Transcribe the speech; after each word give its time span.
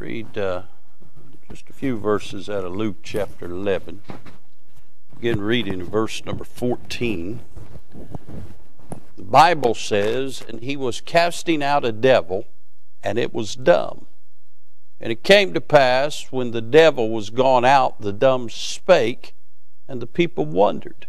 read 0.00 0.38
uh, 0.38 0.62
just 1.50 1.68
a 1.68 1.74
few 1.74 1.98
verses 1.98 2.48
out 2.48 2.64
of 2.64 2.74
Luke 2.74 2.96
chapter 3.02 3.44
11. 3.44 4.00
Begin 5.14 5.42
reading 5.42 5.84
verse 5.84 6.24
number 6.24 6.42
14. 6.42 7.40
The 9.18 9.22
Bible 9.22 9.74
says, 9.74 10.42
And 10.48 10.62
he 10.62 10.74
was 10.74 11.02
casting 11.02 11.62
out 11.62 11.84
a 11.84 11.92
devil, 11.92 12.46
and 13.02 13.18
it 13.18 13.34
was 13.34 13.54
dumb. 13.54 14.06
And 14.98 15.12
it 15.12 15.22
came 15.22 15.52
to 15.52 15.60
pass, 15.60 16.32
when 16.32 16.52
the 16.52 16.62
devil 16.62 17.10
was 17.10 17.28
gone 17.28 17.66
out, 17.66 18.00
the 18.00 18.14
dumb 18.14 18.48
spake, 18.48 19.34
and 19.86 20.00
the 20.00 20.06
people 20.06 20.46
wondered. 20.46 21.08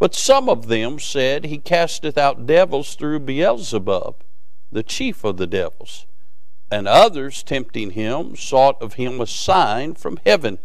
But 0.00 0.16
some 0.16 0.48
of 0.48 0.66
them 0.66 0.98
said, 0.98 1.44
He 1.44 1.58
casteth 1.58 2.18
out 2.18 2.44
devils 2.44 2.96
through 2.96 3.20
Beelzebub, 3.20 4.24
the 4.72 4.82
chief 4.82 5.22
of 5.22 5.36
the 5.36 5.46
devils. 5.46 6.06
And 6.70 6.88
others, 6.88 7.42
tempting 7.42 7.90
him, 7.90 8.36
sought 8.36 8.80
of 8.82 8.94
him 8.94 9.20
a 9.20 9.26
sign 9.26 9.94
from 9.94 10.18
heaven. 10.26 10.58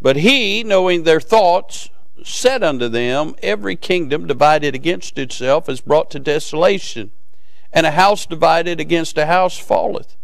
But 0.00 0.16
he, 0.16 0.62
knowing 0.62 1.02
their 1.02 1.20
thoughts, 1.20 1.88
said 2.22 2.62
unto 2.62 2.88
them, 2.88 3.34
Every 3.42 3.76
kingdom 3.76 4.26
divided 4.26 4.74
against 4.74 5.18
itself 5.18 5.68
is 5.68 5.80
brought 5.80 6.10
to 6.12 6.18
desolation, 6.18 7.10
and 7.72 7.84
a 7.84 7.92
house 7.92 8.26
divided 8.26 8.80
against 8.80 9.18
a 9.18 9.26
house 9.26 9.58
falleth. 9.58 10.16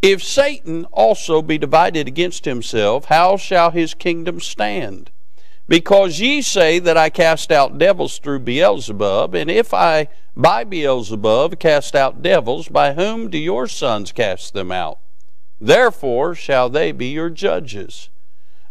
If 0.00 0.22
Satan 0.22 0.84
also 0.86 1.42
be 1.42 1.58
divided 1.58 2.06
against 2.06 2.44
himself, 2.44 3.06
how 3.06 3.36
shall 3.36 3.70
his 3.70 3.94
kingdom 3.94 4.40
stand? 4.40 5.10
Because 5.68 6.18
ye 6.18 6.40
say 6.40 6.78
that 6.78 6.96
I 6.96 7.10
cast 7.10 7.52
out 7.52 7.76
devils 7.76 8.18
through 8.18 8.40
Beelzebub, 8.40 9.34
and 9.34 9.50
if 9.50 9.74
I 9.74 10.08
by 10.34 10.64
Beelzebub 10.64 11.58
cast 11.58 11.94
out 11.94 12.22
devils, 12.22 12.68
by 12.68 12.94
whom 12.94 13.28
do 13.28 13.36
your 13.36 13.66
sons 13.66 14.10
cast 14.12 14.54
them 14.54 14.72
out? 14.72 14.98
Therefore 15.60 16.34
shall 16.34 16.70
they 16.70 16.92
be 16.92 17.08
your 17.08 17.28
judges. 17.28 18.08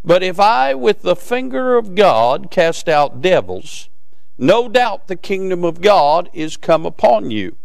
But 0.04 0.24
if 0.24 0.40
I 0.40 0.74
with 0.74 1.02
the 1.04 1.16
finger 1.16 1.78
of 1.78 1.94
God 1.94 2.50
cast 2.50 2.90
out 2.90 3.22
devils, 3.22 3.90
no 4.38 4.70
doubt 4.70 5.08
the 5.08 5.16
kingdom 5.16 5.64
of 5.64 5.82
God 5.82 6.30
is 6.34 6.58
come 6.58 6.86
upon 6.86 7.30
you. 7.30 7.58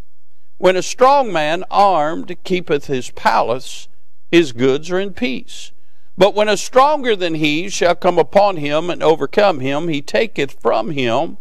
When 0.59 0.77
a 0.77 0.83
strong 0.83 1.33
man 1.33 1.65
armed 1.71 2.37
keepeth 2.45 2.87
his 2.87 3.11
palace, 3.11 3.89
his 4.31 4.53
goods 4.53 4.91
are 4.91 5.01
in 5.01 5.15
peace. 5.15 5.73
But 6.17 6.35
when 6.35 6.49
a 6.49 6.57
stronger 6.57 7.17
than 7.17 7.35
he 7.35 7.69
shall 7.69 7.95
come 7.95 8.19
upon 8.19 8.57
him 8.57 8.91
and 8.91 9.03
overcome 9.03 9.61
him, 9.61 9.89
he 9.89 10.03
taketh 10.03 10.61
from 10.61 10.91
him 10.91 11.39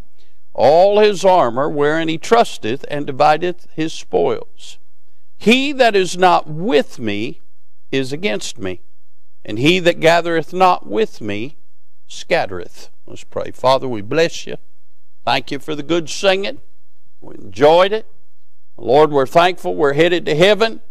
all 0.54 1.00
his 1.00 1.24
armor 1.24 1.70
wherein 1.70 2.08
he 2.08 2.18
trusteth, 2.18 2.86
and 2.90 3.08
divideth 3.08 3.68
his 3.74 3.94
spoils. 3.94 4.80
He 5.38 5.72
that 5.74 5.96
is 5.96 6.18
not 6.18 6.48
with 6.48 7.00
me 7.00 7.42
is 7.92 8.12
against 8.12 8.58
me, 8.58 8.82
and 9.46 9.58
he 9.58 9.80
that 9.80 10.00
gathereth 10.00 10.54
not 10.54 10.88
with 10.88 11.22
me 11.22 11.58
scattereth. 12.08 12.90
Let's 13.06 13.24
pray. 13.24 13.52
Father, 13.52 13.88
we 13.88 14.02
bless 14.02 14.46
you. 14.46 14.58
Thank 15.26 15.52
you 15.52 15.60
for 15.60 15.76
the 15.76 15.84
good 15.84 16.10
singing. 16.10 16.62
We 17.22 17.36
enjoyed 17.36 17.94
it. 17.94 18.08
Lord, 18.78 19.12
we're 19.12 19.26
thankful 19.26 19.76
we're 19.76 19.94
headed 19.94 20.26
to 20.26 20.36
heaven. 20.36 20.82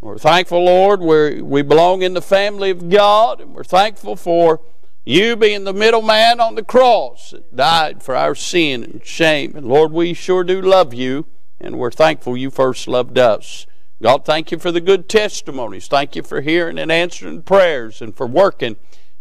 We're 0.00 0.16
thankful, 0.16 0.64
Lord, 0.64 1.00
we 1.00 1.42
we 1.42 1.62
belong 1.62 2.02
in 2.02 2.14
the 2.14 2.22
family 2.22 2.70
of 2.70 2.88
God, 2.88 3.40
and 3.40 3.52
we're 3.52 3.64
thankful 3.64 4.14
for 4.14 4.60
you 5.04 5.34
being 5.34 5.64
the 5.64 5.72
middleman 5.72 6.38
on 6.38 6.54
the 6.54 6.62
cross 6.62 7.30
that 7.30 7.56
died 7.56 8.02
for 8.02 8.14
our 8.14 8.36
sin 8.36 8.84
and 8.84 9.04
shame. 9.04 9.56
And 9.56 9.66
Lord, 9.66 9.90
we 9.90 10.14
sure 10.14 10.44
do 10.44 10.62
love 10.62 10.94
you, 10.94 11.26
and 11.60 11.80
we're 11.80 11.90
thankful 11.90 12.36
you 12.36 12.48
first 12.50 12.86
loved 12.86 13.18
us. 13.18 13.66
God, 14.00 14.24
thank 14.24 14.52
you 14.52 14.58
for 14.60 14.70
the 14.70 14.80
good 14.80 15.08
testimonies. 15.08 15.88
Thank 15.88 16.14
you 16.14 16.22
for 16.22 16.42
hearing 16.42 16.78
and 16.78 16.92
answering 16.92 17.42
prayers 17.42 18.00
and 18.00 18.16
for 18.16 18.28
working 18.28 18.76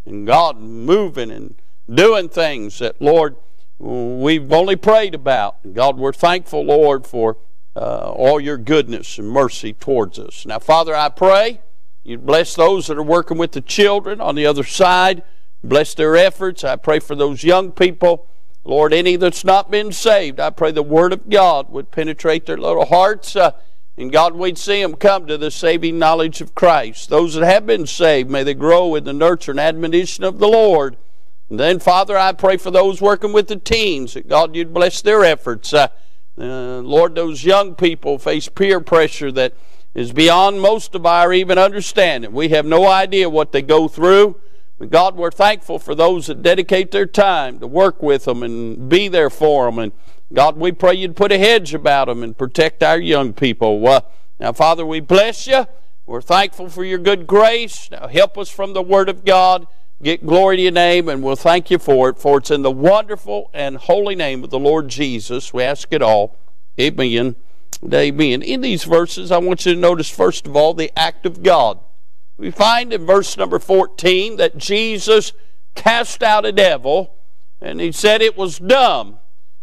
and 0.05 0.27
God 0.27 0.59
moving 0.59 1.31
and 1.31 1.55
doing 1.91 2.29
things 2.29 2.77
that, 2.77 3.01
Lord, 3.01 3.35
we've 3.79 4.53
only 4.53 4.75
prayed 4.75 5.15
about. 5.15 5.73
God, 5.73 5.97
we're 5.97 6.13
thankful, 6.13 6.63
Lord, 6.63 7.07
for 7.07 7.37
uh, 7.77 8.11
all 8.15 8.39
your 8.39 8.57
goodness 8.57 9.17
and 9.19 9.29
mercy 9.29 9.73
towards 9.73 10.17
us. 10.17 10.45
Now, 10.45 10.59
Father, 10.59 10.95
I 10.95 11.09
pray 11.09 11.61
you 12.07 12.17
bless 12.17 12.55
those 12.55 12.87
that 12.87 12.97
are 12.97 13.03
working 13.03 13.37
with 13.37 13.51
the 13.51 13.59
children 13.59 14.21
on 14.21 14.35
the 14.35 14.45
other 14.45 14.63
side. 14.63 15.23
Bless 15.61 15.93
their 15.93 16.15
efforts. 16.15 16.63
I 16.63 16.77
pray 16.77 16.99
for 16.99 17.15
those 17.15 17.43
young 17.43 17.73
people. 17.73 18.27
Lord, 18.63 18.93
any 18.93 19.17
that's 19.17 19.43
not 19.43 19.69
been 19.69 19.91
saved, 19.91 20.39
I 20.39 20.51
pray 20.51 20.71
the 20.71 20.81
Word 20.81 21.11
of 21.11 21.29
God 21.29 21.69
would 21.69 21.91
penetrate 21.91 22.45
their 22.45 22.57
little 22.57 22.85
hearts. 22.85 23.35
Uh, 23.35 23.51
and 23.97 24.09
God, 24.09 24.35
we'd 24.35 24.57
see 24.57 24.81
them 24.81 24.95
come 24.95 25.27
to 25.27 25.37
the 25.37 25.51
saving 25.51 25.99
knowledge 25.99 26.39
of 26.39 26.55
Christ. 26.55 27.09
Those 27.09 27.33
that 27.33 27.45
have 27.45 27.65
been 27.65 27.85
saved, 27.85 28.29
may 28.29 28.43
they 28.43 28.53
grow 28.53 28.95
in 28.95 29.03
the 29.03 29.11
nurture 29.11 29.51
and 29.51 29.59
admonition 29.59 30.23
of 30.23 30.39
the 30.39 30.47
Lord. 30.47 30.95
And 31.49 31.59
then, 31.59 31.79
Father, 31.79 32.17
I 32.17 32.31
pray 32.31 32.55
for 32.55 32.71
those 32.71 33.01
working 33.01 33.33
with 33.33 33.47
the 33.47 33.57
teens 33.57 34.13
that 34.13 34.29
God, 34.29 34.55
you'd 34.55 34.73
bless 34.73 35.01
their 35.01 35.25
efforts. 35.25 35.73
Uh, 35.73 35.89
uh, 36.37 36.81
Lord, 36.81 37.15
those 37.15 37.43
young 37.43 37.75
people 37.75 38.19
face 38.19 38.47
peer 38.47 38.79
pressure 38.79 39.31
that 39.31 39.53
is 39.95 40.13
beyond 40.13 40.61
most 40.61 40.93
of 40.93 41.05
our 41.05 41.33
even 41.33 41.57
understanding. 41.57 42.31
We 42.31 42.49
have 42.49 42.65
no 42.65 42.87
idea 42.87 43.29
what 43.29 43.51
they 43.51 43.61
go 43.61 43.87
through. 43.87 44.39
But 44.77 44.91
God, 44.91 45.15
we're 45.15 45.31
thankful 45.31 45.79
for 45.79 45.95
those 45.95 46.27
that 46.27 46.43
dedicate 46.43 46.91
their 46.91 47.07
time 47.07 47.59
to 47.59 47.67
work 47.67 48.03
with 48.03 48.25
them 48.25 48.43
and 48.43 48.87
be 48.87 49.07
there 49.07 49.31
for 49.31 49.65
them. 49.65 49.79
And 49.79 49.91
God, 50.31 50.57
we 50.57 50.71
pray 50.71 50.93
you'd 50.93 51.15
put 51.15 51.31
a 51.31 51.39
hedge 51.39 51.73
about 51.73 52.07
them 52.07 52.21
and 52.21 52.37
protect 52.37 52.83
our 52.83 52.99
young 52.99 53.33
people. 53.33 53.87
Uh, 53.87 54.01
now, 54.39 54.53
Father, 54.53 54.85
we 54.85 54.99
bless 54.99 55.47
you. 55.47 55.65
We're 56.05 56.21
thankful 56.21 56.69
for 56.69 56.85
your 56.85 56.99
good 56.99 57.25
grace. 57.25 57.89
Now, 57.89 58.07
help 58.07 58.37
us 58.37 58.49
from 58.49 58.73
the 58.73 58.83
Word 58.83 59.09
of 59.09 59.25
God. 59.25 59.65
Get 60.01 60.27
glory 60.27 60.57
to 60.57 60.61
your 60.63 60.71
name, 60.71 61.09
and 61.09 61.23
we'll 61.23 61.35
thank 61.35 61.71
you 61.71 61.79
for 61.79 62.09
it. 62.09 62.19
For 62.19 62.37
it's 62.37 62.51
in 62.51 62.61
the 62.61 62.69
wonderful 62.69 63.49
and 63.51 63.77
holy 63.77 64.13
name 64.13 64.43
of 64.43 64.51
the 64.51 64.59
Lord 64.59 64.89
Jesus 64.89 65.53
we 65.53 65.63
ask 65.63 65.91
it 65.91 66.03
all. 66.03 66.37
Amen. 66.79 67.35
Amen. 67.91 68.41
In 68.43 68.61
these 68.61 68.83
verses, 68.83 69.31
I 69.31 69.39
want 69.39 69.65
you 69.65 69.73
to 69.73 69.79
notice, 69.79 70.09
first 70.09 70.45
of 70.45 70.55
all, 70.55 70.75
the 70.75 70.91
act 70.97 71.25
of 71.25 71.41
God. 71.41 71.79
We 72.37 72.51
find 72.51 72.93
in 72.93 73.07
verse 73.07 73.35
number 73.37 73.57
14 73.57 74.37
that 74.37 74.57
Jesus 74.57 75.33
cast 75.73 76.21
out 76.21 76.45
a 76.45 76.51
devil, 76.51 77.15
and 77.59 77.81
he 77.81 77.91
said 77.91 78.21
it 78.21 78.37
was 78.37 78.59
dumb. 78.59 79.17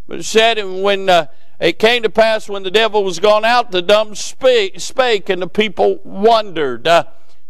But 0.08 0.18
it 0.18 0.24
said 0.24 0.58
and 0.58 0.82
when 0.82 1.08
uh, 1.08 1.26
it 1.60 1.78
came 1.78 2.02
to 2.02 2.10
pass 2.10 2.48
when 2.48 2.64
the 2.64 2.70
devil 2.72 3.04
was 3.04 3.20
gone 3.20 3.44
out, 3.44 3.70
the 3.70 3.82
dumb 3.82 4.16
spake, 4.16 4.80
spake 4.80 5.28
and 5.28 5.40
the 5.40 5.48
people 5.48 6.00
wondered. 6.02 6.88
Uh, 6.88 7.04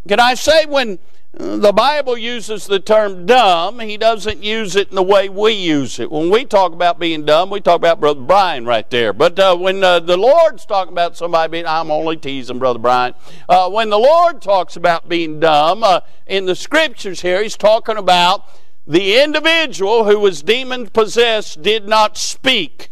can 0.06 0.20
I 0.20 0.34
say 0.34 0.66
when 0.66 0.98
the 1.36 1.72
Bible 1.72 2.16
uses 2.16 2.66
the 2.66 2.78
term 2.78 3.26
dumb. 3.26 3.80
He 3.80 3.96
doesn't 3.96 4.42
use 4.42 4.76
it 4.76 4.90
in 4.90 4.94
the 4.94 5.02
way 5.02 5.28
we 5.28 5.52
use 5.52 5.98
it. 5.98 6.10
When 6.10 6.30
we 6.30 6.44
talk 6.44 6.72
about 6.72 7.00
being 7.00 7.24
dumb, 7.24 7.50
we 7.50 7.60
talk 7.60 7.76
about 7.76 7.98
Brother 7.98 8.20
Brian 8.20 8.64
right 8.64 8.88
there. 8.88 9.12
But 9.12 9.36
uh, 9.38 9.56
when 9.56 9.82
uh, 9.82 9.98
the 9.98 10.16
Lord's 10.16 10.64
talking 10.64 10.92
about 10.92 11.16
somebody 11.16 11.50
being, 11.50 11.66
I'm 11.66 11.90
only 11.90 12.16
teasing 12.16 12.60
Brother 12.60 12.78
Brian. 12.78 13.14
Uh, 13.48 13.68
when 13.68 13.90
the 13.90 13.98
Lord 13.98 14.42
talks 14.42 14.76
about 14.76 15.08
being 15.08 15.40
dumb 15.40 15.82
uh, 15.82 16.00
in 16.26 16.46
the 16.46 16.54
scriptures 16.54 17.22
here, 17.22 17.42
he's 17.42 17.56
talking 17.56 17.96
about 17.96 18.44
the 18.86 19.20
individual 19.20 20.04
who 20.04 20.20
was 20.20 20.42
demon 20.42 20.86
possessed 20.88 21.62
did 21.62 21.88
not 21.88 22.16
speak. 22.16 22.90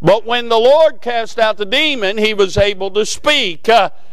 But 0.00 0.24
when 0.24 0.48
the 0.48 0.58
Lord 0.58 1.02
cast 1.02 1.38
out 1.38 1.58
the 1.58 1.66
demon, 1.66 2.16
he 2.16 2.32
was 2.32 2.56
able 2.56 2.90
to 2.92 3.04
speak. 3.04 3.68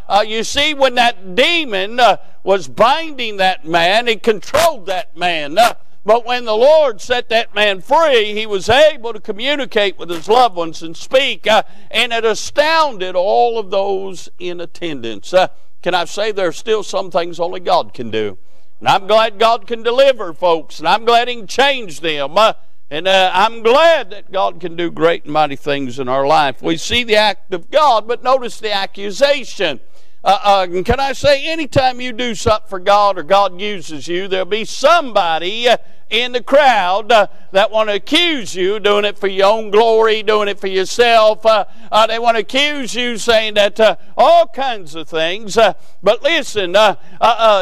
Uh, 0.08 0.24
you 0.26 0.44
see, 0.44 0.74
when 0.74 0.96
that 0.96 1.36
demon 1.36 2.00
uh, 2.00 2.18
was 2.44 2.68
binding 2.68 3.38
that 3.38 3.66
man, 3.66 4.08
he 4.08 4.16
controlled 4.16 4.86
that 4.86 5.18
man. 5.18 5.58
Uh, 5.58 5.74
but 6.06 6.24
when 6.24 6.46
the 6.46 6.56
Lord 6.56 7.02
set 7.02 7.30
that 7.30 7.56
man 7.56 7.82
free, 7.82 8.34
he 8.34 8.46
was 8.46 8.70
able 8.70 9.12
to 9.12 9.20
communicate 9.20 9.98
with 9.98 10.12
his 10.12 10.28
loved 10.28 10.56
ones 10.56 10.84
and 10.84 10.96
speak. 10.96 11.48
Uh, 11.48 11.64
and 11.90 12.14
it 12.14 12.24
astounded 12.24 13.16
all 13.16 13.58
of 13.58 13.72
those 13.72 14.30
in 14.38 14.62
attendance. 14.62 15.34
Uh, 15.34 15.48
can 15.82 15.96
I 15.96 16.06
say 16.06 16.32
there 16.32 16.50
are 16.50 16.52
still 16.52 16.84
some 16.84 17.10
things 17.10 17.40
only 17.40 17.60
God 17.60 17.94
can 17.96 18.12
do? 18.12 18.38
And 18.80 18.88
I'm 18.88 19.08
glad 19.08 19.40
God 19.40 19.66
can 19.66 19.82
deliver 19.82 20.32
folks, 20.34 20.78
and 20.78 20.88
I'm 20.88 21.06
glad 21.06 21.28
He 21.28 21.36
can 21.36 21.48
change 21.48 22.02
them. 22.02 22.38
Uh, 22.38 22.54
and 22.92 23.08
uh, 23.08 23.32
I'm 23.34 23.64
glad 23.64 24.12
that 24.12 24.32
God 24.32 24.60
can 24.60 24.76
do 24.76 24.92
great 24.92 25.24
and 25.24 25.34
mighty 25.34 25.56
things 25.56 25.98
in 25.98 26.08
our 26.08 26.28
life. 26.28 26.62
We 26.62 26.78
see 26.78 27.04
the 27.04 27.16
act 27.16 27.52
of 27.52 27.72
God, 27.72 28.08
but 28.08 28.22
notice 28.22 28.60
the 28.60 28.72
accusation. 28.72 29.80
Uh, 30.26 30.40
uh, 30.44 30.82
can 30.82 31.00
I 31.00 31.14
say, 31.14 31.46
anytime 31.46 32.02
you 32.02 32.12
do 32.12 32.34
something 32.34 32.68
for 32.68 32.80
God 32.80 33.20
or 33.20 33.24
God 33.24 33.62
uses 33.62 34.08
you, 34.08 34.28
there'll 34.28 34.48
be 34.48 34.66
somebody 34.66 35.68
in 36.10 36.34
the 36.34 36.44
crowd 36.44 37.12
uh, 37.12 37.28
that 37.52 37.72
want 37.72 37.90
to 37.90 37.96
accuse 37.96 38.56
you 38.56 38.80
doing 38.80 39.06
it 39.06 39.18
for 39.18 39.28
your 39.28 39.48
own 39.48 39.72
glory, 39.72 40.22
doing 40.22 40.48
it 40.48 40.60
for 40.60 40.68
yourself. 40.68 41.46
Uh, 41.46 41.66
uh, 41.92 42.06
they 42.06 42.20
want 42.20 42.36
to 42.36 42.42
accuse 42.42 42.94
you 42.94 43.18
saying 43.18 43.56
that 43.56 43.80
uh, 43.80 43.96
all 44.16 44.48
kinds 44.48 44.94
of 44.94 45.10
things. 45.10 45.58
Uh, 45.58 45.74
but 46.04 46.22
listen, 46.22 46.76
uh, 46.76 46.96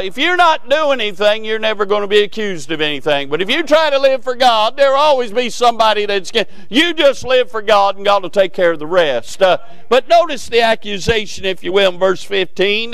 if 0.04 0.18
you're 0.18 0.36
not 0.36 0.69
doing 0.69 1.00
anything, 1.00 1.45
you're 1.45 1.60
never 1.60 1.86
going 1.86 2.01
to 2.01 2.07
be 2.07 2.22
accused 2.22 2.72
of 2.72 2.81
anything. 2.81 3.30
But 3.30 3.42
if 3.42 3.50
you 3.50 3.63
try 3.63 3.90
to 3.90 4.00
live 4.00 4.24
for 4.24 4.36
God, 4.36 4.75
there'll 4.75 4.98
always 4.98 5.31
be 5.31 5.50
somebody 5.50 6.06
that's 6.06 6.31
you 6.69 6.94
just 6.94 7.24
live 7.24 7.50
for 7.50 7.62
God 7.62 7.95
and 7.95 8.06
God 8.06 8.24
will 8.24 8.30
take 8.30 8.54
care 8.54 8.72
of 8.72 8.80
the 8.80 8.88
rest. 8.88 9.40
but 9.40 10.07
notice 10.10 10.50
the 10.50 10.62
accusation, 10.62 11.45
if 11.45 11.63
you 11.63 11.72
will, 11.72 11.94
in 11.94 12.00
verse 12.00 12.24
15. 12.24 12.94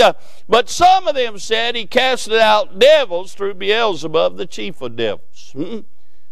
But 0.50 0.68
some 0.68 1.07
of 1.07 1.13
them 1.13 1.38
said 1.38 1.75
he 1.75 1.86
casted 1.86 2.34
out 2.34 2.80
devils 2.80 3.36
through 3.36 3.54
Beelzebub, 3.54 4.36
the 4.36 4.48
chief 4.48 4.81
of 4.81 4.96
devils. 4.96 5.51
Hmm? 5.56 5.81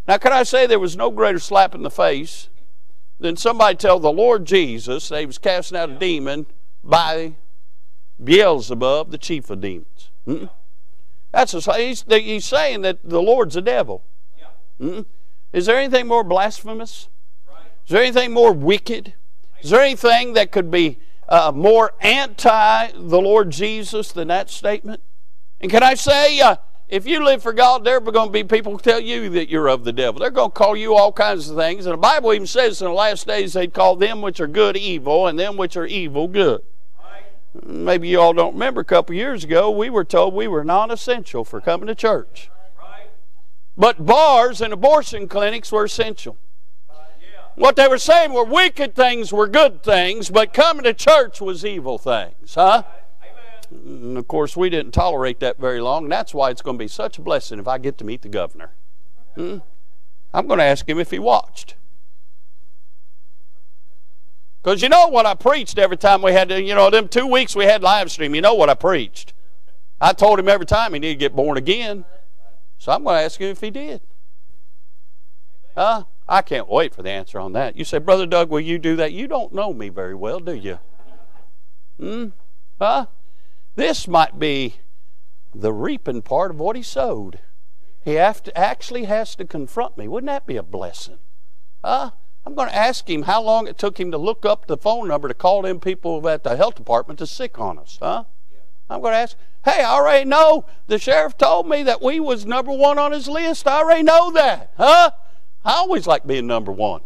Now, 0.07 0.17
can 0.17 0.33
I 0.33 0.41
say 0.41 0.65
there 0.65 0.79
was 0.79 0.97
no 0.97 1.11
greater 1.11 1.37
slap 1.37 1.75
in 1.75 1.83
the 1.83 1.91
face 1.91 2.49
than 3.19 3.37
somebody 3.37 3.75
tell 3.77 3.99
the 3.99 4.11
Lord 4.11 4.45
Jesus 4.45 5.09
that 5.09 5.19
he 5.19 5.27
was 5.27 5.37
casting 5.37 5.77
out 5.77 5.91
a 5.91 5.95
demon 5.99 6.47
by 6.83 7.35
Beelzebub, 8.23 9.11
the 9.11 9.19
chief 9.19 9.51
of 9.51 9.61
demons? 9.61 10.09
Hmm? 10.25 10.45
That's 11.31 11.53
a, 11.53 11.73
he's, 11.77 12.03
he's 12.09 12.45
saying 12.45 12.81
that 12.81 12.97
the 13.03 13.21
Lord's 13.21 13.55
a 13.55 13.61
devil. 13.61 14.03
Hmm? 14.79 15.01
Is 15.53 15.67
there 15.67 15.77
anything 15.77 16.07
more 16.07 16.23
blasphemous? 16.23 17.09
Is 17.85 17.91
there 17.91 18.01
anything 18.01 18.33
more 18.33 18.51
wicked? 18.51 19.13
Is 19.61 19.69
there 19.69 19.81
anything 19.81 20.33
that 20.33 20.51
could 20.51 20.71
be 20.71 20.97
uh, 21.29 21.51
more 21.53 21.93
anti 22.01 22.91
the 22.93 23.21
Lord 23.21 23.51
Jesus 23.51 24.11
than 24.11 24.27
that 24.29 24.49
statement? 24.49 25.01
And 25.59 25.71
can 25.71 25.83
I 25.83 25.95
say, 25.95 26.39
uh, 26.39 26.57
if 26.87 27.05
you 27.05 27.23
live 27.23 27.43
for 27.43 27.51
God, 27.51 27.83
there 27.83 27.97
are 27.97 27.99
going 27.99 28.29
to 28.29 28.31
be 28.31 28.43
people 28.43 28.71
who 28.71 28.79
tell 28.79 28.99
you 28.99 29.29
that 29.31 29.49
you're 29.49 29.67
of 29.67 29.83
the 29.83 29.91
devil. 29.91 30.21
They're 30.21 30.29
going 30.29 30.51
to 30.51 30.55
call 30.55 30.77
you 30.77 30.95
all 30.95 31.11
kinds 31.11 31.49
of 31.49 31.57
things. 31.57 31.85
And 31.85 31.93
the 31.93 31.97
Bible 31.97 32.33
even 32.33 32.47
says 32.47 32.81
in 32.81 32.87
the 32.87 32.93
last 32.93 33.27
days 33.27 33.53
they'd 33.53 33.73
call 33.73 33.97
them 33.97 34.21
which 34.21 34.39
are 34.39 34.47
good 34.47 34.77
evil 34.77 35.27
and 35.27 35.37
them 35.37 35.57
which 35.57 35.75
are 35.75 35.85
evil 35.85 36.27
good. 36.27 36.61
Maybe 37.65 38.07
you 38.07 38.21
all 38.21 38.33
don't 38.33 38.53
remember 38.53 38.81
a 38.81 38.85
couple 38.85 39.15
years 39.15 39.43
ago, 39.43 39.69
we 39.69 39.89
were 39.89 40.03
told 40.03 40.33
we 40.33 40.47
were 40.47 40.63
non 40.63 40.91
essential 40.91 41.43
for 41.43 41.59
coming 41.59 41.87
to 41.87 41.95
church. 41.95 42.49
But 43.75 44.05
bars 44.05 44.61
and 44.61 44.73
abortion 44.73 45.27
clinics 45.27 45.71
were 45.71 45.85
essential. 45.85 46.37
What 47.57 47.75
they 47.75 47.87
were 47.87 47.97
saying 47.97 48.33
were 48.33 48.43
wicked 48.43 48.93
things 48.93 49.33
were 49.33 49.47
good 49.47 49.81
things, 49.81 50.29
but 50.29 50.53
coming 50.53 50.83
to 50.83 50.93
church 50.93 51.41
was 51.41 51.65
evil 51.65 51.97
things, 51.97 52.53
huh? 52.53 52.83
And 53.71 54.15
of 54.15 54.27
course, 54.27 54.55
we 54.55 54.69
didn't 54.69 54.91
tolerate 54.91 55.39
that 55.39 55.57
very 55.57 55.81
long. 55.81 56.07
That's 56.07 56.35
why 56.35 56.51
it's 56.51 56.61
going 56.61 56.77
to 56.77 56.83
be 56.83 56.87
such 56.87 57.17
a 57.17 57.21
blessing 57.23 57.57
if 57.57 57.67
I 57.67 57.79
get 57.79 57.97
to 57.97 58.05
meet 58.05 58.21
the 58.21 58.29
governor. 58.29 58.73
Hmm? 59.33 59.57
I'm 60.35 60.45
going 60.45 60.59
to 60.59 60.65
ask 60.65 60.87
him 60.87 60.99
if 60.99 61.09
he 61.09 61.17
watched. 61.17 61.73
Because 64.61 64.83
you 64.83 64.89
know 64.89 65.07
what 65.07 65.25
I 65.25 65.33
preached 65.33 65.79
every 65.79 65.97
time 65.97 66.21
we 66.21 66.33
had 66.33 66.51
you 66.51 66.75
know, 66.75 66.91
them 66.91 67.07
two 67.07 67.25
weeks 67.25 67.55
we 67.55 67.65
had 67.65 67.81
live 67.81 68.11
stream, 68.11 68.35
you 68.35 68.41
know 68.41 68.53
what 68.53 68.69
I 68.69 68.75
preached. 68.75 69.33
I 69.99 70.13
told 70.13 70.37
him 70.37 70.47
every 70.47 70.67
time 70.67 70.93
he 70.93 70.99
needed 70.99 71.15
to 71.15 71.19
get 71.19 71.35
born 71.35 71.57
again. 71.57 72.05
So 72.77 72.91
I'm 72.91 73.03
going 73.03 73.17
to 73.17 73.23
ask 73.23 73.41
him 73.41 73.49
if 73.49 73.61
he 73.61 73.71
did. 73.71 74.01
Huh? 75.75 76.03
I 76.29 76.41
can't 76.41 76.67
wait 76.67 76.93
for 76.93 77.03
the 77.03 77.09
answer 77.09 77.39
on 77.39 77.53
that. 77.53 77.77
You 77.77 77.85
say, 77.85 77.99
Brother 77.99 78.25
Doug, 78.25 78.49
will 78.49 78.59
you 78.59 78.77
do 78.77 78.95
that? 78.97 79.13
You 79.13 79.27
don't 79.27 79.53
know 79.53 79.73
me 79.73 79.89
very 79.89 80.15
well, 80.15 80.39
do 80.39 80.53
you? 80.53 80.79
Hmm? 81.99 82.27
Huh? 82.79 83.05
This 83.75 84.07
might 84.07 84.37
be 84.37 84.75
the 85.53 85.73
reaping 85.73 86.21
part 86.21 86.51
of 86.51 86.59
what 86.59 86.75
he 86.75 86.83
sowed. 86.83 87.39
He 88.03 88.13
to, 88.13 88.57
actually 88.57 89.05
has 89.05 89.35
to 89.35 89.45
confront 89.45 89.97
me. 89.97 90.07
Wouldn't 90.07 90.27
that 90.27 90.45
be 90.45 90.57
a 90.57 90.63
blessing? 90.63 91.19
Huh? 91.83 92.11
I'm 92.45 92.55
going 92.55 92.69
to 92.69 92.75
ask 92.75 93.09
him 93.09 93.23
how 93.23 93.41
long 93.41 93.67
it 93.67 93.77
took 93.77 93.99
him 93.99 94.11
to 94.11 94.17
look 94.17 94.45
up 94.45 94.67
the 94.67 94.77
phone 94.77 95.09
number 95.09 95.27
to 95.27 95.33
call 95.33 95.61
them 95.61 95.79
people 95.79 96.27
at 96.29 96.43
the 96.43 96.55
health 96.55 96.75
department 96.75 97.19
to 97.19 97.27
sic 97.27 97.59
on 97.59 97.77
us. 97.77 97.99
Huh? 98.01 98.23
I'm 98.89 99.01
going 99.01 99.11
to 99.11 99.17
ask, 99.17 99.37
hey, 99.65 99.83
I 99.83 99.91
already 99.91 100.25
know 100.25 100.65
the 100.87 100.97
sheriff 100.97 101.37
told 101.37 101.67
me 101.67 101.83
that 101.83 102.01
we 102.01 102.19
was 102.19 102.45
number 102.45 102.71
one 102.71 102.97
on 102.97 103.11
his 103.11 103.27
list. 103.27 103.67
I 103.67 103.79
already 103.79 104.03
know 104.03 104.31
that. 104.31 104.71
Huh? 104.77 105.11
I 105.65 105.73
always 105.73 106.07
like 106.07 106.25
being 106.25 106.47
number 106.47 106.71
one. 106.71 107.01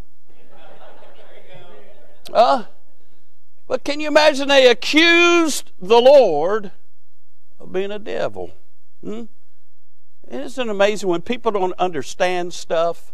Uh, 2.31 2.65
but 3.68 3.83
can 3.83 4.00
you 4.00 4.07
imagine 4.07 4.48
they 4.48 4.69
accused 4.69 5.71
the 5.80 6.00
Lord 6.00 6.71
of 7.59 7.71
being 7.71 7.92
a 7.92 8.00
devil? 8.00 8.51
Hmm? 9.03 9.24
Isn't 10.30 10.68
it 10.68 10.71
amazing 10.71 11.09
when 11.09 11.21
people 11.21 11.51
don't 11.51 11.74
understand 11.77 12.53
stuff, 12.53 13.13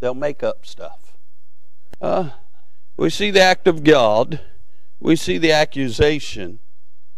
they'll 0.00 0.14
make 0.14 0.42
up 0.42 0.64
stuff? 0.64 1.16
Uh, 2.00 2.30
we 2.96 3.10
see 3.10 3.30
the 3.30 3.42
act 3.42 3.66
of 3.66 3.84
God, 3.84 4.40
we 5.00 5.16
see 5.16 5.38
the 5.38 5.52
accusation. 5.52 6.60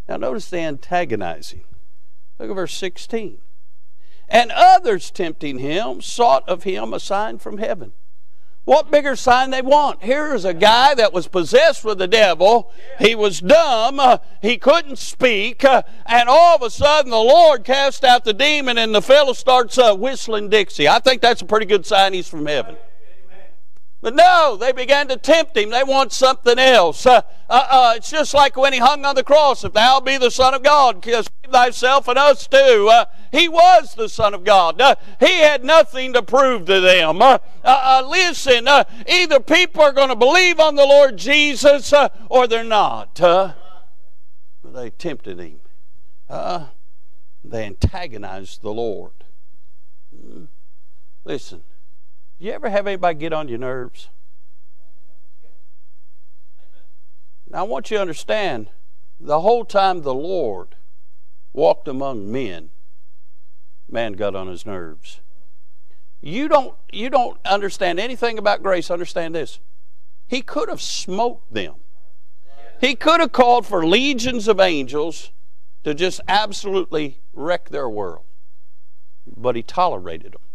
Now, 0.09 0.17
notice 0.17 0.49
the 0.49 0.59
antagonizing. 0.59 1.65
Look 2.39 2.51
at 2.51 2.55
verse 2.55 2.75
16. 2.75 3.39
And 4.29 4.51
others 4.53 5.11
tempting 5.11 5.59
him 5.59 6.01
sought 6.01 6.49
of 6.49 6.65
him 6.65 6.93
a 6.93 7.01
sign 7.01 7.39
from 7.39 7.59
heaven. 7.59 7.93
What 8.67 8.91
bigger 8.91 9.15
sign 9.15 9.51
they 9.51 9.63
want? 9.63 10.03
Here's 10.03 10.45
a 10.45 10.53
guy 10.53 10.93
that 10.97 11.13
was 11.13 11.29
possessed 11.29 11.85
with 11.85 11.99
the 11.99 12.09
devil. 12.09 12.73
He 12.99 13.15
was 13.15 13.39
dumb. 13.39 14.01
Uh, 14.01 14.19
he 14.43 14.59
couldn't 14.59 14.99
speak. 14.99 15.63
Uh, 15.65 15.83
and 16.05 16.29
all 16.29 16.57
of 16.57 16.63
a 16.63 16.71
sudden, 16.71 17.13
the 17.13 17.17
Lord 17.17 17.63
cast 17.63 18.03
out 18.03 18.25
the 18.25 18.35
demon, 18.35 18.77
and 18.77 18.93
the 18.93 19.01
fellow 19.01 19.35
starts 19.35 19.79
uh, 19.79 19.95
whistling 19.95 20.49
Dixie. 20.49 20.89
I 20.89 20.99
think 20.99 21.23
that's 21.23 21.43
a 21.43 21.47
pretty 21.47 21.67
good 21.67 21.87
sign 21.87 22.13
he's 22.13 22.27
from 22.27 22.47
heaven. 22.47 22.77
But 24.03 24.15
no, 24.15 24.57
they 24.57 24.73
began 24.73 25.09
to 25.09 25.17
tempt 25.17 25.57
him. 25.57 25.71
They 25.71 25.83
want 25.83 26.13
something 26.13 26.59
else. 26.59 27.07
Uh, 27.07 27.23
uh, 27.49 27.67
uh, 27.71 27.95
it's 27.97 28.11
just 28.11 28.35
like 28.35 28.57
when 28.57 28.73
he 28.73 28.79
hung 28.79 29.05
on 29.05 29.15
the 29.15 29.25
cross. 29.25 29.65
If 29.65 29.73
thou 29.73 30.01
be 30.01 30.19
the 30.19 30.31
Son 30.31 30.53
of 30.53 30.63
God, 30.63 31.03
save 31.03 31.27
thyself 31.51 32.07
and 32.07 32.19
us 32.19 32.47
too. 32.47 32.89
Uh, 32.91 33.07
he 33.33 33.49
was 33.49 33.95
the 33.95 34.09
Son 34.09 34.35
of 34.35 34.45
God. 34.45 34.81
Uh, 34.81 34.97
he 35.19 35.41
had 35.41 35.65
nothing 35.65 36.13
to 36.13 36.23
prove 36.23 36.67
to 36.67 36.81
them. 36.81 37.23
Uh, 37.23 37.39
listen, 38.07 38.69
either 39.09 39.41
people 39.41 39.83
are 39.83 39.93
going 39.93 40.11
to 40.11 40.17
believe 40.17 40.61
on 40.61 40.75
the 40.75 40.87
Lord 40.87 41.17
Jesus 41.17 41.93
or 42.29 42.47
they're 42.47 42.65
not. 42.65 43.15
they 44.63 44.91
tempted 44.91 45.41
him. 45.41 45.61
they 46.29 47.65
antagonized 47.65 48.61
the 48.61 48.73
Lord. 48.75 49.13
Hmm. 50.15 50.45
Listen. 51.25 51.65
You 52.39 52.53
ever 52.53 52.69
have 52.69 52.87
anybody 52.87 53.19
get 53.19 53.33
on 53.33 53.49
your 53.49 53.59
nerves? 53.59 54.11
Now, 57.49 57.61
I 57.61 57.63
want 57.63 57.91
you 57.91 57.97
to 57.97 58.01
understand 58.01 58.69
the 59.19 59.41
whole 59.41 59.65
time 59.65 60.03
the 60.03 60.15
Lord 60.15 60.75
walked 61.53 61.89
among 61.89 62.31
men, 62.31 62.71
man 63.89 64.13
got 64.13 64.35
on 64.35 64.49
his 64.49 64.67
nerves. 64.67 65.21
You 66.21 66.49
don't, 66.49 66.75
you 66.93 67.09
don't 67.09 67.39
understand 67.47 68.01
anything 68.01 68.37
about 68.37 68.63
grace. 68.63 68.91
Understand 68.91 69.35
this. 69.35 69.61
He 70.27 70.43
could 70.43 70.69
have 70.69 70.83
smoked 70.83 71.55
them. 71.55 71.77
He 72.81 72.95
could 72.95 73.21
have 73.21 73.33
called 73.33 73.65
for 73.65 73.87
legions 73.87 74.49
of 74.49 74.61
angels 74.61 75.31
to 75.85 75.95
just 75.95 76.21
absolutely 76.29 77.21
wreck 77.33 77.71
their 77.71 77.89
world. 77.89 78.25
But 79.25 79.57
he 79.57 79.63
tolerated 79.63 80.33
them 80.33 80.46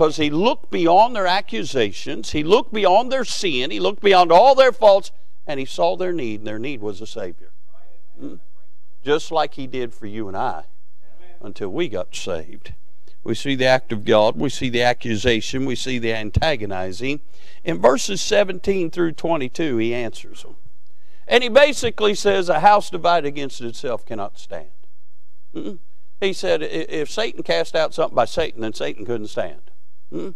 because 0.00 0.16
he 0.16 0.30
looked 0.30 0.70
beyond 0.70 1.14
their 1.14 1.26
accusations, 1.26 2.30
he 2.30 2.42
looked 2.42 2.72
beyond 2.72 3.12
their 3.12 3.22
sin, 3.22 3.70
he 3.70 3.78
looked 3.78 4.00
beyond 4.00 4.32
all 4.32 4.54
their 4.54 4.72
faults, 4.72 5.12
and 5.46 5.60
he 5.60 5.66
saw 5.66 5.94
their 5.94 6.10
need, 6.10 6.40
and 6.40 6.46
their 6.46 6.58
need 6.58 6.80
was 6.80 7.02
a 7.02 7.06
Savior. 7.06 7.50
Hmm? 8.18 8.36
Just 9.04 9.30
like 9.30 9.56
he 9.56 9.66
did 9.66 9.92
for 9.92 10.06
you 10.06 10.26
and 10.26 10.34
I 10.34 10.64
until 11.42 11.68
we 11.68 11.86
got 11.90 12.16
saved. 12.16 12.72
We 13.22 13.34
see 13.34 13.54
the 13.54 13.66
act 13.66 13.92
of 13.92 14.06
God, 14.06 14.36
we 14.36 14.48
see 14.48 14.70
the 14.70 14.80
accusation, 14.80 15.66
we 15.66 15.76
see 15.76 15.98
the 15.98 16.14
antagonizing. 16.14 17.20
In 17.62 17.78
verses 17.78 18.22
17 18.22 18.90
through 18.90 19.12
22, 19.12 19.76
he 19.76 19.94
answers 19.94 20.44
them. 20.44 20.56
And 21.28 21.42
he 21.42 21.50
basically 21.50 22.14
says, 22.14 22.48
A 22.48 22.60
house 22.60 22.88
divided 22.88 23.28
against 23.28 23.60
itself 23.60 24.06
cannot 24.06 24.38
stand. 24.38 24.70
Hmm? 25.52 25.74
He 26.22 26.32
said, 26.32 26.62
If 26.62 27.10
Satan 27.10 27.42
cast 27.42 27.76
out 27.76 27.92
something 27.92 28.16
by 28.16 28.24
Satan, 28.24 28.62
then 28.62 28.72
Satan 28.72 29.04
couldn't 29.04 29.26
stand. 29.26 29.69
And, 30.10 30.34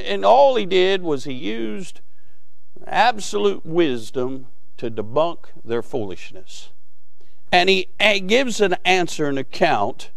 and 0.00 0.24
all 0.24 0.56
he 0.56 0.66
did 0.66 1.02
was 1.02 1.24
he 1.24 1.32
used 1.32 2.00
absolute 2.86 3.64
wisdom 3.64 4.46
to 4.76 4.90
debunk 4.90 5.46
their 5.64 5.82
foolishness. 5.82 6.70
And 7.50 7.68
he, 7.68 7.88
gives 8.26 8.60
an 8.60 8.76
answer, 8.84 9.26
an 9.26 9.38
account 9.38 10.10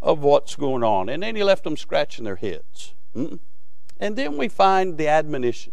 of 0.00 0.20
what's 0.20 0.56
going 0.56 0.84
on. 0.84 1.08
And 1.08 1.22
then 1.22 1.36
he 1.36 1.44
left 1.44 1.64
them 1.64 1.76
scratching 1.76 2.24
their 2.24 2.36
heads. 2.36 2.94
And 3.14 4.16
then 4.16 4.36
we 4.36 4.48
find 4.48 4.98
the 4.98 5.08
admonition. 5.08 5.72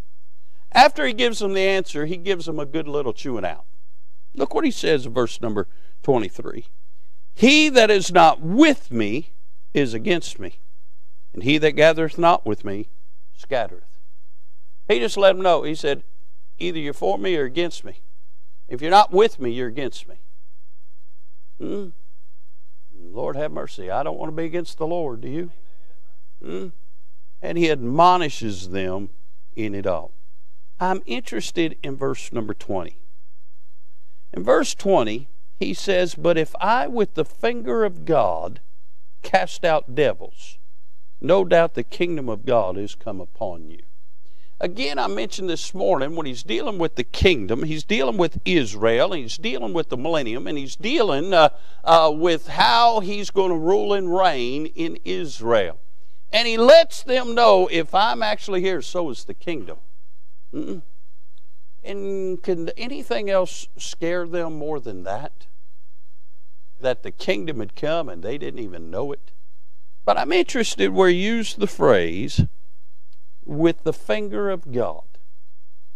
After 0.72 1.06
he 1.06 1.14
gives 1.14 1.40
them 1.40 1.54
the 1.54 1.62
answer, 1.62 2.06
he 2.06 2.18
gives 2.18 2.46
them 2.46 2.60
a 2.60 2.66
good 2.66 2.88
little 2.88 3.14
chewing 3.14 3.46
out. 3.46 3.66
Look 4.36 4.54
what 4.54 4.66
he 4.66 4.72
says 4.72 5.06
in 5.06 5.14
verse 5.14 5.42
number 5.42 5.68
23. 6.04 6.66
He 7.34 7.70
that 7.70 7.90
is 7.90 8.12
not 8.12 8.42
with 8.42 8.92
me 8.92 9.32
is 9.74 9.94
against 9.94 10.40
me 10.40 10.60
and 11.34 11.44
he 11.44 11.58
that 11.58 11.72
gathereth 11.74 12.18
not 12.18 12.46
with 12.46 12.66
me 12.66 12.90
scattereth. 13.36 14.00
He 14.88 15.00
just 15.00 15.18
let 15.18 15.34
them 15.34 15.44
know. 15.44 15.64
He 15.64 15.76
said, 15.76 16.04
either 16.58 16.80
you're 16.80 16.94
for 16.94 17.18
me 17.18 17.36
or 17.36 17.46
against 17.46 17.86
me. 17.86 18.02
If 18.68 18.82
you're 18.82 18.92
not 18.92 19.12
with 19.12 19.40
me, 19.40 19.52
you're 19.52 19.68
against 19.68 20.08
me. 20.08 20.16
Hmm? 21.60 21.90
Lord 22.94 23.36
have 23.36 23.52
mercy. 23.52 23.90
I 23.90 24.04
don't 24.04 24.18
want 24.18 24.32
to 24.32 24.36
be 24.36 24.46
against 24.46 24.78
the 24.78 24.88
Lord, 24.88 25.22
do 25.22 25.30
you? 25.30 25.52
Hmm? 26.44 26.68
And 27.42 27.58
he 27.58 27.72
admonishes 27.72 28.70
them 28.70 29.10
in 29.56 29.74
it 29.74 29.88
all. 29.88 30.12
I'm 30.80 31.02
interested 31.06 31.78
in 31.84 31.98
verse 31.98 32.32
number 32.32 32.54
20. 32.54 32.98
In 34.34 34.44
verse 34.44 34.76
20, 34.76 35.28
he 35.60 35.74
says, 35.74 36.16
But 36.16 36.38
if 36.38 36.56
I 36.60 36.88
with 36.88 37.16
the 37.16 37.26
finger 37.26 37.84
of 37.84 38.06
God 38.06 38.62
cast 39.24 39.66
out 39.66 39.96
devils, 39.96 40.59
no 41.22 41.44
doubt 41.44 41.74
the 41.74 41.84
kingdom 41.84 42.30
of 42.30 42.46
God 42.46 42.78
is 42.78 42.96
come 42.96 43.20
upon 43.20 43.70
you. 43.70 43.82
Again, 44.62 45.00
I 45.00 45.08
mentioned 45.08 45.50
this 45.50 45.74
morning 45.74 46.16
when 46.18 46.26
he's 46.26 46.44
dealing 46.44 46.80
with 46.80 46.96
the 46.96 47.04
kingdom, 47.06 47.64
he's 47.64 47.86
dealing 47.86 48.18
with 48.18 48.42
Israel, 48.44 49.14
he's 49.14 49.38
dealing 49.38 49.72
with 49.72 49.88
the 49.88 49.96
millennium, 49.96 50.48
and 50.48 50.58
he's 50.58 50.76
dealing 50.76 51.34
uh, 51.34 51.50
uh, 51.86 52.12
with 52.14 52.48
how 52.48 53.00
he's 53.00 53.30
going 53.30 53.52
to 53.52 53.58
rule 53.58 53.94
and 53.94 54.14
reign 54.14 54.66
in 54.66 54.98
Israel. 55.06 55.80
And 56.32 56.46
he 56.46 56.58
lets 56.58 57.04
them 57.04 57.34
know 57.34 57.70
if 57.72 57.96
I'm 57.96 58.22
actually 58.22 58.60
here, 58.62 58.82
so 58.82 59.10
is 59.10 59.24
the 59.24 59.34
kingdom. 59.34 59.78
Mm-mm. 60.54 60.82
And 61.82 62.44
can 62.44 62.70
anything 62.78 63.30
else 63.30 63.68
scare 63.78 64.28
them 64.28 64.56
more 64.56 64.82
than 64.82 65.04
that? 65.04 65.48
That 66.82 67.04
the 67.04 67.12
kingdom 67.12 67.60
had 67.60 67.76
come 67.76 68.10
and 68.10 68.22
they 68.22 68.38
didn't 68.38 68.60
even 68.60 68.92
know 68.92 69.14
it? 69.14 69.32
But 70.10 70.18
I'm 70.18 70.32
interested 70.32 70.90
where 70.90 71.10
he 71.10 71.24
used 71.24 71.60
the 71.60 71.68
phrase, 71.68 72.44
with 73.46 73.84
the 73.84 73.94
finger 73.94 74.50
of 74.50 74.72
God. 74.72 75.04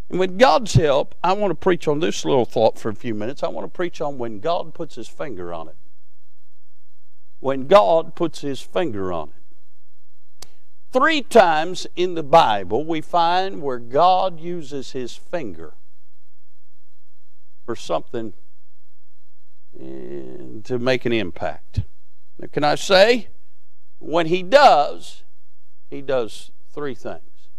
And 0.07 0.19
with 0.19 0.37
God's 0.37 0.75
help, 0.75 1.15
I 1.23 1.33
want 1.33 1.49
to 1.49 1.55
preach 1.55 1.87
on 1.87 1.99
this 1.99 2.23
little 2.23 2.45
thought 2.45 2.77
for 2.77 2.89
a 2.89 2.93
few 2.93 3.15
minutes. 3.15 3.41
I 3.41 3.47
want 3.47 3.65
to 3.65 3.75
preach 3.75 4.01
on 4.01 4.19
when 4.19 4.39
God 4.39 4.75
puts 4.75 4.93
his 4.97 5.07
finger 5.07 5.51
on 5.51 5.67
it. 5.67 5.77
When 7.39 7.65
God 7.65 8.13
puts 8.13 8.41
his 8.41 8.61
finger 8.61 9.11
on 9.11 9.29
it. 9.29 10.47
Three 10.91 11.23
times 11.23 11.87
in 11.95 12.13
the 12.13 12.21
Bible 12.21 12.85
we 12.85 13.01
find 13.01 13.63
where 13.63 13.79
God 13.79 14.39
uses 14.39 14.91
his 14.91 15.15
finger 15.15 15.73
for 17.65 17.75
something 17.75 18.35
eh, 19.75 20.61
to 20.65 20.77
make 20.77 21.03
an 21.07 21.13
impact. 21.13 21.81
Now, 22.37 22.47
can 22.51 22.63
I 22.63 22.75
say, 22.75 23.29
when 24.03 24.27
he 24.27 24.43
does, 24.43 25.23
he 25.89 26.01
does 26.01 26.51
three 26.73 26.95
things. 26.95 27.49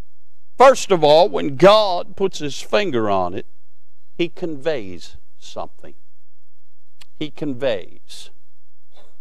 First 0.56 0.90
of 0.90 1.02
all, 1.02 1.28
when 1.28 1.56
God 1.56 2.16
puts 2.16 2.38
his 2.38 2.60
finger 2.60 3.10
on 3.10 3.34
it, 3.34 3.46
he 4.16 4.28
conveys 4.28 5.16
something. 5.38 5.94
He 7.18 7.30
conveys. 7.30 8.30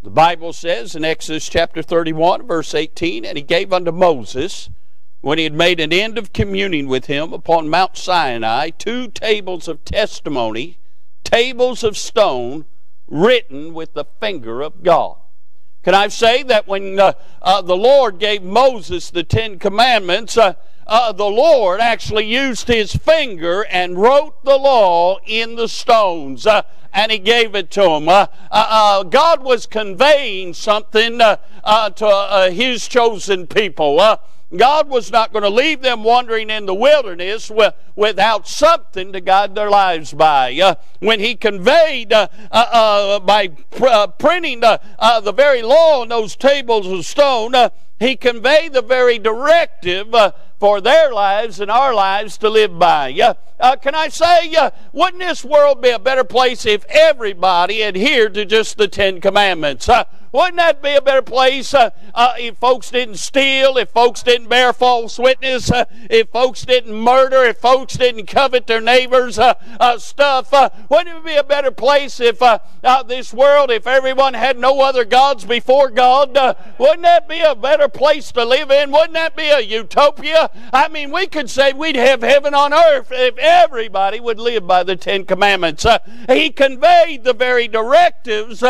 The 0.04 0.10
Bible 0.10 0.52
says 0.52 0.96
in 0.96 1.06
Exodus 1.06 1.48
chapter 1.48 1.82
31, 1.82 2.46
verse 2.46 2.76
18, 2.76 3.24
And 3.24 3.38
he 3.38 3.44
gave 3.44 3.72
unto 3.72 3.92
Moses, 3.92 4.70
when 5.22 5.38
he 5.38 5.46
had 5.46 5.54
made 5.54 5.80
an 5.80 5.94
end 5.94 6.18
of 6.18 6.34
communing 6.34 6.88
with 6.88 7.06
him 7.06 7.32
upon 7.32 7.70
Mount 7.70 7.96
Sinai, 7.96 8.70
two 8.72 9.08
tables 9.08 9.70
of 9.70 9.86
testimony, 9.86 10.80
tables 11.24 11.86
of 11.86 11.98
stone, 11.98 12.66
written 13.08 13.74
with 13.74 13.94
the 13.94 14.06
finger 14.20 14.62
of 14.62 14.84
God. 14.84 15.23
Can 15.84 15.94
I 15.94 16.08
say 16.08 16.44
that 16.44 16.66
when 16.66 16.98
uh, 16.98 17.14
uh, 17.42 17.62
the 17.62 17.76
Lord 17.76 18.18
gave 18.18 18.42
Moses 18.42 19.10
the 19.10 19.24
Ten 19.24 19.60
Commandments, 19.60 20.38
uh, 20.38 20.54
uh, 20.88 21.12
the 21.12 21.26
Lord 21.26 21.82
actually 21.82 22.26
used 22.26 22.70
his 22.70 22.96
finger 22.96 23.66
and 23.70 23.98
wrote 23.98 24.44
the 24.46 24.58
law 24.58 25.18
in 25.26 25.56
the 25.56 25.68
stones. 25.68 26.48
Uh, 26.48 26.62
and 26.94 27.12
he 27.12 27.18
gave 27.18 27.54
it 27.56 27.70
to 27.72 27.90
him. 27.90 28.08
Uh, 28.08 29.04
God 29.04 29.44
was 29.44 29.66
conveying 29.66 30.54
something 30.54 31.18
to 31.18 32.50
his 32.54 32.88
chosen 32.88 33.48
people. 33.48 34.00
God 34.56 34.90
was 34.90 35.12
not 35.12 35.32
going 35.32 35.44
to 35.44 35.50
leave 35.50 35.82
them 35.82 36.04
wandering 36.04 36.50
in 36.50 36.66
the 36.66 36.74
wilderness 36.74 37.50
with, 37.50 37.74
without 37.96 38.48
something 38.48 39.12
to 39.14 39.22
guide 39.22 39.56
their 39.56 39.70
lives 39.70 40.14
by. 40.14 40.54
Uh, 40.60 40.76
when 41.00 41.20
He 41.20 41.36
conveyed 41.36 42.14
uh, 42.14 42.28
uh, 42.52 43.20
by 43.20 43.48
pr- 43.48 44.12
printing 44.20 44.60
the, 44.60 44.80
the 45.24 45.32
very 45.32 45.62
law 45.62 46.02
on 46.02 46.10
those 46.10 46.36
tables 46.36 46.88
of 46.88 47.06
stone, 47.06 47.54
He 48.00 48.16
conveyed 48.16 48.74
the 48.74 48.82
very 48.82 49.18
directive 49.18 50.14
for 50.64 50.80
their 50.80 51.12
lives 51.12 51.60
and 51.60 51.70
our 51.70 51.94
lives 51.94 52.38
to 52.38 52.50
live 52.50 52.80
by. 52.80 53.12
Uh, 53.12 53.34
uh, 53.60 53.76
can 53.76 53.94
I 53.94 54.08
say, 54.08 54.56
uh, 54.56 54.72
wouldn't 54.94 55.22
this 55.22 55.44
world 55.44 55.82
be 55.82 55.90
a 55.90 56.00
better 56.00 56.24
place 56.24 56.66
if 56.66 56.86
everybody 56.86 57.84
adhered 57.84 58.34
to 58.36 58.46
just 58.46 58.78
the 58.78 58.88
Ten 58.88 59.20
Commandments? 59.20 59.90
Wouldn't 60.34 60.58
that 60.58 60.82
be 60.82 60.96
a 60.96 61.02
better 61.02 61.22
place 61.22 61.76
uh, 61.76 61.92
uh, 62.16 62.34
if 62.40 62.58
folks 62.58 62.90
didn't 62.90 63.18
steal, 63.18 63.78
if 63.78 63.92
folks 63.92 64.24
didn't 64.24 64.50
bear 64.50 64.74
false 64.74 65.20
witness, 65.20 65.72
uh, 65.72 65.86
if 66.10 66.30
folks 66.30 66.66
didn't 66.66 66.96
murder, 66.96 67.44
if 67.44 67.60
folks 67.60 67.94
didn't 67.94 68.26
covet 68.26 68.66
their 68.66 68.82
neighbors' 68.82 69.38
uh, 69.38 69.54
uh, 69.80 70.00
stuff? 70.00 70.52
Uh, 70.52 70.72
wouldn't 70.90 71.18
it 71.18 71.24
be 71.24 71.36
a 71.36 71.44
better 71.44 71.70
place 71.70 72.20
if 72.20 72.42
this 73.08 73.32
world, 73.32 73.70
if 73.70 73.86
everyone 73.86 74.34
had 74.34 74.58
no 74.58 74.82
other 74.82 75.06
gods 75.06 75.46
before 75.46 75.92
God? 75.92 76.36
wouldn't 76.80 77.04
that 77.04 77.30
be 77.30 77.40
a 77.42 77.54
better 77.54 77.88
place 77.88 78.32
to 78.32 78.44
live 78.44 78.72
in? 78.72 78.92
Wouldn't 78.92 79.14
that 79.14 79.36
be 79.36 79.50
a 79.50 79.60
utopia? 79.60 80.50
I 80.74 80.88
mean, 80.88 81.12
we 81.12 81.28
could 81.28 81.50
say 81.50 81.74
we'd 81.74 81.96
have 81.96 82.24
heaven 82.24 82.56
on 82.56 82.74
earth 82.74 83.10
if 83.12 83.38
everybody 83.38 84.20
would 84.20 84.40
live 84.40 84.66
by 84.66 84.82
the 84.82 84.96
Ten 84.96 85.26
Commandments. 85.26 85.86
he 86.28 86.50
conveyed 86.50 87.24
the 87.24 87.34
very 87.34 87.68
directives 87.68 88.64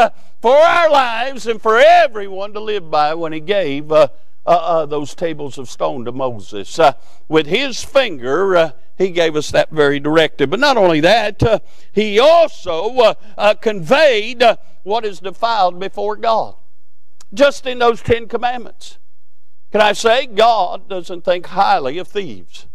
for 0.44 0.58
our 0.58 0.90
lives 0.90 1.48
and 1.48 1.62
for 1.62 1.80
everyone 1.80 2.52
to 2.52 2.60
live 2.60 2.92
by 2.92 3.14
when 3.14 3.32
he 3.32 3.40
gave 3.40 3.90
uh, 3.94 4.10
uh, 4.46 4.50
uh, 4.50 4.86
those 4.86 5.16
tables 5.16 5.58
of 5.58 5.70
stone 5.70 6.04
to 6.04 6.12
Moses. 6.12 6.78
Uh, 6.78 6.92
with 7.30 7.48
his 7.48 7.82
finger, 7.82 8.54
uh, 8.54 8.72
he 8.98 9.10
gave 9.10 9.38
us 9.38 9.52
that 9.52 9.70
very 9.70 10.02
directive. 10.02 10.50
But 10.50 10.60
not 10.60 10.76
only 10.76 11.00
that, 11.00 11.64
he 11.94 12.20
also 12.20 13.16
conveyed 13.62 14.44
what 14.84 15.06
is 15.06 15.22
defiled 15.22 15.80
before 15.80 16.18
God. 16.18 16.56
Just 17.34 17.66
in 17.66 17.80
those 17.80 18.02
Ten 18.02 18.28
Commandments. 18.28 19.00
Can 19.72 19.80
I 19.80 19.94
say, 19.94 20.26
God 20.26 20.90
doesn't 20.90 21.24
think 21.24 21.46
highly 21.46 21.98
of 22.00 22.10
thieves. 22.10 22.68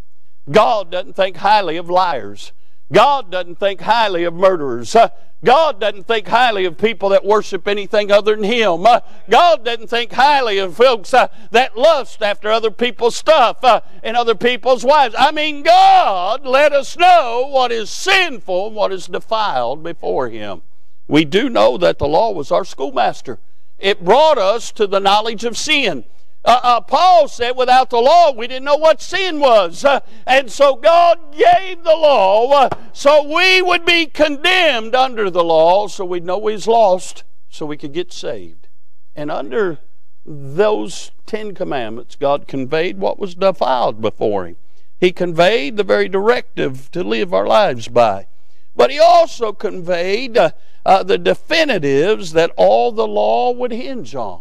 God 0.50 0.90
doesn't 0.90 1.16
think 1.16 1.36
highly 1.36 1.76
of 1.76 1.90
liars. 1.90 2.52
God 2.92 3.30
doesn't 3.30 3.58
think 3.60 3.82
highly 3.82 4.24
of 4.24 4.34
murderers. 4.34 4.96
God 5.44 5.78
doesn't 5.78 6.06
think 6.08 6.26
highly 6.26 6.64
of 6.64 6.78
people 6.78 7.10
that 7.10 7.24
worship 7.24 7.68
anything 7.68 8.10
other 8.10 8.34
than 8.34 8.44
Him. 8.44 8.84
Uh, 8.84 9.00
God 9.30 9.64
doesn't 9.64 9.88
think 9.88 10.12
highly 10.12 10.58
of 10.58 10.76
folks 10.76 11.14
uh, 11.14 11.28
that 11.52 11.76
lust 11.76 12.22
after 12.22 12.50
other 12.50 12.72
people's 12.72 13.16
stuff 13.16 13.62
uh, 13.62 13.80
and 14.02 14.16
other 14.16 14.34
people's 14.34 14.84
wives. 14.84 15.14
I 15.16 15.30
mean, 15.30 15.62
God 15.62 16.44
let 16.44 16.72
us 16.72 16.96
know 16.96 17.48
what 17.50 17.70
is 17.70 17.88
sinful 17.90 18.68
and 18.68 18.76
what 18.76 18.92
is 18.92 19.06
defiled 19.06 19.84
before 19.84 20.28
Him. 20.28 20.62
We 21.06 21.24
do 21.24 21.48
know 21.48 21.78
that 21.78 21.98
the 21.98 22.08
law 22.08 22.32
was 22.32 22.50
our 22.50 22.64
schoolmaster, 22.64 23.38
it 23.78 24.04
brought 24.04 24.38
us 24.38 24.72
to 24.72 24.88
the 24.88 24.98
knowledge 24.98 25.44
of 25.44 25.56
sin. 25.56 26.04
Uh, 26.48 26.60
uh, 26.62 26.80
Paul 26.80 27.28
said, 27.28 27.58
without 27.58 27.90
the 27.90 27.98
law, 27.98 28.32
we 28.32 28.46
didn't 28.46 28.64
know 28.64 28.78
what 28.78 29.02
sin 29.02 29.38
was. 29.38 29.84
Uh, 29.84 30.00
and 30.26 30.50
so 30.50 30.76
God 30.76 31.36
gave 31.36 31.84
the 31.84 31.94
law 31.94 32.50
uh, 32.52 32.70
so 32.94 33.22
we 33.22 33.60
would 33.60 33.84
be 33.84 34.06
condemned 34.06 34.94
under 34.94 35.28
the 35.28 35.44
law, 35.44 35.88
so 35.88 36.06
we'd 36.06 36.24
know 36.24 36.38
we 36.38 36.54
was 36.54 36.66
lost, 36.66 37.24
so 37.50 37.66
we 37.66 37.76
could 37.76 37.92
get 37.92 38.14
saved. 38.14 38.66
And 39.14 39.30
under 39.30 39.80
those 40.24 41.10
Ten 41.26 41.54
Commandments, 41.54 42.16
God 42.16 42.48
conveyed 42.48 42.96
what 42.96 43.18
was 43.18 43.34
defiled 43.34 44.00
before 44.00 44.46
Him. 44.46 44.56
He 44.98 45.12
conveyed 45.12 45.76
the 45.76 45.84
very 45.84 46.08
directive 46.08 46.90
to 46.92 47.04
live 47.04 47.34
our 47.34 47.46
lives 47.46 47.88
by. 47.88 48.26
But 48.74 48.90
He 48.90 48.98
also 48.98 49.52
conveyed 49.52 50.38
uh, 50.38 50.52
uh, 50.86 51.02
the 51.02 51.18
definitives 51.18 52.32
that 52.32 52.52
all 52.56 52.90
the 52.90 53.06
law 53.06 53.52
would 53.52 53.72
hinge 53.72 54.14
on. 54.14 54.40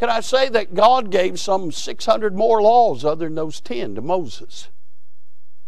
Can 0.00 0.08
I 0.08 0.20
say 0.20 0.48
that 0.48 0.74
God 0.74 1.10
gave 1.10 1.38
some 1.38 1.70
600 1.70 2.34
more 2.34 2.62
laws 2.62 3.04
other 3.04 3.26
than 3.26 3.34
those 3.34 3.60
10 3.60 3.96
to 3.96 4.00
Moses? 4.00 4.70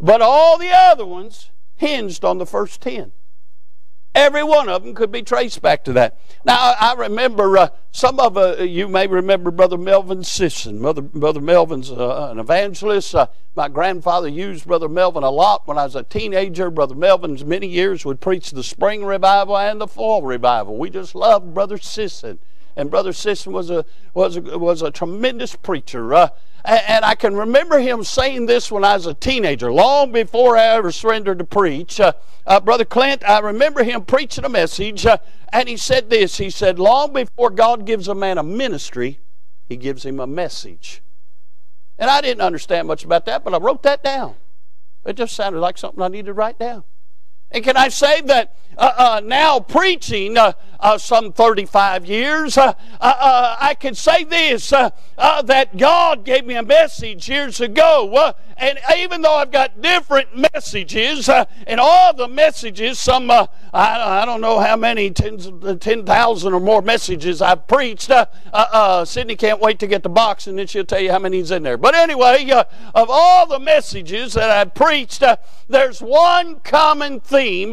But 0.01 0.23
all 0.23 0.57
the 0.57 0.71
other 0.71 1.05
ones 1.05 1.51
hinged 1.77 2.25
on 2.25 2.39
the 2.39 2.47
first 2.47 2.81
10. 2.81 3.13
Every 4.15 4.43
one 4.43 4.71
of 4.71 4.85
them 4.85 4.95
could 4.95 5.13
be 5.13 5.21
traced 5.21 5.61
back 5.61 5.85
to 5.85 5.93
that. 5.93 6.19
Now, 6.47 6.75
I 6.81 6.95
remember 6.97 7.59
uh, 7.59 7.69
some 7.91 8.19
of 8.19 8.39
uh, 8.39 8.57
you 8.63 8.89
may 8.89 9.07
remember 9.07 9.51
Brother 9.51 9.77
Melvin 9.77 10.25
Sisson. 10.25 10.81
Mother, 10.81 11.03
Brother 11.03 11.41
Melvin's 11.43 11.91
uh, 11.91 12.29
an 12.31 12.39
evangelist. 12.39 13.15
Uh, 13.15 13.27
my 13.55 13.69
grandfather 13.69 14.29
used 14.29 14.67
Brother 14.67 14.89
Melvin 14.89 15.25
a 15.25 15.31
lot 15.31 15.67
when 15.67 15.77
I 15.77 15.85
was 15.85 15.97
a 15.97 16.03
teenager. 16.03 16.71
Brother 16.71 16.95
Melvin's 16.95 17.45
many 17.45 17.67
years 17.67 18.07
would 18.07 18.21
preach 18.21 18.51
the 18.51 18.63
spring 18.63 19.05
revival 19.05 19.59
and 19.59 19.79
the 19.79 19.87
fall 19.87 20.23
revival. 20.23 20.79
We 20.79 20.89
just 20.89 21.15
loved 21.15 21.53
Brother 21.53 21.77
Sisson 21.77 22.39
and 22.77 22.91
Brother 22.91 23.13
Sisson 23.13 23.53
was 23.53 23.71
a 23.71 23.85
was 24.15 24.37
a, 24.37 24.59
was 24.59 24.83
a 24.83 24.91
tremendous 24.91 25.55
preacher. 25.57 26.15
Uh, 26.15 26.29
and 26.65 27.05
I 27.05 27.15
can 27.15 27.35
remember 27.35 27.81
him 27.81 28.05
saying 28.05 28.47
this 28.47 28.71
when 28.71 28.85
I 28.85 28.95
was 28.95 29.07
a 29.07 29.15
teenager, 29.15 29.73
long 29.73 30.13
before 30.13 30.57
I 30.57 30.67
ever 30.67 30.93
surrendered 30.93 31.39
to 31.41 31.45
preach. 31.45 31.99
Uh, 31.99 32.13
uh, 32.47 32.61
Brother 32.61 32.85
Clint, 32.85 33.25
I 33.29 33.41
remember 33.41 33.83
him 33.83 34.05
preaching 34.05 34.45
a 34.45 34.49
message, 34.49 35.05
uh, 35.05 35.19
and 35.53 35.69
he 35.69 35.77
said 35.77 36.09
this. 36.09 36.39
He 36.39 36.51
said, 36.51 36.79
"Long 36.79 37.13
before 37.13 37.51
God 37.51 37.85
gives 37.85 38.09
a 38.09 38.15
man 38.15 38.39
a 38.39 38.43
ministry, 38.43 39.21
He 39.69 39.77
gives 39.77 40.05
him 40.05 40.21
a 40.21 40.27
message." 40.27 41.03
And 41.99 42.11
I 42.11 42.21
didn't 42.21 42.43
understand 42.43 42.89
much 42.89 43.05
about 43.05 43.27
that, 43.27 43.45
but 43.45 43.55
I 43.55 43.59
wrote 43.59 43.83
that 43.83 44.03
down. 44.03 44.35
It 45.05 45.15
just 45.15 45.35
sounded 45.35 45.61
like 45.61 45.79
something 45.79 46.03
I 46.03 46.09
needed 46.09 46.27
to 46.27 46.33
write 46.33 46.59
down. 46.59 46.85
And 47.53 47.63
can 47.63 47.77
I 47.77 47.89
say 47.89 48.21
that 48.23 48.55
uh, 48.77 48.93
uh, 48.97 49.21
now 49.23 49.61
preaching 49.61 50.37
uh, 50.39 50.53
uh 50.81 50.99
some 50.99 51.33
35 51.33 52.07
years, 52.07 52.59
uh, 52.59 52.73
uh, 53.01 53.57
I 53.61 53.75
can 53.75 53.95
say 53.95 54.25
this 54.25 54.71
that 54.71 55.77
God 55.77 56.25
gave 56.25 56.45
me 56.45 56.57
a 56.57 56.63
message 56.63 57.29
years 57.29 57.61
ago. 57.61 58.35
and 58.57 58.79
even 58.99 59.23
though 59.23 59.35
I've 59.35 59.53
got 59.53 59.81
different 59.81 60.37
messages, 60.37 61.29
and 61.29 61.79
all 61.79 62.15
the 62.15 62.27
messages, 62.27 62.99
some, 62.99 63.31
I, 63.31 63.47
I, 63.73 64.25
don't 64.25 64.41
know 64.41 64.59
how 64.59 64.77
many, 64.77 65.11
10,000 65.11 66.53
or 66.53 66.61
more 66.61 66.83
messages 66.83 67.43
I've 67.43 67.69
preached. 67.69 68.11
Sydney 69.05 69.37
can't 69.37 69.61
wait 69.61 69.79
to 69.81 69.87
get 69.87 70.03
the 70.03 70.09
box 70.09 70.47
and 70.47 70.59
then 70.59 70.67
she'll 70.67 70.85
tell 70.85 71.01
you 71.01 71.13
how 71.13 71.19
many's 71.19 71.51
in 71.51 71.63
there. 71.63 71.77
But 71.77 71.95
anyway, 71.95 72.51
of 72.51 73.09
all 73.09 73.47
the 73.47 73.61
messages 73.61 74.33
that 74.33 74.51
I've 74.51 74.75
preached, 74.75 75.23
there's 75.69 76.01
one 76.01 76.61
common 76.61 77.21
theme 77.21 77.42
in 77.43 77.73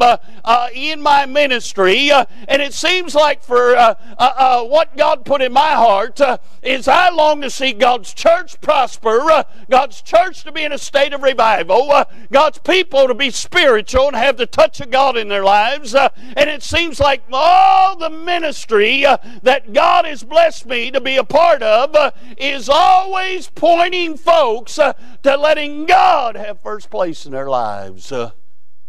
in 0.74 1.02
my 1.02 1.26
ministry. 1.26 2.12
Uh, 2.12 2.26
and 2.48 2.62
it 2.62 2.74
seems 2.74 3.16
like 3.16 3.44
for 3.44 3.76
uh, 3.76 3.96
uh, 4.18 4.34
uh 4.36 4.64
what 4.64 4.96
God 4.98 5.26
put 5.26 5.42
in 5.42 5.54
my 5.54 5.72
heart 5.72 6.20
uh, 6.22 6.38
is 6.62 6.88
I 6.88 7.10
long 7.10 7.42
to 7.42 7.50
see 7.50 7.74
God's 7.74 8.14
church 8.14 8.60
prosper, 8.62 9.22
uh, 9.32 9.44
God's 9.70 10.02
church 10.02 10.44
to 10.44 10.52
be 10.52 10.64
in 10.64 10.72
a 10.72 10.78
state 10.78 11.14
of 11.14 11.24
revival, 11.24 12.06
God's 12.32 12.60
people 12.60 13.08
to 13.08 13.14
be 13.14 13.30
spiritual 13.30 14.08
and 14.08 14.16
have 14.16 14.38
the 14.38 14.46
touch 14.46 14.82
of 14.82 14.92
God 14.92 15.18
in 15.18 15.28
their 15.30 15.44
lives. 15.44 15.96
and 15.96 16.50
it 16.50 16.64
seems 16.64 17.00
like 17.00 17.24
all 17.32 17.96
the 17.96 18.10
ministry 18.10 19.06
that 19.44 19.74
God 19.74 20.06
has 20.06 20.24
blessed 20.24 20.66
me 20.66 20.92
to 20.92 21.02
be 21.02 21.18
a 21.18 21.24
part 21.24 21.62
of 21.62 22.14
is 22.38 22.70
always 22.70 23.50
pointing 23.50 24.18
folks 24.18 24.76
to 24.76 24.96
letting 25.24 25.86
God 25.86 26.36
have 26.36 26.62
first 26.62 26.90
place 26.90 27.26
in 27.26 27.32
their 27.32 27.50
lives. 27.50 28.12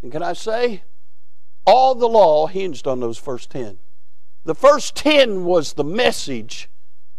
And 0.01 0.11
can 0.11 0.23
I 0.23 0.33
say, 0.33 0.83
all 1.65 1.95
the 1.95 2.07
law 2.07 2.47
hinged 2.47 2.87
on 2.87 2.99
those 2.99 3.17
first 3.17 3.49
10. 3.51 3.77
The 4.43 4.55
first 4.55 4.95
10 4.95 5.45
was 5.45 5.73
the 5.73 5.83
message 5.83 6.69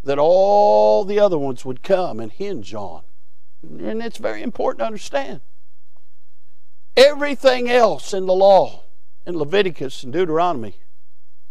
that 0.03 0.19
all 0.19 1.05
the 1.05 1.19
other 1.19 1.37
ones 1.37 1.63
would 1.63 1.81
come 1.81 2.19
and 2.19 2.31
hinge 2.31 2.73
on. 2.73 3.03
And 3.61 4.01
it's 4.01 4.17
very 4.17 4.41
important 4.41 4.79
to 4.79 4.85
understand. 4.85 5.39
Everything 6.97 7.69
else 7.69 8.13
in 8.13 8.25
the 8.25 8.33
law, 8.33 8.83
in 9.25 9.37
Leviticus 9.37 10.03
and 10.03 10.11
Deuteronomy, 10.11 10.75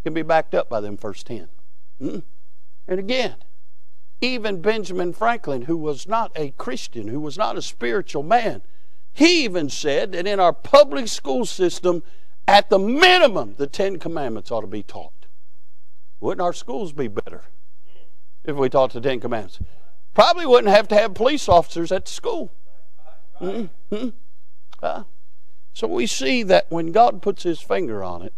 can 0.05 0.13
be 0.13 0.23
backed 0.23 0.55
up 0.55 0.69
by 0.69 0.81
them 0.81 0.99
first 0.99 1.27
10. 1.27 1.49
Mm-hmm. 2.01 2.19
And 2.87 2.99
again, 3.01 3.37
even 4.21 4.61
Benjamin 4.61 5.13
Franklin, 5.15 5.63
who 5.63 5.77
was 5.77 6.07
not 6.07 6.31
a 6.37 6.51
Christian, 6.51 7.09
who 7.09 7.21
was 7.21 7.39
not 7.39 7.57
a 7.57 7.63
spiritual 7.63 8.23
man, 8.23 8.63
he 9.13 9.45
even 9.45 9.69
said 9.69 10.13
that 10.13 10.27
in 10.27 10.41
our 10.41 10.53
public 10.53 11.09
school 11.09 11.45
system, 11.45 12.03
at 12.49 12.71
the 12.71 12.79
minimum, 12.79 13.55
the 13.57 13.67
Ten 13.67 13.99
Commandments 13.99 14.51
ought 14.51 14.63
to 14.63 14.67
be 14.67 14.83
taught. 14.83 15.27
Wouldn't 16.21 16.41
our 16.41 16.53
schools 16.53 16.93
be 16.93 17.09
better 17.09 17.43
if 18.45 18.57
we 18.57 18.69
taught 18.69 18.93
the 18.93 19.01
Ten 19.01 19.21
Commandments? 19.21 19.61
Probably 20.15 20.47
wouldn't 20.47 20.75
have 20.75 20.89
to 20.89 20.95
have 20.95 21.15
police 21.15 21.49
officers 21.49 21.93
at 21.93 22.07
the 22.07 22.11
school. 22.11 22.53
Mm-hmm. 23.41 24.09
Uh, 24.83 25.05
so 25.73 25.87
we 25.87 26.07
see 26.07 26.43
that 26.43 26.67
when 26.71 26.93
God 26.93 27.23
puts 27.23 27.43
his 27.45 27.61
finger 27.61 28.05
on 28.05 28.23
it, 28.23 28.35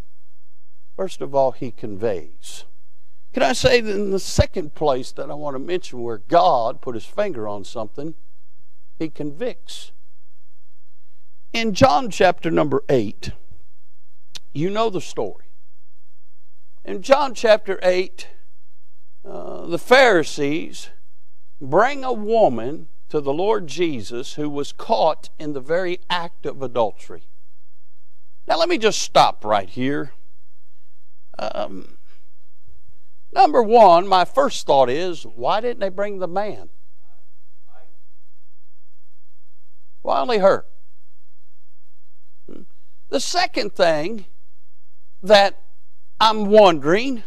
first 0.97 1.21
of 1.21 1.35
all, 1.35 1.53
he 1.53 1.71
conveys. 1.71 2.65
Can 3.33 3.43
I 3.43 3.53
say 3.53 3.81
that 3.81 3.91
in 3.91 4.13
the 4.13 4.21
second 4.21 4.75
place 4.75 5.11
that 5.13 5.31
I 5.31 5.35
want 5.35 5.57
to 5.57 5.59
mention 5.59 6.03
where 6.03 6.19
God 6.19 6.81
put 6.81 6.95
his 6.95 7.05
finger 7.05 7.49
on 7.49 7.65
something, 7.65 8.15
he 8.99 9.11
convicts. 9.11 9.91
In 11.55 11.73
John 11.73 12.11
chapter 12.11 12.51
number 12.51 12.83
8, 12.89 13.31
you 14.53 14.71
know 14.71 14.91
the 14.91 15.01
story. 15.01 15.45
In 16.85 17.01
John 17.01 17.33
chapter 17.33 17.79
8, 17.81 18.27
uh, 19.25 19.67
the 19.67 19.79
Pharisees 19.79 20.89
bring 21.61 22.03
a 22.03 22.13
woman 22.13 22.89
to 23.09 23.21
the 23.21 23.33
Lord 23.33 23.69
Jesus 23.69 24.35
who 24.35 24.51
was 24.51 24.73
caught 24.73 25.31
in 25.39 25.53
the 25.53 25.61
very 25.61 26.01
act 26.11 26.45
of 26.45 26.61
adultery. 26.61 27.29
Now, 28.49 28.59
let 28.59 28.69
me 28.69 28.77
just 28.77 29.01
stop 29.01 29.45
right 29.45 29.69
here. 29.69 30.11
Um, 31.39 31.99
number 33.33 33.63
one, 33.63 34.09
my 34.09 34.25
first 34.25 34.67
thought 34.67 34.91
is 34.91 35.23
why 35.23 35.61
didn't 35.61 35.79
they 35.79 35.89
bring 35.89 36.19
the 36.19 36.27
man? 36.27 36.71
Why 40.03 40.19
only 40.19 40.39
her? 40.39 40.67
The 43.15 43.21
second 43.21 43.77
thing 43.77 44.27
that 45.23 45.63
I'm 46.19 46.47
wondering 46.47 47.23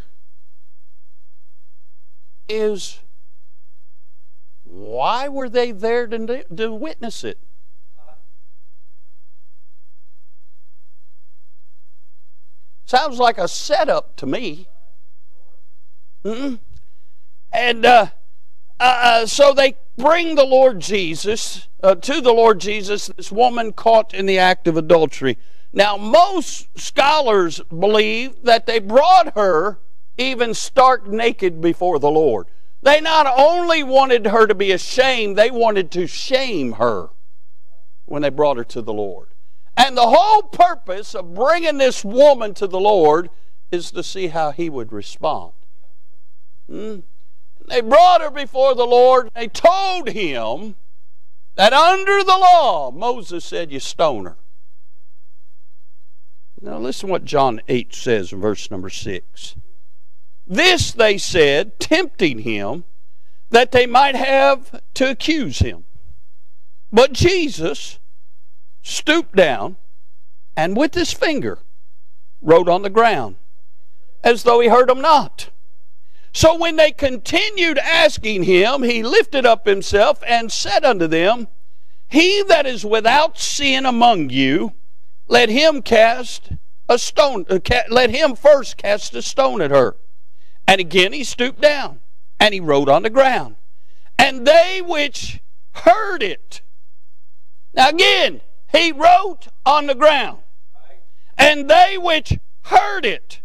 is 2.49 2.99
why 4.65 5.29
were 5.29 5.47
they 5.47 5.71
there 5.71 6.05
to, 6.05 6.43
to 6.43 6.73
witness 6.73 7.23
it? 7.23 7.39
Sounds 12.83 13.17
like 13.17 13.37
a 13.37 13.47
setup 13.47 14.17
to 14.17 14.25
me. 14.25 14.67
Mm-hmm. 16.25 16.55
And 17.53 17.85
uh, 17.85 18.07
uh, 18.77 18.83
uh, 18.83 19.25
so 19.25 19.53
they 19.53 19.77
bring 19.97 20.35
the 20.35 20.45
Lord 20.45 20.79
Jesus, 20.79 21.67
uh, 21.81 21.95
to 21.95 22.21
the 22.21 22.31
Lord 22.31 22.59
Jesus, 22.59 23.07
this 23.07 23.31
woman 23.31 23.73
caught 23.73 24.13
in 24.13 24.25
the 24.25 24.37
act 24.37 24.67
of 24.67 24.77
adultery. 24.77 25.37
Now, 25.73 25.97
most 25.97 26.79
scholars 26.79 27.61
believe 27.69 28.43
that 28.43 28.65
they 28.65 28.79
brought 28.79 29.35
her 29.35 29.79
even 30.17 30.53
stark 30.53 31.07
naked 31.07 31.61
before 31.61 31.99
the 31.99 32.09
Lord. 32.09 32.47
They 32.81 33.01
not 33.01 33.27
only 33.27 33.83
wanted 33.83 34.27
her 34.27 34.47
to 34.47 34.55
be 34.55 34.71
ashamed, 34.71 35.35
they 35.35 35.51
wanted 35.51 35.91
to 35.91 36.07
shame 36.07 36.73
her 36.73 37.09
when 38.05 38.21
they 38.21 38.29
brought 38.29 38.57
her 38.57 38.63
to 38.63 38.81
the 38.81 38.93
Lord. 38.93 39.29
And 39.75 39.95
the 39.95 40.07
whole 40.07 40.43
purpose 40.43 41.13
of 41.13 41.33
bringing 41.33 41.77
this 41.77 42.03
woman 42.05 42.53
to 42.55 42.67
the 42.67 42.79
Lord 42.79 43.29
is 43.71 43.91
to 43.91 44.03
see 44.03 44.27
how 44.27 44.51
he 44.51 44.69
would 44.69 44.91
respond. 44.91 45.53
Hmm? 46.69 46.99
They 47.67 47.81
brought 47.81 48.21
her 48.21 48.31
before 48.31 48.75
the 48.75 48.85
Lord. 48.85 49.29
They 49.35 49.47
told 49.47 50.09
him 50.09 50.75
that 51.55 51.73
under 51.73 52.23
the 52.23 52.37
law, 52.37 52.91
Moses 52.91 53.43
said, 53.43 53.71
You 53.71 53.79
stone 53.79 54.25
her. 54.25 54.37
Now 56.61 56.79
listen 56.79 57.09
what 57.09 57.25
John 57.25 57.61
8 57.67 57.93
says 57.93 58.31
in 58.31 58.41
verse 58.41 58.71
number 58.71 58.89
6. 58.89 59.55
This 60.47 60.91
they 60.91 61.17
said, 61.17 61.79
tempting 61.79 62.39
him, 62.39 62.85
that 63.49 63.71
they 63.71 63.85
might 63.85 64.15
have 64.15 64.81
to 64.95 65.09
accuse 65.09 65.59
him. 65.59 65.85
But 66.91 67.13
Jesus 67.13 67.99
stooped 68.81 69.35
down 69.35 69.77
and 70.55 70.75
with 70.75 70.95
his 70.95 71.13
finger 71.13 71.59
wrote 72.41 72.69
on 72.69 72.81
the 72.81 72.89
ground, 72.89 73.35
as 74.23 74.43
though 74.43 74.59
he 74.59 74.69
heard 74.69 74.89
them 74.89 75.01
not. 75.01 75.49
So 76.37 76.55
when 76.55 76.75
they 76.75 76.91
continued 76.91 77.79
asking 77.79 78.43
him, 78.43 78.83
he 78.83 79.01
lifted 79.01 79.43
up 79.43 79.65
himself 79.65 80.21
and 80.23 80.51
said 80.51 80.85
unto 80.85 81.07
them, 81.07 81.47
He 82.09 82.43
that 82.43 82.67
is 82.67 82.85
without 82.85 83.39
sin 83.39 83.87
among 83.87 84.29
you, 84.29 84.73
let 85.27 85.49
him 85.49 85.81
cast 85.81 86.51
a 86.87 86.99
stone, 86.99 87.47
uh, 87.49 87.57
let 87.89 88.11
him 88.11 88.35
first 88.35 88.77
cast 88.77 89.15
a 89.15 89.23
stone 89.23 89.63
at 89.63 89.71
her. 89.71 89.95
And 90.67 90.79
again 90.79 91.11
he 91.11 91.23
stooped 91.23 91.59
down 91.59 92.01
and 92.39 92.53
he 92.53 92.59
wrote 92.59 92.87
on 92.87 93.01
the 93.01 93.09
ground. 93.09 93.55
And 94.19 94.45
they 94.45 94.79
which 94.85 95.41
heard 95.71 96.21
it. 96.21 96.61
Now 97.73 97.89
again, 97.89 98.41
he 98.71 98.91
wrote 98.91 99.47
on 99.65 99.87
the 99.87 99.95
ground. 99.95 100.43
And 101.35 101.67
they 101.67 101.97
which 101.97 102.37
heard 102.65 103.07
it, 103.07 103.41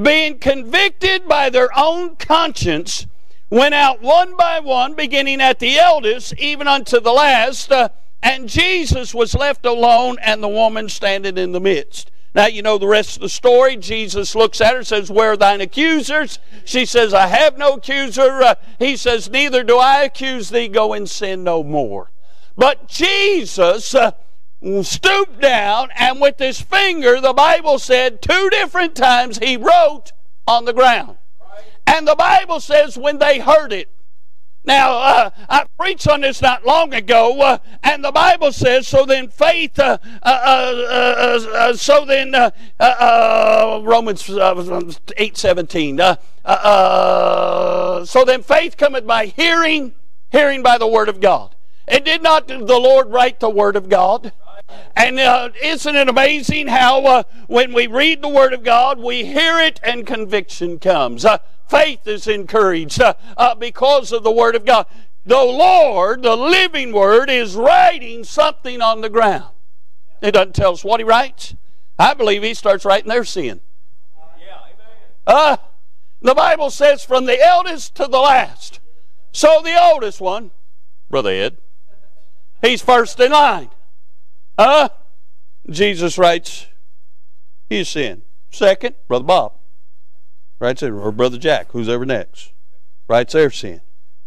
being 0.00 0.38
convicted 0.38 1.26
by 1.26 1.50
their 1.50 1.70
own 1.76 2.16
conscience, 2.16 3.06
went 3.50 3.74
out 3.74 4.00
one 4.00 4.36
by 4.36 4.60
one, 4.60 4.94
beginning 4.94 5.40
at 5.40 5.58
the 5.58 5.78
eldest, 5.78 6.34
even 6.38 6.68
unto 6.68 7.00
the 7.00 7.12
last. 7.12 7.72
Uh, 7.72 7.88
and 8.22 8.48
Jesus 8.48 9.14
was 9.14 9.34
left 9.34 9.64
alone, 9.64 10.16
and 10.20 10.42
the 10.42 10.48
woman 10.48 10.88
standing 10.88 11.38
in 11.38 11.52
the 11.52 11.60
midst. 11.60 12.10
Now, 12.34 12.46
you 12.46 12.62
know 12.62 12.78
the 12.78 12.86
rest 12.86 13.16
of 13.16 13.22
the 13.22 13.28
story. 13.28 13.76
Jesus 13.76 14.34
looks 14.34 14.60
at 14.60 14.74
her 14.74 14.84
says, 14.84 15.10
Where 15.10 15.32
are 15.32 15.36
thine 15.36 15.60
accusers? 15.60 16.38
She 16.64 16.84
says, 16.84 17.14
I 17.14 17.26
have 17.26 17.56
no 17.56 17.74
accuser. 17.74 18.42
Uh, 18.42 18.54
he 18.78 18.96
says, 18.96 19.30
Neither 19.30 19.64
do 19.64 19.78
I 19.78 20.02
accuse 20.02 20.50
thee. 20.50 20.68
Go 20.68 20.92
and 20.92 21.08
sin 21.08 21.42
no 21.42 21.64
more. 21.64 22.10
But 22.56 22.88
Jesus 22.88 23.94
uh, 23.94 24.12
stooped 24.82 25.40
down, 25.40 25.90
and 25.94 26.20
with 26.20 26.38
his 26.38 26.60
finger, 26.60 27.20
the 27.20 27.32
Bible 27.32 27.78
said, 27.78 28.20
two 28.20 28.50
different 28.50 28.94
times, 28.94 29.38
he 29.38 29.56
wrote 29.56 30.12
on 30.46 30.64
the 30.64 30.72
ground. 30.72 31.16
And 31.86 32.06
the 32.06 32.16
Bible 32.16 32.60
says, 32.60 32.98
when 32.98 33.18
they 33.18 33.38
heard 33.38 33.72
it, 33.72 33.88
Now, 34.64 34.98
uh, 34.98 35.30
I 35.48 35.66
preached 35.78 36.08
on 36.08 36.20
this 36.20 36.42
not 36.42 36.66
long 36.66 36.92
ago, 36.92 37.40
uh, 37.40 37.58
and 37.82 38.04
the 38.04 38.12
Bible 38.12 38.52
says, 38.52 38.86
so 38.86 39.06
then 39.06 39.28
faith, 39.28 39.78
uh, 39.78 39.96
uh, 40.22 40.26
uh, 40.26 41.46
uh 41.54 41.74
so 41.74 42.04
then, 42.04 42.32
Romans 42.78 44.28
8 45.16 45.36
17, 45.38 45.96
so 45.96 46.16
then 48.26 48.42
faith 48.42 48.76
cometh 48.76 49.06
by 49.06 49.26
hearing, 49.26 49.94
hearing 50.30 50.62
by 50.62 50.76
the 50.76 50.86
word 50.86 51.08
of 51.08 51.20
God. 51.20 51.54
And 51.86 52.04
did 52.04 52.22
not 52.22 52.48
the 52.48 52.58
Lord 52.58 53.08
write 53.08 53.40
the 53.40 53.48
word 53.48 53.76
of 53.76 53.88
God? 53.88 54.32
And 54.96 55.18
uh, 55.18 55.50
isn't 55.62 55.96
it 55.96 56.08
amazing 56.08 56.66
how 56.66 57.04
uh, 57.04 57.22
when 57.46 57.72
we 57.72 57.86
read 57.86 58.22
the 58.22 58.28
Word 58.28 58.52
of 58.52 58.62
God, 58.62 58.98
we 58.98 59.24
hear 59.24 59.58
it 59.58 59.80
and 59.82 60.06
conviction 60.06 60.78
comes? 60.78 61.24
Uh, 61.24 61.38
faith 61.68 62.06
is 62.06 62.26
encouraged 62.26 63.00
uh, 63.00 63.14
uh, 63.36 63.54
because 63.54 64.12
of 64.12 64.22
the 64.22 64.30
Word 64.30 64.54
of 64.54 64.64
God. 64.64 64.86
The 65.24 65.36
Lord, 65.36 66.22
the 66.22 66.36
living 66.36 66.92
Word, 66.92 67.30
is 67.30 67.54
writing 67.54 68.24
something 68.24 68.80
on 68.80 69.00
the 69.00 69.10
ground. 69.10 69.54
It 70.20 70.32
doesn't 70.32 70.54
tell 70.54 70.72
us 70.72 70.84
what 70.84 71.00
He 71.00 71.04
writes. 71.04 71.54
I 71.98 72.14
believe 72.14 72.42
He 72.42 72.54
starts 72.54 72.84
writing 72.84 73.08
their 73.08 73.24
sin. 73.24 73.60
Uh, 75.26 75.58
the 76.22 76.34
Bible 76.34 76.70
says, 76.70 77.04
from 77.04 77.26
the 77.26 77.40
eldest 77.40 77.94
to 77.96 78.06
the 78.06 78.18
last. 78.18 78.80
So 79.30 79.60
the 79.62 79.78
oldest 79.80 80.20
one, 80.20 80.50
Brother 81.10 81.30
Ed, 81.30 81.58
he's 82.62 82.80
first 82.80 83.20
in 83.20 83.32
line. 83.32 83.68
Huh? 84.58 84.88
Jesus 85.70 86.18
writes 86.18 86.66
he's 87.68 87.88
sin. 87.88 88.22
Second, 88.50 88.96
Brother 89.06 89.24
Bob. 89.24 89.52
Writes 90.58 90.80
there, 90.80 90.98
or 90.98 91.12
Brother 91.12 91.38
Jack, 91.38 91.68
who's 91.70 91.88
ever 91.88 92.04
next. 92.04 92.52
Writes 93.08 93.34
their 93.34 93.50
sin. 93.50 93.82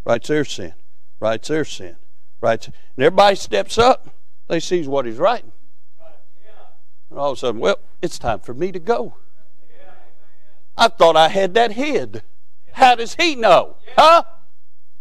Writes 0.06 0.30
their 0.30 0.46
sin. 0.46 0.74
Writes 1.20 1.48
their 1.50 1.66
sin. 1.66 1.98
Writes 2.40 2.68
and 2.68 2.76
everybody 2.98 3.36
steps 3.36 3.78
up, 3.78 4.10
they 4.48 4.60
sees 4.60 4.88
what 4.88 5.06
he's 5.06 5.18
writing. 5.18 5.52
And 7.10 7.20
all 7.20 7.32
of 7.32 7.38
a 7.38 7.40
sudden, 7.40 7.60
well, 7.60 7.80
it's 8.02 8.18
time 8.18 8.40
for 8.40 8.54
me 8.54 8.72
to 8.72 8.80
go. 8.80 9.16
I 10.78 10.88
thought 10.88 11.18
I 11.18 11.28
had 11.28 11.54
that 11.56 11.74
hid. 11.74 12.24
How 12.74 12.96
does 12.96 13.16
he 13.16 13.36
know? 13.36 13.76
Huh? 13.98 14.24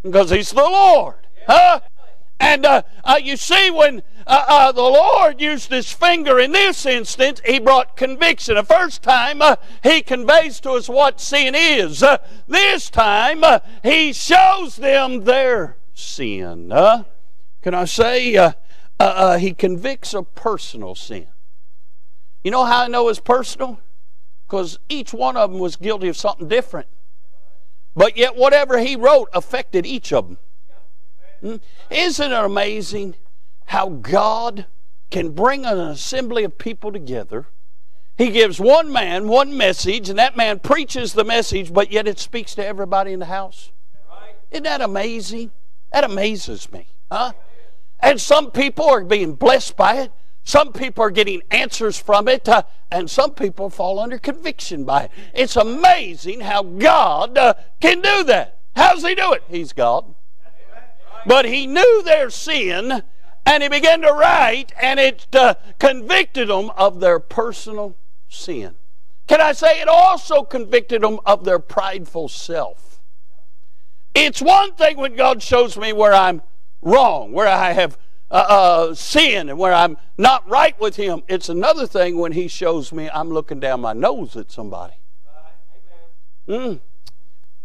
Because 0.03 0.31
he's 0.31 0.51
the 0.51 0.57
Lord. 0.57 1.15
Huh? 1.47 1.81
And 2.41 2.65
uh, 2.65 2.83
uh, 3.05 3.21
you 3.23 3.37
see, 3.37 3.71
when 3.71 4.03
uh, 4.27 4.45
uh, 4.49 4.73
the 4.73 4.81
Lord 4.81 5.43
used 5.43 5.71
his 5.71 5.93
finger 5.93 6.41
in 6.41 6.53
this 6.53 6.87
instance, 6.87 7.43
he 7.45 7.61
brought 7.61 7.99
conviction. 7.99 8.55
The 8.55 8.65
first 8.65 9.03
time, 9.03 9.43
uh, 9.43 9.57
he 9.83 10.01
conveys 10.01 10.59
to 10.61 10.73
us 10.73 10.89
what 10.89 11.21
sin 11.21 11.55
is. 11.55 12.03
Uh, 12.03 12.17
this 12.49 12.89
time, 12.89 13.45
he 13.83 14.15
shows 14.15 14.77
them 14.77 15.25
their 15.25 15.77
sin. 15.93 16.71
Can 17.61 17.75
I 17.75 17.85
say, 17.85 18.55
he 19.39 19.53
convicts 19.53 20.15
of 20.15 20.35
personal 20.35 20.95
sin. 20.95 21.27
You 22.43 22.51
know 22.51 22.65
how 22.65 22.85
I 22.85 22.89
know 22.89 23.11
it's 23.11 23.21
personal? 23.21 23.81
Because 24.47 24.79
each 24.89 25.13
one 25.13 25.37
of 25.37 25.53
them 25.53 25.61
was 25.61 25.77
guilty 25.77 26.09
of 26.09 26.17
something 26.17 26.49
different. 26.49 26.89
But 27.95 28.17
yet, 28.17 28.35
whatever 28.35 28.79
he 28.79 28.97
wrote 28.97 29.29
affected 29.35 29.85
each 29.85 30.11
of 30.11 30.27
them. 30.27 30.39
Hmm? 31.41 31.57
Isn't 31.91 32.33
it 32.33 32.45
amazing? 32.45 33.15
how 33.71 33.89
God 33.89 34.67
can 35.13 35.31
bring 35.31 35.65
an 35.65 35.79
assembly 35.79 36.43
of 36.43 36.59
people 36.59 36.91
together. 36.91 37.47
He 38.19 38.33
gives 38.33 38.59
one 38.59 38.93
man 38.93 39.29
one 39.29 39.57
message, 39.57 40.09
and 40.09 40.19
that 40.19 40.37
man 40.37 40.59
preaches 40.59 41.13
the 41.13 41.23
message, 41.23 41.73
but 41.73 41.93
yet 41.93 42.09
it 42.09 42.19
speaks 42.19 42.57
to 42.57 42.67
everybody 42.67 43.13
in 43.13 43.21
the 43.21 43.27
house. 43.27 43.71
Isn't 44.51 44.65
that 44.65 44.81
amazing? 44.81 45.53
That 45.93 46.03
amazes 46.03 46.73
me. 46.73 46.89
Huh? 47.13 47.33
And 48.01 48.21
some 48.21 48.51
people 48.51 48.87
are 48.87 49.05
being 49.05 49.35
blessed 49.35 49.77
by 49.77 49.99
it. 49.99 50.13
Some 50.43 50.73
people 50.73 51.05
are 51.05 51.11
getting 51.11 51.41
answers 51.53 51.97
from 51.97 52.27
it, 52.27 52.49
uh, 52.49 52.65
and 52.91 53.09
some 53.09 53.35
people 53.35 53.71
fall 53.71 54.01
under 54.01 54.19
conviction 54.19 54.83
by 54.83 55.05
it. 55.05 55.13
It's 55.33 55.55
amazing 55.55 56.41
how 56.41 56.65
God 56.65 57.39
uh, 57.39 57.55
can 57.81 58.01
do 58.01 58.25
that. 58.25 58.59
How 58.75 58.95
does 58.95 59.05
He 59.05 59.15
do 59.15 59.33
it? 59.33 59.45
He's 59.49 59.73
God. 59.73 60.13
But 61.27 61.45
He 61.45 61.67
knew 61.67 62.03
their 62.03 62.31
sin, 62.31 63.03
and 63.47 63.63
he 63.63 63.69
began 63.69 64.01
to 64.03 64.13
write, 64.13 64.73
and 64.81 65.01
it 65.01 65.27
uh, 65.35 65.55
convicted 65.79 66.49
them 66.49 66.71
of 66.77 67.01
their 67.01 67.19
personal 67.19 67.97
sin. 68.29 68.75
Can 69.27 69.41
I 69.41 69.53
say 69.53 69.81
it 69.81 69.89
also 69.89 70.43
convicted 70.43 71.03
them 71.03 71.21
of 71.25 71.45
their 71.45 71.59
prideful 71.59 72.29
self? 72.29 73.01
It's 74.15 74.43
one 74.43 74.75
thing 74.75 74.97
when 74.97 75.15
God 75.15 75.43
shows 75.43 75.77
me 75.77 75.93
where 75.93 76.13
I'm 76.13 76.43
wrong, 76.83 77.33
where 77.33 77.47
I 77.49 77.73
have 77.73 77.97
uh, 78.31 78.35
uh, 78.35 78.95
sin, 78.95 79.49
and 79.49 79.59
where 79.59 79.73
I'm 79.73 79.97
not 80.19 80.49
right 80.49 80.79
with 80.81 80.97
Him. 80.97 81.23
It's 81.29 81.49
another 81.49 81.87
thing 81.87 82.19
when 82.19 82.33
He 82.33 82.49
shows 82.49 82.93
me 82.93 83.09
I'm 83.13 83.31
looking 83.31 83.61
down 83.61 83.81
my 83.81 83.93
nose 83.93 84.37
at 84.37 84.51
somebody. 84.51 84.95
Mm. 86.49 86.81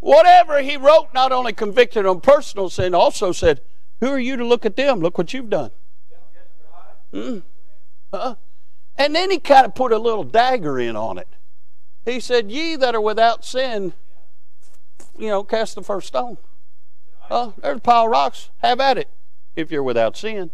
Whatever 0.05 0.61
He 0.61 0.77
wrote 0.77 1.07
not 1.15 1.31
only 1.31 1.51
convicted 1.51 2.05
on 2.05 2.21
personal 2.21 2.69
sin, 2.69 2.93
also 2.93 3.31
said, 3.31 3.61
who 3.99 4.11
are 4.11 4.19
you 4.19 4.37
to 4.37 4.45
look 4.45 4.63
at 4.63 4.75
them? 4.75 4.99
Look 4.99 5.17
what 5.17 5.33
you've 5.33 5.49
done. 5.49 5.71
Mm. 7.11 7.41
Huh? 8.13 8.35
And 8.97 9.15
then 9.15 9.31
he 9.31 9.39
kind 9.39 9.65
of 9.65 9.73
put 9.73 9.91
a 9.91 9.97
little 9.97 10.23
dagger 10.23 10.77
in 10.77 10.95
on 10.95 11.17
it. 11.17 11.27
He 12.05 12.19
said, 12.19 12.51
Ye 12.51 12.75
that 12.75 12.93
are 12.93 13.01
without 13.01 13.43
sin, 13.43 13.93
you 15.17 15.27
know, 15.27 15.43
cast 15.43 15.73
the 15.73 15.81
first 15.81 16.09
stone. 16.09 16.37
Uh, 17.27 17.53
there's 17.59 17.77
a 17.77 17.81
pile 17.81 18.03
of 18.03 18.11
rocks. 18.11 18.51
Have 18.59 18.79
at 18.79 18.99
it 18.99 19.09
if 19.55 19.71
you're 19.71 19.81
without 19.81 20.15
sin. 20.15 20.51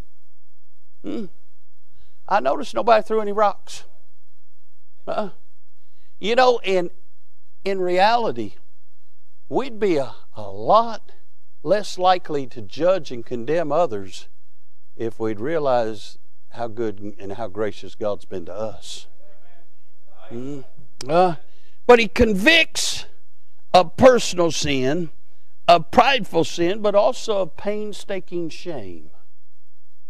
Mm. 1.06 1.28
I 2.30 2.40
noticed 2.40 2.74
nobody 2.74 3.04
threw 3.04 3.20
any 3.20 3.34
rocks. 3.34 3.84
Uh, 5.06 5.32
you 6.20 6.36
know, 6.36 6.62
in, 6.64 6.90
in 7.66 7.82
reality, 7.82 8.54
we'd 9.52 9.80
be 9.80 9.98
a, 9.98 10.16
a 10.34 10.50
lot 10.50 11.12
less 11.62 11.98
likely 11.98 12.48
to 12.48 12.62
judge 12.62 13.12
and 13.12 13.26
condemn 13.26 13.70
others 13.70 14.30
if 14.96 15.20
we'd 15.20 15.42
realize 15.42 16.18
how 16.52 16.70
good 16.70 17.16
and 17.20 17.34
how 17.34 17.50
gracious 17.50 17.94
God's 17.94 18.24
been 18.24 18.46
to 18.46 18.54
us. 18.54 19.08
Mm. 20.32 20.64
Uh, 21.08 21.36
but 21.86 22.00
He 22.00 22.08
convicts 22.08 23.06
of 23.74 23.98
personal 23.98 24.52
sin, 24.52 25.12
of 25.68 25.92
prideful 25.92 26.46
sin, 26.46 26.82
but 26.82 26.96
also 26.96 27.42
of 27.42 27.58
painstaking 27.58 28.50
shame. 28.50 29.10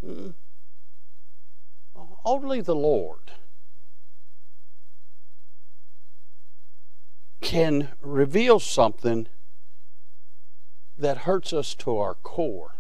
Mm. 0.06 0.36
Only 2.24 2.62
the 2.62 2.76
Lord 2.76 3.32
can 7.52 7.90
reveal 8.00 8.62
something 8.62 9.28
that 10.98 11.18
hurts 11.28 11.52
us 11.52 11.76
to 11.76 11.98
our 11.98 12.14
core. 12.14 12.78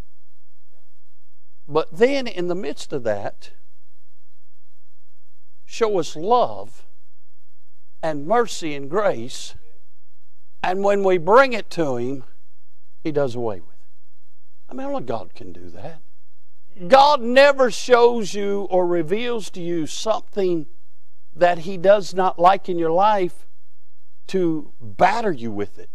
But 1.68 1.90
then, 1.92 2.26
in 2.26 2.48
the 2.48 2.56
midst 2.56 2.94
of 2.94 3.04
that, 3.04 3.52
show 5.66 6.00
us 6.00 6.16
love 6.16 6.86
and 8.02 8.26
mercy 8.26 8.74
and 8.74 8.90
grace. 8.90 9.56
And 10.64 10.86
when 10.86 11.04
we 11.04 11.18
bring 11.18 11.52
it 11.52 11.70
to 11.72 11.98
Him, 11.98 12.24
He 13.04 13.12
does 13.12 13.36
away 13.36 13.60
with 13.60 13.76
it. 13.76 14.70
I 14.70 14.74
mean, 14.74 14.88
only 14.88 15.04
God 15.04 15.34
can 15.36 15.52
do 15.52 15.70
that. 15.72 16.00
God 16.88 17.20
never 17.20 17.70
shows 17.70 18.34
you 18.34 18.70
or 18.70 18.88
reveals 18.88 19.50
to 19.50 19.62
you 19.62 19.86
something 19.86 20.68
that 21.36 21.60
He 21.60 21.76
does 21.76 22.14
not 22.14 22.40
like 22.40 22.70
in 22.70 22.80
your 22.80 22.94
life 22.94 23.48
to 24.28 24.74
batter 24.80 25.32
you 25.32 25.52
with 25.52 25.78
it. 25.78 25.90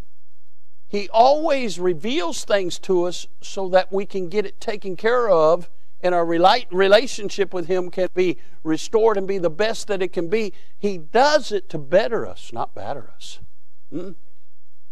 He 0.87 1.09
always 1.09 1.79
reveals 1.79 2.45
things 2.45 2.79
to 2.79 3.03
us 3.03 3.27
so 3.41 3.67
that 3.69 3.91
we 3.91 4.05
can 4.05 4.29
get 4.29 4.45
it 4.45 4.61
taken 4.61 4.95
care 4.95 5.29
of 5.29 5.69
and 6.01 6.13
our 6.13 6.25
relationship 6.25 7.53
with 7.53 7.67
Him 7.67 7.89
can 7.89 8.09
be 8.13 8.37
restored 8.63 9.17
and 9.17 9.27
be 9.27 9.37
the 9.37 9.49
best 9.49 9.87
that 9.87 10.01
it 10.01 10.13
can 10.13 10.27
be. 10.29 10.53
He 10.77 10.97
does 10.97 11.51
it 11.51 11.69
to 11.69 11.77
better 11.77 12.27
us, 12.27 12.51
not 12.53 12.75
batter 12.75 13.09
us. 13.15 13.39
Hmm? 13.91 14.11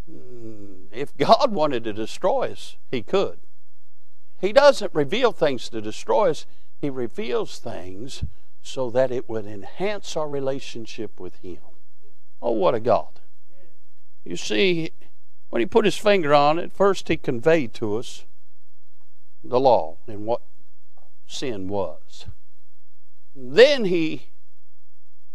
Hmm. 0.09 0.85
If 0.91 1.15
God 1.15 1.51
wanted 1.51 1.83
to 1.83 1.93
destroy 1.93 2.51
us, 2.51 2.77
He 2.89 3.03
could. 3.03 3.39
He 4.39 4.51
doesn't 4.51 4.93
reveal 4.93 5.31
things 5.31 5.69
to 5.69 5.81
destroy 5.81 6.31
us, 6.31 6.45
He 6.81 6.89
reveals 6.89 7.59
things 7.59 8.23
so 8.61 8.89
that 8.89 9.11
it 9.11 9.29
would 9.29 9.45
enhance 9.45 10.17
our 10.17 10.27
relationship 10.27 11.19
with 11.19 11.35
Him. 11.37 11.59
Oh, 12.41 12.51
what 12.51 12.73
a 12.73 12.79
God. 12.79 13.21
You 14.25 14.35
see, 14.35 14.91
when 15.49 15.61
he 15.61 15.65
put 15.67 15.85
his 15.85 15.97
finger 15.97 16.33
on 16.33 16.59
it, 16.59 16.73
first 16.73 17.07
he 17.07 17.15
conveyed 17.15 17.73
to 17.75 17.95
us 17.97 18.25
the 19.43 19.59
law 19.59 19.97
and 20.07 20.25
what 20.25 20.41
sin 21.27 21.67
was. 21.67 22.25
Then 23.35 23.85
he, 23.85 24.29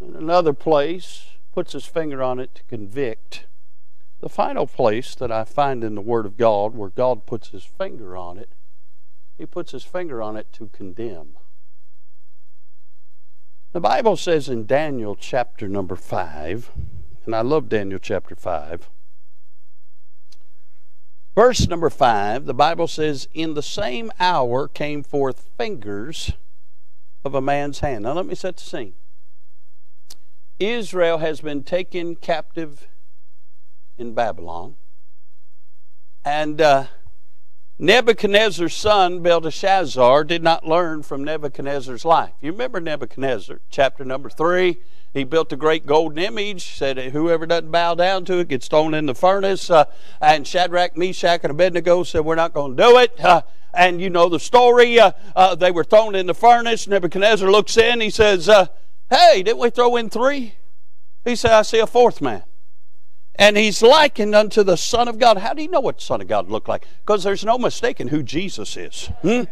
in 0.00 0.16
another 0.16 0.52
place, 0.52 1.26
puts 1.52 1.72
his 1.72 1.86
finger 1.86 2.22
on 2.22 2.40
it 2.40 2.54
to 2.56 2.64
convict 2.64 3.46
the 4.20 4.28
final 4.28 4.66
place 4.66 5.14
that 5.14 5.32
I 5.32 5.44
find 5.44 5.82
in 5.82 5.94
the 5.94 6.00
Word 6.00 6.26
of 6.26 6.36
God 6.36 6.74
where 6.74 6.90
God 6.90 7.26
puts 7.26 7.48
his 7.48 7.64
finger 7.64 8.16
on 8.16 8.36
it, 8.36 8.50
he 9.38 9.46
puts 9.46 9.72
his 9.72 9.84
finger 9.84 10.20
on 10.20 10.36
it 10.36 10.52
to 10.54 10.68
condemn. 10.68 11.38
The 13.72 13.80
Bible 13.80 14.16
says 14.16 14.48
in 14.48 14.66
Daniel 14.66 15.14
chapter 15.14 15.68
number 15.68 15.96
5, 15.96 16.70
and 17.30 17.36
I 17.36 17.42
love 17.42 17.68
Daniel 17.68 18.00
chapter 18.00 18.34
5. 18.34 18.90
Verse 21.36 21.68
number 21.68 21.88
5, 21.88 22.44
the 22.44 22.52
Bible 22.52 22.88
says, 22.88 23.28
In 23.32 23.54
the 23.54 23.62
same 23.62 24.10
hour 24.18 24.66
came 24.66 25.04
forth 25.04 25.48
fingers 25.56 26.32
of 27.24 27.36
a 27.36 27.40
man's 27.40 27.78
hand. 27.80 28.02
Now 28.02 28.14
let 28.14 28.26
me 28.26 28.34
set 28.34 28.56
the 28.56 28.64
scene. 28.64 28.94
Israel 30.58 31.18
has 31.18 31.40
been 31.40 31.62
taken 31.62 32.16
captive 32.16 32.88
in 33.96 34.12
Babylon. 34.12 34.74
And 36.24 36.60
uh, 36.60 36.86
Nebuchadnezzar's 37.78 38.74
son, 38.74 39.22
Belteshazzar, 39.22 40.24
did 40.24 40.42
not 40.42 40.66
learn 40.66 41.04
from 41.04 41.22
Nebuchadnezzar's 41.22 42.04
life. 42.04 42.32
You 42.40 42.50
remember 42.50 42.80
Nebuchadnezzar, 42.80 43.60
chapter 43.70 44.04
number 44.04 44.28
3. 44.28 44.80
He 45.12 45.24
built 45.24 45.52
a 45.52 45.56
great 45.56 45.86
golden 45.86 46.22
image, 46.22 46.76
said 46.76 46.96
whoever 46.96 47.44
doesn't 47.44 47.70
bow 47.70 47.94
down 47.96 48.24
to 48.26 48.38
it 48.38 48.48
gets 48.48 48.68
thrown 48.68 48.94
in 48.94 49.06
the 49.06 49.14
furnace. 49.14 49.68
Uh, 49.68 49.86
and 50.20 50.46
Shadrach, 50.46 50.96
Meshach, 50.96 51.40
and 51.42 51.50
Abednego 51.50 52.04
said, 52.04 52.24
We're 52.24 52.36
not 52.36 52.54
going 52.54 52.76
to 52.76 52.82
do 52.82 52.98
it. 52.98 53.18
Uh, 53.18 53.42
and 53.74 54.00
you 54.00 54.08
know 54.08 54.28
the 54.28 54.38
story. 54.38 55.00
Uh, 55.00 55.12
uh, 55.34 55.56
they 55.56 55.72
were 55.72 55.82
thrown 55.82 56.14
in 56.14 56.26
the 56.26 56.34
furnace. 56.34 56.86
Nebuchadnezzar 56.86 57.50
looks 57.50 57.76
in. 57.76 58.00
He 58.00 58.10
says, 58.10 58.48
uh, 58.48 58.66
Hey, 59.08 59.42
didn't 59.42 59.58
we 59.58 59.70
throw 59.70 59.96
in 59.96 60.10
three? 60.10 60.54
He 61.24 61.34
said, 61.34 61.52
I 61.52 61.62
see 61.62 61.80
a 61.80 61.86
fourth 61.88 62.20
man. 62.20 62.44
And 63.34 63.56
he's 63.56 63.82
likened 63.82 64.34
unto 64.34 64.62
the 64.62 64.76
Son 64.76 65.08
of 65.08 65.18
God. 65.18 65.38
How 65.38 65.54
do 65.54 65.62
you 65.62 65.70
know 65.70 65.80
what 65.80 65.98
the 65.98 66.04
Son 66.04 66.20
of 66.20 66.28
God 66.28 66.48
looked 66.48 66.68
like? 66.68 66.86
Because 67.00 67.24
there's 67.24 67.44
no 67.44 67.58
mistaking 67.58 68.08
who 68.08 68.22
Jesus 68.22 68.76
is. 68.76 69.10
Hmm? 69.22 69.42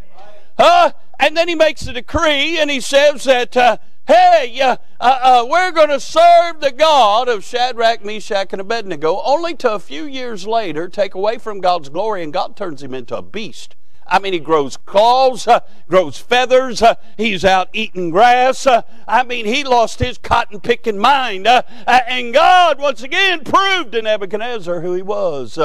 Uh, 0.56 0.92
and 1.18 1.36
then 1.36 1.48
he 1.48 1.54
makes 1.56 1.86
a 1.86 1.92
decree 1.92 2.58
and 2.58 2.70
he 2.70 2.80
says 2.80 3.24
that, 3.24 3.56
uh, 3.56 3.78
hey, 4.08 4.60
uh, 4.60 4.76
uh, 4.98 5.18
uh 5.22 5.46
we're 5.48 5.70
going 5.70 5.90
to 5.90 6.00
serve 6.00 6.60
the 6.60 6.72
God 6.72 7.28
of 7.28 7.44
Shadrach, 7.44 8.04
Meshach, 8.04 8.52
and 8.52 8.60
Abednego, 8.60 9.20
only 9.22 9.54
to 9.56 9.74
a 9.74 9.78
few 9.78 10.04
years 10.04 10.46
later 10.46 10.88
take 10.88 11.14
away 11.14 11.38
from 11.38 11.60
God's 11.60 11.90
glory 11.90 12.24
and 12.24 12.32
God 12.32 12.56
turns 12.56 12.82
him 12.82 12.94
into 12.94 13.16
a 13.16 13.22
beast. 13.22 13.76
I 14.10 14.18
mean, 14.18 14.32
he 14.32 14.38
grows 14.38 14.76
claws, 14.76 15.46
uh, 15.46 15.60
grows 15.86 16.18
feathers. 16.18 16.80
Uh, 16.80 16.94
he's 17.16 17.44
out 17.44 17.68
eating 17.74 18.10
grass. 18.10 18.66
Uh, 18.66 18.82
I 19.06 19.22
mean, 19.22 19.44
he 19.44 19.64
lost 19.64 19.98
his 19.98 20.16
cotton 20.16 20.60
picking 20.60 20.98
mind. 20.98 21.46
Uh, 21.46 21.62
uh, 21.86 22.00
and 22.08 22.32
God, 22.32 22.78
once 22.78 23.02
again, 23.02 23.44
proved 23.44 23.92
to 23.92 24.02
Nebuchadnezzar 24.02 24.80
who 24.80 24.94
he 24.94 25.02
was. 25.02 25.58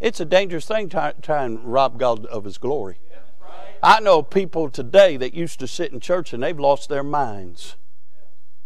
It's 0.00 0.20
a 0.20 0.24
dangerous 0.24 0.66
thing 0.66 0.88
to 0.90 1.14
try 1.20 1.44
and 1.44 1.64
rob 1.64 1.98
God 1.98 2.24
of 2.26 2.44
his 2.44 2.58
glory. 2.58 2.98
I 3.82 4.00
know 4.00 4.22
people 4.22 4.70
today 4.70 5.16
that 5.16 5.34
used 5.34 5.60
to 5.60 5.66
sit 5.66 5.92
in 5.92 6.00
church 6.00 6.32
and 6.32 6.42
they've 6.42 6.58
lost 6.58 6.88
their 6.88 7.04
minds. 7.04 7.76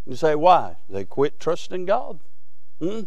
You 0.07 0.17
say, 0.17 0.35
why? 0.35 0.77
They 0.89 1.05
quit 1.05 1.39
trusting 1.39 1.87
God. 1.87 2.21
Hmm? 2.81 3.03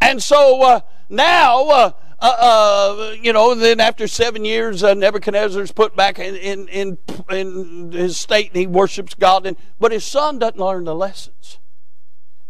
And 0.00 0.22
so 0.22 0.82
now, 1.08 1.68
uh, 1.68 1.92
uh, 2.20 3.14
you 3.20 3.32
know, 3.32 3.54
then 3.54 3.80
after 3.80 4.06
seven 4.06 4.44
years, 4.44 4.82
uh, 4.82 4.94
Nebuchadnezzar's 4.94 5.72
put 5.72 5.96
back 5.96 6.18
in, 6.18 6.36
in, 6.36 6.68
in, 6.68 6.98
in, 7.30 7.92
his 7.92 8.18
state 8.18 8.48
and 8.48 8.56
he 8.56 8.66
worships 8.66 9.14
God. 9.14 9.46
And, 9.46 9.56
but 9.80 9.92
his 9.92 10.04
son 10.04 10.38
doesn't 10.38 10.58
learn 10.58 10.84
the 10.84 10.94
lessons. 10.94 11.58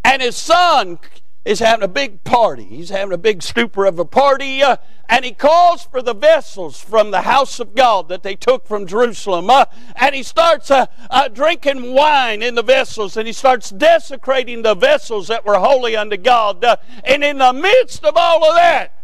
And 0.04 0.20
his 0.20 0.36
son 0.36 0.98
is 1.44 1.58
having 1.58 1.82
a 1.82 1.88
big 1.88 2.22
party. 2.24 2.64
He's 2.64 2.90
having 2.90 3.12
a 3.12 3.18
big 3.18 3.42
stupor 3.42 3.84
of 3.84 3.98
a 3.98 4.04
party, 4.04 4.62
uh, 4.62 4.76
and 5.08 5.24
he 5.24 5.32
calls 5.32 5.84
for 5.84 6.00
the 6.00 6.14
vessels 6.14 6.80
from 6.80 7.10
the 7.10 7.22
house 7.22 7.58
of 7.58 7.74
God 7.74 8.08
that 8.08 8.22
they 8.22 8.36
took 8.36 8.66
from 8.66 8.86
Jerusalem. 8.86 9.50
Uh, 9.50 9.64
and 9.96 10.14
he 10.14 10.22
starts 10.22 10.70
uh, 10.70 10.86
uh 11.10 11.28
drinking 11.28 11.94
wine 11.94 12.42
in 12.42 12.54
the 12.54 12.62
vessels, 12.62 13.16
and 13.16 13.26
he 13.26 13.32
starts 13.32 13.70
desecrating 13.70 14.62
the 14.62 14.74
vessels 14.74 15.28
that 15.28 15.44
were 15.44 15.58
holy 15.58 15.96
unto 15.96 16.16
God. 16.16 16.64
Uh, 16.64 16.76
and 17.04 17.24
in 17.24 17.38
the 17.38 17.52
midst 17.52 18.04
of 18.04 18.16
all 18.16 18.44
of 18.44 18.54
that, 18.54 18.94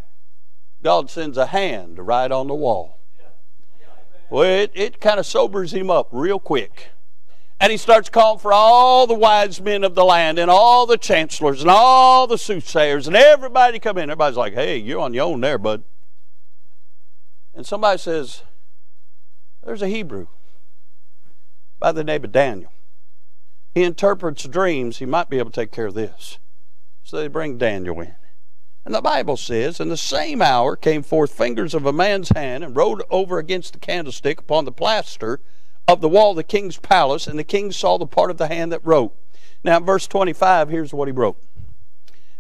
God 0.83 1.11
sends 1.11 1.37
a 1.37 1.47
hand 1.47 1.99
right 1.99 2.31
on 2.31 2.47
the 2.47 2.55
wall. 2.55 3.01
Well, 4.31 4.45
it, 4.45 4.73
it 4.75 5.01
kind 5.01 5.19
of 5.19 5.27
sobers 5.27 5.73
him 5.73 5.91
up 5.91 6.09
real 6.13 6.39
quick. 6.39 6.91
And 7.61 7.73
he 7.73 7.79
starts 7.79 8.09
calling 8.09 8.39
for 8.39 8.53
all 8.53 9.07
the 9.07 9.15
wise 9.15 9.61
men 9.61 9.83
of 9.83 9.95
the 9.95 10.05
land 10.05 10.39
and 10.39 10.51
all 10.51 10.87
the 10.87 10.97
chancellors 10.97 11.61
and 11.61 11.71
all 11.71 12.27
the 12.27 12.39
soothsayers 12.39 13.09
and 13.09 13.17
everybody 13.17 13.81
come 13.81 13.99
in. 13.99 14.11
Everybody's 14.11 14.37
like, 14.37 14.55
hey, 14.55 14.77
you're 14.77 15.01
on 15.01 15.13
your 15.13 15.27
own 15.27 15.41
there, 15.41 15.59
bud. 15.59 15.83
And 17.55 17.67
somebody 17.67 17.99
says, 17.99 18.43
there's 19.65 19.83
a 19.83 19.89
Hebrew 19.89 20.29
by 21.81 21.91
the 21.91 22.05
name 22.05 22.25
of 22.25 22.33
Daniel. 22.33 22.73
He 23.75 23.83
interprets 23.83 24.45
dreams. 24.45 24.99
He 24.99 25.07
might 25.07 25.29
be 25.29 25.39
able 25.39 25.51
to 25.51 25.61
take 25.61 25.73
care 25.73 25.87
of 25.87 25.95
this. 25.95 26.39
So 27.03 27.17
they 27.17 27.29
bring 27.29 27.59
Daniel 27.59 28.01
in. 28.01 28.15
And 28.85 28.95
the 28.95 29.03
Bible 29.03 29.37
says, 29.37 29.81
In 29.81 29.89
the 29.89 29.97
same 29.97 30.41
hour 30.41 30.75
came 30.75 31.03
forth 31.03 31.33
fingers 31.33 31.75
of 31.75 31.85
a 31.85 31.93
man's 31.93 32.31
hand 32.31 32.65
and 32.65 32.75
rode 32.75 33.03
over 33.11 33.39
against 33.39 33.75
the 33.75 33.79
candlestick 33.79 34.41
upon 34.41 34.65
the 34.65 34.73
plaster 34.73 35.41
of 35.89 36.03
the 36.03 36.09
wall 36.09 36.33
of 36.33 36.37
the 36.37 36.45
king's 36.45 36.77
palace, 36.77 37.27
and 37.27 37.39
the 37.39 37.45
king 37.45 37.73
saw 37.73 37.97
the 37.97 38.07
part 38.07 38.31
of 38.31 38.37
the 38.37 38.47
hand 38.47 38.71
that 38.71 38.85
wrote. 38.85 39.17
Now, 39.65 39.81
verse 39.81 40.07
25, 40.07 40.69
here's 40.69 40.93
what 40.93 41.09
he 41.09 41.13
wrote. 41.13 41.43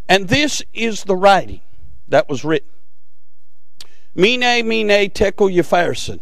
And 0.06 0.28
this 0.28 0.62
is 0.74 1.04
the 1.04 1.16
writing 1.16 1.62
that 2.06 2.28
was 2.28 2.44
written. 2.44 2.68
Mene, 4.14 4.66
mene, 4.68 5.10
tekel, 5.10 5.48
upharsin. 5.48 6.20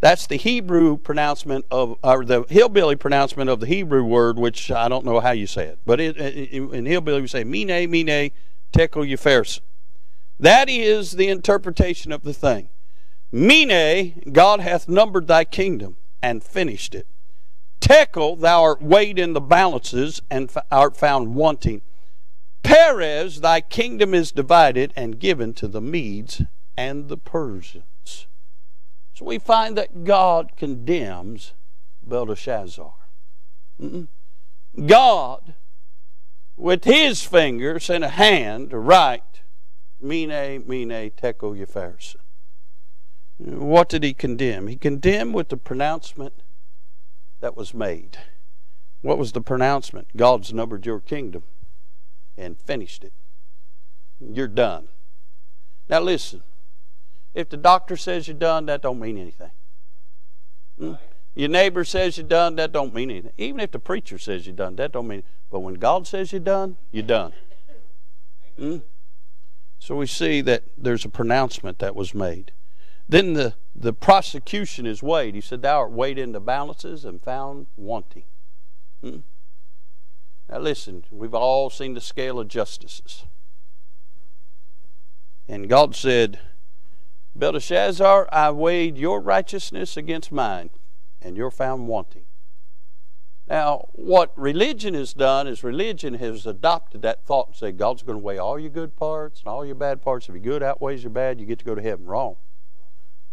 That's 0.00 0.26
the 0.26 0.36
Hebrew 0.36 0.98
pronouncement 0.98 1.64
of, 1.70 1.96
or 2.02 2.24
the 2.24 2.44
hillbilly 2.50 2.96
pronouncement 2.96 3.48
of 3.48 3.60
the 3.60 3.66
Hebrew 3.66 4.04
word, 4.04 4.38
which 4.38 4.70
I 4.70 4.88
don't 4.88 5.06
know 5.06 5.20
how 5.20 5.30
you 5.30 5.46
say 5.46 5.64
it. 5.64 5.78
But 5.86 6.00
it, 6.00 6.18
in 6.18 6.84
hillbilly, 6.84 7.22
we 7.22 7.28
say 7.28 7.44
mene, 7.44 7.90
mene, 7.90 8.30
tekel 8.72 9.04
upharsin. 9.04 9.60
That 10.38 10.68
is 10.68 11.12
the 11.12 11.28
interpretation 11.28 12.12
of 12.12 12.24
the 12.24 12.34
thing. 12.34 12.68
Mene, 13.32 14.22
God 14.32 14.60
hath 14.60 14.86
numbered 14.86 15.28
thy 15.28 15.44
kingdom 15.44 15.96
and 16.22 16.42
finished 16.42 16.94
it. 16.94 17.06
Tekel, 17.80 18.36
thou 18.36 18.62
art 18.62 18.82
weighed 18.82 19.18
in 19.18 19.32
the 19.32 19.40
balances 19.40 20.22
and 20.30 20.50
art 20.70 20.96
found 20.96 21.34
wanting. 21.34 21.82
Peres, 22.62 23.40
thy 23.40 23.60
kingdom 23.60 24.12
is 24.12 24.32
divided 24.32 24.92
and 24.96 25.20
given 25.20 25.54
to 25.54 25.68
the 25.68 25.80
Medes 25.80 26.42
and 26.76 27.08
the 27.08 27.16
Persians. 27.16 28.26
So 29.14 29.24
we 29.24 29.38
find 29.38 29.78
that 29.78 30.04
God 30.04 30.56
condemns 30.56 31.54
Belteshazzar. 32.02 32.94
Mm-mm. 33.80 34.08
God 34.86 35.54
with 36.56 36.84
his 36.84 37.22
fingers 37.22 37.88
and 37.88 38.04
a 38.04 38.08
hand 38.08 38.70
to 38.70 38.78
write, 38.78 39.42
Mene, 40.00 40.64
Mene, 40.66 41.10
Tekel, 41.10 41.54
Upharsin. 41.54 42.16
What 43.38 43.88
did 43.88 44.02
he 44.02 44.14
condemn? 44.14 44.66
He 44.66 44.76
condemned 44.76 45.34
with 45.34 45.50
the 45.50 45.56
pronouncement 45.56 46.32
that 47.40 47.56
was 47.56 47.74
made. 47.74 48.18
What 49.02 49.18
was 49.18 49.32
the 49.32 49.40
pronouncement? 49.40 50.08
God's 50.16 50.52
numbered 50.52 50.86
your 50.86 51.00
kingdom 51.00 51.42
and 52.36 52.58
finished 52.58 53.04
it. 53.04 53.12
You're 54.18 54.48
done. 54.48 54.88
Now 55.88 56.00
listen, 56.00 56.42
if 57.34 57.48
the 57.50 57.56
doctor 57.56 57.96
says 57.96 58.26
you're 58.26 58.36
done, 58.36 58.66
that 58.66 58.82
don't 58.82 58.98
mean 58.98 59.18
anything. 59.18 59.50
Hmm? 60.78 60.94
Your 61.34 61.50
neighbor 61.50 61.84
says 61.84 62.16
you're 62.16 62.26
done, 62.26 62.56
that 62.56 62.72
don't 62.72 62.94
mean 62.94 63.10
anything. 63.10 63.32
Even 63.36 63.60
if 63.60 63.70
the 63.70 63.78
preacher 63.78 64.18
says 64.18 64.46
you're 64.46 64.56
done, 64.56 64.76
that 64.76 64.92
don't 64.92 65.06
mean. 65.06 65.22
But 65.50 65.60
when 65.60 65.74
God 65.74 66.06
says 66.06 66.32
you're 66.32 66.40
done, 66.40 66.78
you're 66.90 67.02
done. 67.02 67.34
Hmm? 68.58 68.78
So 69.78 69.96
we 69.96 70.06
see 70.06 70.40
that 70.40 70.64
there's 70.78 71.04
a 71.04 71.10
pronouncement 71.10 71.78
that 71.80 71.94
was 71.94 72.14
made. 72.14 72.52
Then 73.08 73.34
the, 73.34 73.54
the 73.74 73.92
prosecution 73.92 74.86
is 74.86 75.02
weighed. 75.02 75.34
He 75.34 75.40
said, 75.40 75.62
Thou 75.62 75.78
art 75.78 75.92
weighed 75.92 76.18
into 76.18 76.40
balances 76.40 77.04
and 77.04 77.22
found 77.22 77.66
wanting. 77.76 78.24
Hmm? 79.02 79.18
Now 80.48 80.58
listen, 80.58 81.04
we've 81.10 81.34
all 81.34 81.70
seen 81.70 81.94
the 81.94 82.00
scale 82.00 82.38
of 82.38 82.48
justices. 82.48 83.24
And 85.48 85.68
God 85.68 85.94
said, 85.94 86.40
Belteshazzar, 87.34 88.28
I 88.32 88.50
weighed 88.50 88.98
your 88.98 89.20
righteousness 89.20 89.96
against 89.96 90.32
mine 90.32 90.70
and 91.20 91.36
you're 91.36 91.50
found 91.50 91.86
wanting. 91.88 92.24
Now, 93.48 93.88
what 93.92 94.32
religion 94.36 94.94
has 94.94 95.14
done 95.14 95.46
is 95.46 95.62
religion 95.62 96.14
has 96.14 96.46
adopted 96.46 97.02
that 97.02 97.24
thought 97.24 97.48
and 97.48 97.56
said 97.56 97.78
God's 97.78 98.02
going 98.02 98.18
to 98.18 98.24
weigh 98.24 98.38
all 98.38 98.58
your 98.58 98.70
good 98.70 98.96
parts 98.96 99.40
and 99.40 99.48
all 99.48 99.64
your 99.64 99.76
bad 99.76 100.02
parts. 100.02 100.28
If 100.28 100.34
your 100.34 100.42
good 100.42 100.62
outweighs 100.64 101.04
your 101.04 101.10
bad, 101.10 101.38
you 101.38 101.46
get 101.46 101.60
to 101.60 101.64
go 101.64 101.76
to 101.76 101.82
heaven. 101.82 102.06
Wrong. 102.06 102.36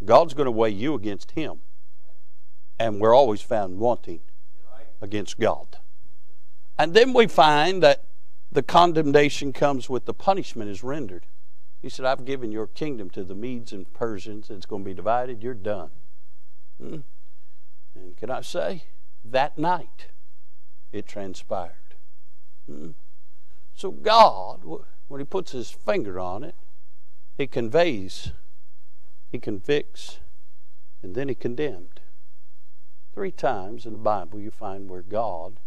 God's 0.05 0.33
going 0.33 0.45
to 0.45 0.51
weigh 0.51 0.69
you 0.71 0.93
against 0.93 1.31
Him. 1.31 1.61
And 2.79 2.99
we're 2.99 3.15
always 3.15 3.41
found 3.41 3.79
wanting 3.79 4.21
against 5.01 5.39
God. 5.39 5.77
And 6.77 6.93
then 6.93 7.13
we 7.13 7.27
find 7.27 7.83
that 7.83 8.05
the 8.51 8.63
condemnation 8.63 9.53
comes 9.53 9.89
with 9.89 10.05
the 10.05 10.13
punishment 10.13 10.69
is 10.69 10.83
rendered. 10.83 11.25
He 11.81 11.89
said, 11.89 12.05
I've 12.05 12.25
given 12.25 12.51
your 12.51 12.67
kingdom 12.67 13.09
to 13.11 13.23
the 13.23 13.35
Medes 13.35 13.73
and 13.73 13.91
Persians. 13.93 14.49
It's 14.49 14.65
going 14.65 14.83
to 14.83 14.89
be 14.89 14.93
divided. 14.93 15.43
You're 15.43 15.53
done. 15.53 15.91
Hmm? 16.81 16.99
And 17.95 18.17
can 18.17 18.31
I 18.31 18.41
say, 18.41 18.83
that 19.25 19.57
night 19.57 20.07
it 20.91 21.07
transpired. 21.07 21.95
Hmm? 22.67 22.91
So 23.75 23.91
God, 23.91 24.61
when 25.07 25.19
He 25.19 25.25
puts 25.25 25.51
His 25.51 25.71
finger 25.71 26.19
on 26.19 26.43
it, 26.43 26.55
He 27.37 27.47
conveys, 27.47 28.31
He 29.33 29.39
convicts, 29.39 30.19
and 31.01 31.15
then 31.15 31.27
He 31.27 31.33
condemned. 31.33 32.01
Three 33.15 33.31
times 33.31 33.83
in 33.83 33.93
the 33.93 33.97
Bible 33.99 34.39
you 34.39 34.51
find 34.51 34.87
where 34.87 35.01
God 35.01 35.59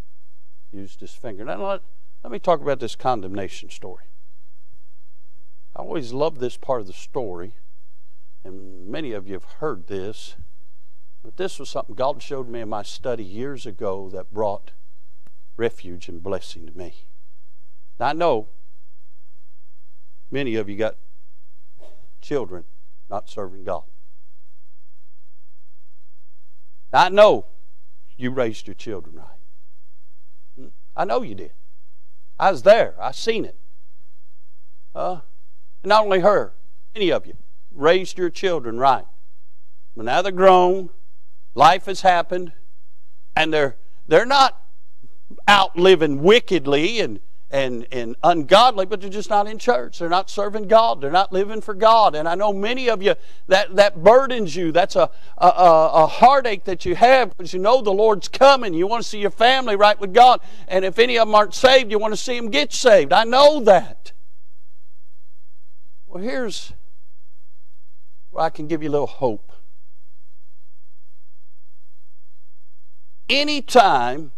used 0.70 1.00
His 1.00 1.14
finger. 1.14 1.44
Now 1.44 1.70
let, 1.70 1.80
let 2.22 2.32
me 2.32 2.38
talk 2.38 2.60
about 2.60 2.78
this 2.78 2.94
condemnation 2.94 3.68
story. 3.68 4.04
I 5.74 5.80
always 5.80 6.12
love 6.12 6.38
this 6.38 6.56
part 6.56 6.80
of 6.80 6.86
the 6.86 6.92
story, 6.92 7.54
and 8.44 8.86
many 8.86 9.10
of 9.10 9.26
you 9.26 9.34
have 9.34 9.56
heard 9.58 9.88
this, 9.88 10.36
but 11.24 11.36
this 11.36 11.58
was 11.58 11.68
something 11.68 11.96
God 11.96 12.22
showed 12.22 12.48
me 12.48 12.60
in 12.60 12.68
my 12.68 12.84
study 12.84 13.24
years 13.24 13.66
ago 13.66 14.08
that 14.10 14.32
brought 14.32 14.70
refuge 15.56 16.08
and 16.08 16.22
blessing 16.22 16.66
to 16.68 16.78
me. 16.78 17.08
Now, 17.98 18.06
I 18.06 18.12
know 18.12 18.46
many 20.30 20.54
of 20.54 20.68
you 20.68 20.76
got 20.76 20.98
children 22.20 22.62
not 23.08 23.28
serving 23.28 23.64
God. 23.64 23.84
I 26.92 27.08
know 27.08 27.46
you 28.16 28.30
raised 28.30 28.66
your 28.66 28.74
children 28.74 29.16
right. 29.16 29.26
Hmm. 30.58 30.68
I 30.96 31.04
know 31.04 31.22
you 31.22 31.34
did. 31.34 31.52
I 32.38 32.50
was 32.50 32.62
there. 32.62 32.94
I 33.00 33.12
seen 33.12 33.44
it. 33.44 33.56
Uh, 34.94 35.20
not 35.84 36.04
only 36.04 36.20
her, 36.20 36.54
any 36.94 37.10
of 37.10 37.26
you, 37.26 37.34
raised 37.72 38.18
your 38.18 38.30
children 38.30 38.78
right. 38.78 39.04
But 39.94 40.06
now 40.06 40.22
they're 40.22 40.32
grown, 40.32 40.90
life 41.54 41.86
has 41.86 42.00
happened, 42.00 42.52
and 43.34 43.52
they're 43.52 43.76
they're 44.08 44.26
not 44.26 44.60
out 45.48 45.76
living 45.76 46.22
wickedly 46.22 47.00
and 47.00 47.20
and, 47.50 47.86
and 47.92 48.16
ungodly, 48.22 48.86
but 48.86 49.00
they're 49.00 49.10
just 49.10 49.30
not 49.30 49.46
in 49.46 49.58
church. 49.58 49.98
They're 49.98 50.08
not 50.08 50.28
serving 50.28 50.66
God. 50.66 51.00
They're 51.00 51.10
not 51.12 51.32
living 51.32 51.60
for 51.60 51.74
God. 51.74 52.16
And 52.16 52.28
I 52.28 52.34
know 52.34 52.52
many 52.52 52.88
of 52.88 53.02
you 53.02 53.14
that, 53.46 53.76
that 53.76 54.02
burdens 54.02 54.56
you. 54.56 54.72
That's 54.72 54.96
a, 54.96 55.10
a, 55.38 55.48
a 55.48 56.06
heartache 56.06 56.64
that 56.64 56.84
you 56.84 56.96
have 56.96 57.36
because 57.36 57.52
you 57.52 57.60
know 57.60 57.82
the 57.82 57.92
Lord's 57.92 58.28
coming. 58.28 58.74
You 58.74 58.86
want 58.86 59.04
to 59.04 59.08
see 59.08 59.20
your 59.20 59.30
family 59.30 59.76
right 59.76 59.98
with 59.98 60.12
God. 60.12 60.40
And 60.66 60.84
if 60.84 60.98
any 60.98 61.16
of 61.18 61.28
them 61.28 61.34
aren't 61.34 61.54
saved, 61.54 61.90
you 61.90 61.98
want 61.98 62.12
to 62.12 62.20
see 62.20 62.36
them 62.36 62.50
get 62.50 62.72
saved. 62.72 63.12
I 63.12 63.24
know 63.24 63.60
that. 63.60 64.12
Well, 66.08 66.22
here's 66.22 66.72
where 68.30 68.44
I 68.44 68.50
can 68.50 68.66
give 68.66 68.82
you 68.82 68.88
a 68.88 68.92
little 68.92 69.06
hope. 69.06 69.52
Anytime 73.28 74.32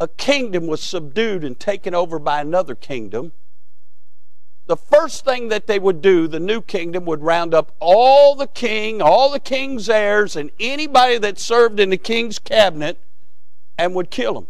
a 0.00 0.08
kingdom 0.08 0.66
was 0.66 0.82
subdued 0.82 1.44
and 1.44 1.58
taken 1.58 1.94
over 1.94 2.18
by 2.18 2.40
another 2.40 2.74
kingdom, 2.74 3.32
the 4.66 4.76
first 4.76 5.24
thing 5.24 5.48
that 5.48 5.66
they 5.66 5.78
would 5.78 6.00
do, 6.00 6.26
the 6.28 6.40
new 6.40 6.62
kingdom 6.62 7.04
would 7.04 7.22
round 7.22 7.52
up 7.52 7.74
all 7.80 8.34
the 8.34 8.46
king, 8.46 9.02
all 9.02 9.30
the 9.30 9.40
king's 9.40 9.88
heirs, 9.88 10.36
and 10.36 10.50
anybody 10.60 11.18
that 11.18 11.38
served 11.38 11.80
in 11.80 11.90
the 11.90 11.96
king's 11.96 12.38
cabinet 12.38 12.98
and 13.76 13.94
would 13.94 14.10
kill 14.10 14.34
them. 14.34 14.46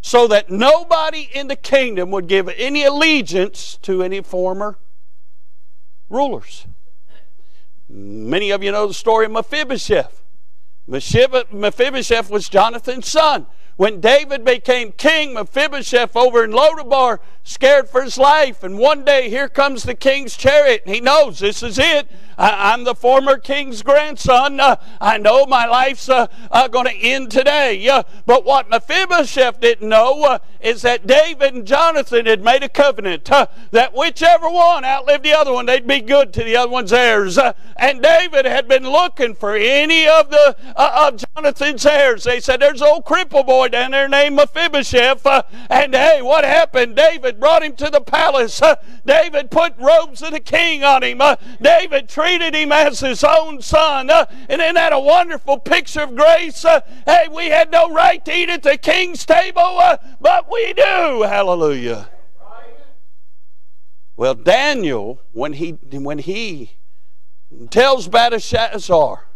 So 0.00 0.28
that 0.28 0.50
nobody 0.50 1.28
in 1.34 1.48
the 1.48 1.56
kingdom 1.56 2.10
would 2.10 2.28
give 2.28 2.48
any 2.50 2.84
allegiance 2.84 3.78
to 3.82 4.02
any 4.02 4.22
former 4.22 4.78
rulers. 6.08 6.66
Many 7.88 8.50
of 8.50 8.62
you 8.62 8.70
know 8.70 8.86
the 8.86 8.94
story 8.94 9.26
of 9.26 9.32
Mephibosheth. 9.32 10.22
Mephibosheth 10.86 12.30
was 12.30 12.48
Jonathan's 12.48 13.10
son. 13.10 13.46
When 13.78 14.00
David 14.00 14.44
became 14.44 14.90
king, 14.90 15.34
Mephibosheth 15.34 16.16
over 16.16 16.42
in 16.42 16.50
Lodabar 16.50 17.20
scared 17.44 17.88
for 17.88 18.02
his 18.02 18.18
life. 18.18 18.64
And 18.64 18.76
one 18.76 19.04
day, 19.04 19.30
here 19.30 19.48
comes 19.48 19.84
the 19.84 19.94
king's 19.94 20.36
chariot. 20.36 20.82
And 20.84 20.92
he 20.96 21.00
knows 21.00 21.38
this 21.38 21.62
is 21.62 21.78
it. 21.78 22.10
I, 22.36 22.74
am 22.74 22.82
the 22.82 22.94
former 22.94 23.38
king's 23.38 23.82
grandson. 23.82 24.58
Uh, 24.58 24.76
I 25.00 25.18
know 25.18 25.46
my 25.46 25.66
life's 25.66 26.08
uh, 26.08 26.26
uh, 26.50 26.66
going 26.68 26.86
to 26.86 26.94
end 26.94 27.30
today. 27.30 27.88
Uh, 27.88 28.02
but 28.26 28.44
what 28.44 28.68
Mephibosheth 28.68 29.60
didn't 29.60 29.88
know 29.88 30.24
uh, 30.24 30.38
is 30.60 30.82
that 30.82 31.06
David 31.06 31.54
and 31.54 31.66
Jonathan 31.66 32.26
had 32.26 32.42
made 32.42 32.64
a 32.64 32.68
covenant 32.68 33.30
uh, 33.30 33.46
that 33.70 33.94
whichever 33.94 34.50
one 34.50 34.84
outlived 34.84 35.24
the 35.24 35.32
other 35.32 35.52
one, 35.52 35.66
they'd 35.66 35.86
be 35.86 36.00
good 36.00 36.32
to 36.34 36.42
the 36.42 36.56
other 36.56 36.70
one's 36.70 36.92
heirs. 36.92 37.38
and 37.76 38.02
David 38.02 38.44
had 38.44 38.66
been 38.68 38.84
looking 38.84 39.34
for 39.34 39.54
any 39.54 40.06
of 40.06 40.30
the 40.30 40.56
of 40.76 41.24
Jonathan's 41.34 41.86
heirs. 41.86 42.24
They 42.24 42.40
said, 42.40 42.60
"There's 42.60 42.82
old 42.82 43.04
cripple 43.04 43.46
boy 43.46 43.67
down 43.68 43.90
there 43.92 44.08
named 44.08 44.36
Mephibosheth." 44.36 45.26
and 45.70 45.94
hey, 45.94 46.22
what 46.22 46.44
happened? 46.44 46.96
David 46.96 47.38
brought 47.40 47.62
him 47.62 47.76
to 47.76 47.90
the 47.90 48.00
palace. 48.00 48.60
David 49.04 49.50
put 49.50 49.74
robes 49.78 50.22
of 50.22 50.32
the 50.32 50.40
king 50.40 50.84
on 50.84 51.02
him. 51.02 51.20
David 51.60 52.08
treated 52.08 52.54
him 52.54 52.72
as 52.72 53.00
his 53.00 53.24
own 53.24 53.60
son. 53.62 54.10
Uh, 54.10 54.26
and 54.48 54.60
isn't 54.60 54.74
that 54.74 54.92
a 54.92 54.98
wonderful 54.98 55.58
picture 55.58 56.02
of 56.02 56.14
grace? 56.14 56.64
Uh, 56.64 56.80
hey, 57.06 57.28
we 57.32 57.46
had 57.46 57.70
no 57.70 57.92
right 57.92 58.24
to 58.24 58.34
eat 58.34 58.48
at 58.48 58.62
the 58.62 58.76
king's 58.76 59.24
table, 59.24 59.78
uh, 59.78 59.96
but 60.20 60.50
we 60.50 60.72
do. 60.72 61.22
Hallelujah. 61.22 62.10
Well, 64.16 64.34
Daniel, 64.34 65.22
when 65.32 65.52
he 65.52 65.78
when 65.92 66.18
he 66.18 66.78
tells 67.70 68.08
Belteshazzar 68.08 69.27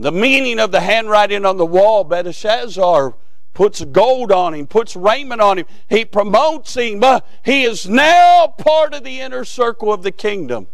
the 0.00 0.12
meaning 0.12 0.58
of 0.58 0.72
the 0.72 0.80
handwriting 0.80 1.44
on 1.44 1.58
the 1.58 1.66
wall, 1.66 2.04
Belteshazzar 2.04 3.14
puts 3.52 3.84
gold 3.84 4.32
on 4.32 4.54
him, 4.54 4.66
puts 4.66 4.96
raiment 4.96 5.40
on 5.40 5.58
him. 5.58 5.66
He 5.88 6.04
promotes 6.04 6.74
him. 6.74 7.02
he 7.44 7.64
is 7.64 7.88
now 7.88 8.46
part 8.46 8.94
of 8.94 9.04
the 9.04 9.20
inner 9.20 9.44
circle 9.44 9.92
of 9.92 10.02
the 10.02 10.12
kingdom. 10.12 10.68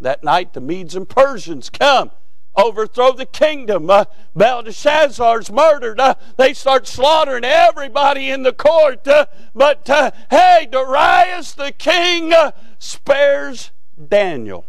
That 0.00 0.24
night, 0.24 0.54
the 0.54 0.60
Medes 0.60 0.96
and 0.96 1.08
Persians 1.08 1.70
come, 1.70 2.10
overthrow 2.56 3.12
the 3.12 3.26
kingdom. 3.26 3.88
Uh, 3.88 4.06
Belteshazzar's 4.34 5.52
murdered. 5.52 6.00
Uh, 6.00 6.16
they 6.36 6.52
start 6.52 6.88
slaughtering 6.88 7.44
everybody 7.44 8.30
in 8.30 8.42
the 8.42 8.52
court. 8.52 9.06
Uh, 9.06 9.26
but 9.54 9.88
uh, 9.88 10.10
hey, 10.30 10.66
Darius 10.70 11.52
the 11.52 11.70
king 11.70 12.32
uh, 12.32 12.50
spares 12.78 13.70
Daniel. 14.08 14.66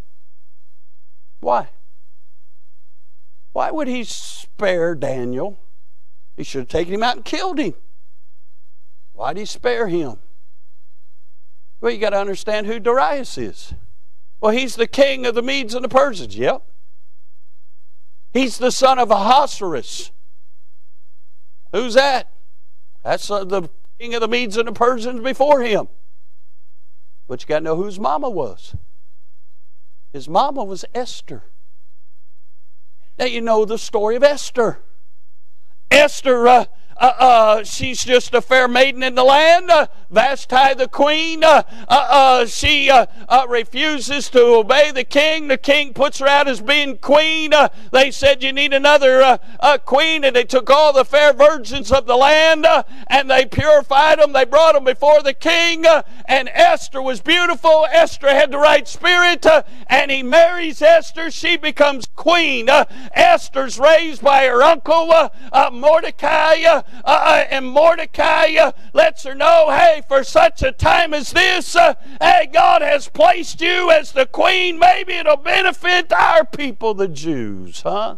Why? 1.39 1.69
Why 3.55 3.71
would 3.71 3.87
he 3.87 4.03
spare 4.03 4.95
Daniel? 4.95 5.57
He 6.35 6.43
should 6.43 6.59
have 6.59 6.67
taken 6.67 6.93
him 6.93 7.03
out 7.03 7.15
and 7.15 7.23
killed 7.23 7.57
him. 7.57 7.73
Why 9.13 9.31
did 9.31 9.39
he 9.39 9.45
spare 9.45 9.87
him? 9.87 10.17
Well, 11.79 11.93
you 11.93 11.97
got 11.97 12.09
to 12.09 12.19
understand 12.19 12.67
who 12.67 12.81
Darius 12.81 13.37
is. 13.37 13.73
Well, 14.41 14.51
he's 14.51 14.75
the 14.75 14.87
king 14.87 15.25
of 15.25 15.35
the 15.35 15.41
Medes 15.41 15.73
and 15.73 15.85
the 15.85 15.89
Persians. 15.89 16.35
Yep. 16.35 16.63
He's 18.33 18.57
the 18.57 18.71
son 18.73 18.99
of 18.99 19.09
Ahasuerus. 19.09 20.11
Who's 21.71 21.93
that? 21.93 22.33
That's 23.05 23.31
uh, 23.31 23.45
the 23.45 23.69
king 23.97 24.15
of 24.15 24.19
the 24.19 24.27
Medes 24.27 24.57
and 24.57 24.67
the 24.67 24.73
Persians 24.73 25.21
before 25.21 25.61
him. 25.61 25.87
But 27.25 27.41
you 27.41 27.47
got 27.47 27.59
to 27.59 27.63
know 27.63 27.77
whose 27.77 28.01
mama 28.01 28.29
was. 28.29 28.75
His 30.11 30.27
mama 30.27 30.61
was 30.65 30.83
Esther. 30.93 31.43
Now 33.17 33.25
you 33.25 33.41
know 33.41 33.65
the 33.65 33.77
story 33.77 34.15
of 34.15 34.23
Esther. 34.23 34.79
Esther 35.89 36.47
uh, 36.47 36.65
uh, 36.97 37.13
uh, 37.19 37.63
she's 37.63 38.03
just 38.03 38.33
a 38.33 38.41
fair 38.41 38.67
maiden 38.67 39.03
in 39.03 39.15
the 39.15 39.23
land. 39.23 39.69
Uh, 39.69 39.87
Vashti 40.09 40.73
the 40.75 40.87
queen, 40.87 41.43
uh, 41.43 41.63
uh, 41.89 42.07
uh, 42.09 42.45
she 42.45 42.89
refuses 43.49 44.29
to 44.29 44.41
obey 44.41 44.91
the 44.91 45.03
king. 45.03 45.47
The 45.47 45.57
king 45.57 45.93
puts 45.93 46.19
her 46.19 46.27
out 46.27 46.47
as 46.47 46.61
being 46.61 46.97
queen. 46.97 47.51
they 47.91 48.11
said, 48.11 48.41
You 48.41 48.53
need 48.53 48.71
another 48.71 49.39
queen. 49.85 50.23
And 50.23 50.35
they 50.35 50.45
took 50.45 50.69
all 50.69 50.93
the 50.93 51.03
fair 51.03 51.33
virgins 51.33 51.91
of 51.91 52.05
the 52.05 52.15
land 52.15 52.65
and 53.07 53.29
they 53.29 53.45
purified 53.45 54.19
them. 54.19 54.31
They 54.31 54.45
brought 54.45 54.73
them 54.73 54.85
before 54.85 55.21
the 55.21 55.33
king. 55.33 55.85
and 56.25 56.49
Esther 56.53 57.01
was 57.01 57.19
beautiful. 57.19 57.87
Esther 57.91 58.29
had 58.29 58.51
the 58.51 58.57
right 58.57 58.87
spirit. 58.87 59.45
and 59.87 60.11
he 60.11 60.23
marries 60.23 60.81
Esther. 60.81 61.29
She 61.29 61.57
becomes 61.57 62.07
queen. 62.15 62.69
Esther's 63.13 63.79
raised 63.79 64.23
by 64.23 64.45
her 64.45 64.63
uncle, 64.63 65.11
Mordecai. 65.73 66.83
Uh, 67.03 67.45
and 67.49 67.67
Mordecai 67.67 68.55
uh, 68.55 68.71
lets 68.93 69.23
her 69.23 69.35
know, 69.35 69.69
hey, 69.69 70.01
for 70.07 70.23
such 70.23 70.63
a 70.63 70.71
time 70.71 71.13
as 71.13 71.31
this, 71.31 71.75
uh, 71.75 71.95
hey, 72.21 72.49
God 72.51 72.81
has 72.81 73.09
placed 73.09 73.61
you 73.61 73.91
as 73.91 74.11
the 74.11 74.25
queen. 74.25 74.79
Maybe 74.79 75.13
it'll 75.13 75.37
benefit 75.37 76.11
our 76.11 76.45
people, 76.45 76.93
the 76.93 77.07
Jews, 77.07 77.81
huh? 77.81 78.17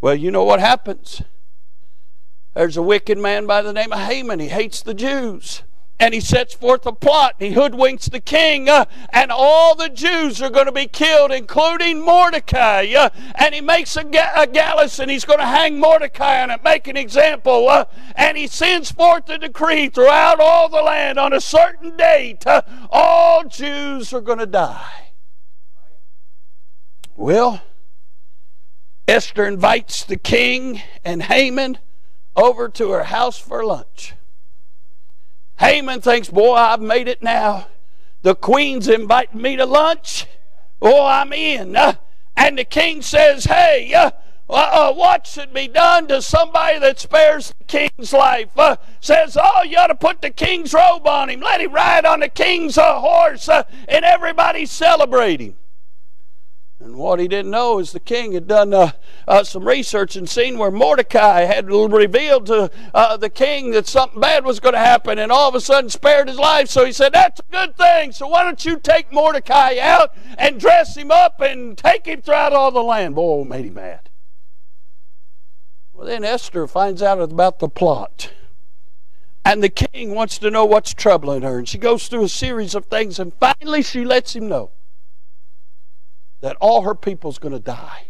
Well, 0.00 0.14
you 0.14 0.30
know 0.30 0.44
what 0.44 0.60
happens. 0.60 1.22
There's 2.54 2.76
a 2.76 2.82
wicked 2.82 3.18
man 3.18 3.46
by 3.46 3.62
the 3.62 3.72
name 3.72 3.92
of 3.92 4.00
Haman. 4.00 4.40
He 4.40 4.48
hates 4.48 4.82
the 4.82 4.94
Jews. 4.94 5.62
And 6.00 6.14
he 6.14 6.20
sets 6.20 6.54
forth 6.54 6.86
a 6.86 6.92
plot. 6.92 7.36
and 7.38 7.50
He 7.50 7.54
hoodwinks 7.54 8.10
the 8.10 8.20
king, 8.20 8.68
uh, 8.68 8.86
and 9.10 9.30
all 9.30 9.76
the 9.76 9.90
Jews 9.90 10.40
are 10.42 10.50
going 10.50 10.66
to 10.66 10.72
be 10.72 10.86
killed, 10.86 11.30
including 11.30 12.00
Mordecai. 12.00 12.92
Uh, 12.92 13.10
and 13.36 13.54
he 13.54 13.60
makes 13.60 13.96
a, 13.96 14.02
ga- 14.02 14.32
a, 14.34 14.46
gallows, 14.46 14.98
and 14.98 15.10
he's 15.10 15.26
going 15.26 15.38
to 15.38 15.46
hang 15.46 15.78
Mordecai 15.78 16.42
on 16.42 16.50
it, 16.50 16.64
make 16.64 16.88
an 16.88 16.96
example. 16.96 17.68
Uh, 17.68 17.84
and 18.16 18.38
he 18.38 18.46
sends 18.46 18.90
forth 18.90 19.28
a 19.28 19.38
decree 19.38 19.88
throughout 19.90 20.40
all 20.40 20.68
the 20.68 20.82
land 20.82 21.18
on 21.18 21.32
a 21.32 21.40
certain 21.40 21.96
date 21.96 22.46
uh, 22.46 22.62
all 22.90 23.44
Jews 23.44 24.12
are 24.12 24.20
going 24.20 24.38
to 24.38 24.46
die. 24.46 25.12
Well, 27.14 27.62
Esther 29.06 29.44
invites 29.44 30.04
the 30.04 30.16
king 30.16 30.80
and 31.04 31.24
Haman 31.24 31.78
over 32.34 32.68
to 32.70 32.90
her 32.92 33.04
house 33.04 33.38
for 33.38 33.64
lunch. 33.64 34.14
Haman 35.60 36.00
thinks, 36.00 36.30
Boy, 36.30 36.54
I've 36.54 36.80
made 36.80 37.06
it 37.06 37.22
now. 37.22 37.66
The 38.22 38.34
queen's 38.34 38.88
inviting 38.88 39.42
me 39.42 39.56
to 39.56 39.66
lunch. 39.66 40.26
Oh, 40.80 41.04
I'm 41.04 41.34
in. 41.34 41.76
Uh, 41.76 41.94
and 42.34 42.58
the 42.58 42.64
king 42.64 43.02
says, 43.02 43.44
Hey, 43.44 43.92
uh, 43.92 44.10
uh, 44.48 44.92
what 44.94 45.26
should 45.26 45.52
be 45.52 45.68
done 45.68 46.08
to 46.08 46.22
somebody 46.22 46.78
that 46.78 46.98
spares 46.98 47.52
the 47.58 47.64
king's 47.64 48.10
life? 48.14 48.48
Uh, 48.56 48.76
says, 49.00 49.36
Oh, 49.38 49.62
you 49.62 49.76
ought 49.76 49.88
to 49.88 49.94
put 49.94 50.22
the 50.22 50.30
king's 50.30 50.72
robe 50.72 51.06
on 51.06 51.28
him. 51.28 51.40
Let 51.40 51.60
him 51.60 51.72
ride 51.72 52.06
on 52.06 52.20
the 52.20 52.28
king's 52.30 52.78
uh, 52.78 52.98
horse, 52.98 53.46
uh, 53.46 53.64
and 53.86 54.02
everybody 54.02 54.64
celebrate 54.64 55.40
him. 55.40 55.56
And 56.80 56.96
what 56.96 57.20
he 57.20 57.28
didn't 57.28 57.50
know 57.50 57.78
is 57.78 57.92
the 57.92 58.00
king 58.00 58.32
had 58.32 58.48
done 58.48 58.72
uh, 58.72 58.92
uh, 59.28 59.44
some 59.44 59.68
research 59.68 60.16
and 60.16 60.26
seen 60.26 60.56
where 60.56 60.70
Mordecai 60.70 61.42
had 61.42 61.70
revealed 61.70 62.46
to 62.46 62.70
uh, 62.94 63.18
the 63.18 63.28
king 63.28 63.72
that 63.72 63.86
something 63.86 64.18
bad 64.18 64.46
was 64.46 64.60
going 64.60 64.72
to 64.72 64.78
happen 64.78 65.18
and 65.18 65.30
all 65.30 65.50
of 65.50 65.54
a 65.54 65.60
sudden 65.60 65.90
spared 65.90 66.28
his 66.28 66.38
life. 66.38 66.70
So 66.70 66.86
he 66.86 66.92
said, 66.92 67.12
That's 67.12 67.40
a 67.40 67.52
good 67.52 67.76
thing. 67.76 68.12
So 68.12 68.28
why 68.28 68.44
don't 68.44 68.64
you 68.64 68.78
take 68.78 69.12
Mordecai 69.12 69.76
out 69.78 70.14
and 70.38 70.58
dress 70.58 70.96
him 70.96 71.10
up 71.10 71.42
and 71.42 71.76
take 71.76 72.06
him 72.06 72.22
throughout 72.22 72.54
all 72.54 72.70
the 72.70 72.82
land? 72.82 73.14
Boy, 73.14 73.44
made 73.44 73.66
him 73.66 73.74
mad. 73.74 74.08
Well, 75.92 76.06
then 76.06 76.24
Esther 76.24 76.66
finds 76.66 77.02
out 77.02 77.20
about 77.20 77.58
the 77.58 77.68
plot. 77.68 78.32
And 79.44 79.62
the 79.62 79.68
king 79.68 80.14
wants 80.14 80.38
to 80.38 80.50
know 80.50 80.64
what's 80.64 80.94
troubling 80.94 81.42
her. 81.42 81.58
And 81.58 81.68
she 81.68 81.76
goes 81.76 82.08
through 82.08 82.24
a 82.24 82.28
series 82.30 82.74
of 82.74 82.86
things 82.86 83.18
and 83.18 83.34
finally 83.34 83.82
she 83.82 84.02
lets 84.02 84.34
him 84.34 84.48
know 84.48 84.70
that 86.40 86.56
all 86.60 86.82
her 86.82 86.94
people's 86.94 87.38
going 87.38 87.52
to 87.52 87.60
die. 87.60 88.06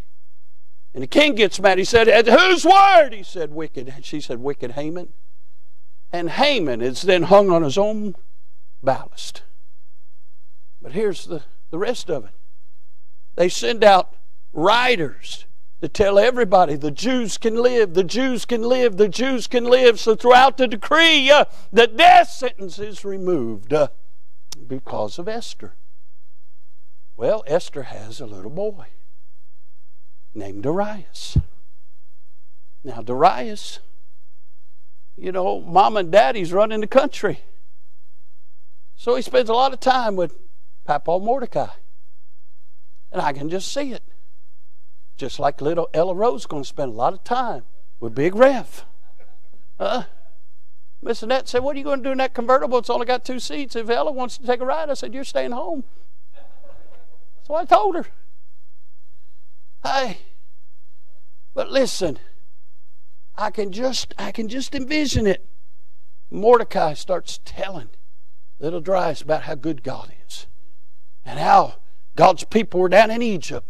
And 0.95 1.03
the 1.03 1.09
king 1.09 1.35
gets 1.35 1.61
mad. 1.61 1.79
He 1.79 1.85
said, 1.85 2.09
At 2.09 2.27
Whose 2.27 2.65
word? 2.65 3.11
He 3.13 3.23
said, 3.23 3.53
Wicked. 3.53 3.95
She 4.03 4.21
said, 4.21 4.41
Wicked 4.41 4.73
Haman. 4.73 5.13
And 6.13 6.31
Haman 6.31 6.81
is 6.81 7.03
then 7.03 7.25
hung 7.25 7.51
on 7.51 7.63
his 7.63 7.79
own 7.79 8.17
ballast. 8.83 9.43
But 10.83 10.93
here's 10.93 11.27
the, 11.27 11.43
the 11.71 11.79
rest 11.79 12.11
of 12.11 12.25
it. 12.25 12.33
They 13.37 13.49
send 13.49 13.85
out 13.85 14.17
riders 14.53 15.47
to 15.81 15.89
tell 15.89 16.19
everybody 16.19 16.77
the 16.77 16.91
Jews 16.91 17.39
can 17.39 17.55
live, 17.55 17.95
the 17.95 18.05
Jews 18.05 18.45
can 18.45 18.63
live, 18.63 18.97
the 18.97 19.09
Jews 19.09 19.47
can 19.47 19.65
live. 19.65 20.01
So 20.01 20.15
throughout 20.15 20.57
the 20.57 20.67
decree, 20.67 21.31
uh, 21.31 21.45
the 21.73 21.87
death 21.87 22.29
sentence 22.31 22.79
is 22.79 23.05
removed 23.05 23.73
uh, 23.73 23.89
because 24.67 25.19
of 25.19 25.29
Esther. 25.29 25.75
Well, 27.21 27.45
Esther 27.47 27.83
has 27.83 28.19
a 28.19 28.25
little 28.25 28.51
boy 28.51 28.87
named 30.33 30.63
Darius. 30.63 31.37
Now, 32.83 33.03
Darius, 33.03 33.81
you 35.19 35.31
know, 35.31 35.61
mom 35.61 35.99
and 35.99 36.11
daddy's 36.11 36.51
running 36.51 36.81
the 36.81 36.87
country. 36.87 37.41
So 38.97 39.17
he 39.17 39.21
spends 39.21 39.51
a 39.51 39.53
lot 39.53 39.75
of 39.75 39.81
time 39.81 40.17
with 40.17 40.35
Papa 40.87 41.19
Mordecai. 41.19 41.69
And 43.13 43.21
I 43.21 43.35
can 43.35 43.51
just 43.51 43.71
see 43.71 43.93
it. 43.93 44.03
Just 45.19 45.39
like 45.39 45.61
little 45.61 45.91
Ella 45.93 46.15
Rose 46.15 46.47
going 46.47 46.63
to 46.63 46.69
spend 46.69 46.93
a 46.93 46.97
lot 46.97 47.13
of 47.13 47.23
time 47.23 47.65
with 48.01 48.15
Big 48.15 48.35
Rev. 48.35 48.87
Uh, 49.79 50.05
Miss 51.03 51.23
Annette 51.23 51.51
said, 51.51 51.63
What 51.63 51.77
are 51.77 51.79
you 51.81 51.85
going 51.85 52.03
to 52.03 52.09
do 52.09 52.13
in 52.13 52.19
that 52.19 52.33
convertible? 52.33 52.79
It's 52.79 52.89
only 52.89 53.05
got 53.05 53.27
two 53.27 53.41
seats. 53.41 53.77
If 53.77 53.91
Ella 53.91 54.11
wants 54.11 54.39
to 54.39 54.47
take 54.47 54.63
a 54.63 54.65
ride, 54.65 54.89
I 54.89 54.95
said, 54.95 55.13
You're 55.13 55.25
staying 55.25 55.51
home. 55.51 55.85
So 57.51 57.57
I 57.57 57.65
told 57.65 57.97
her. 57.97 58.07
Hey, 59.83 60.19
but 61.53 61.69
listen, 61.69 62.21
I 63.35 63.51
can 63.51 63.73
just 63.73 64.15
I 64.17 64.31
can 64.31 64.47
just 64.47 64.73
envision 64.73 65.27
it. 65.27 65.45
Mordecai 66.31 66.95
starts 66.95 67.41
telling 67.45 67.89
little 68.61 68.81
Darius 68.81 69.23
about 69.23 69.43
how 69.43 69.57
good 69.57 69.83
God 69.83 70.13
is 70.29 70.47
and 71.25 71.41
how 71.41 71.79
God's 72.15 72.45
people 72.45 72.79
were 72.79 72.89
down 72.89 73.11
in 73.11 73.21
Egypt 73.21 73.69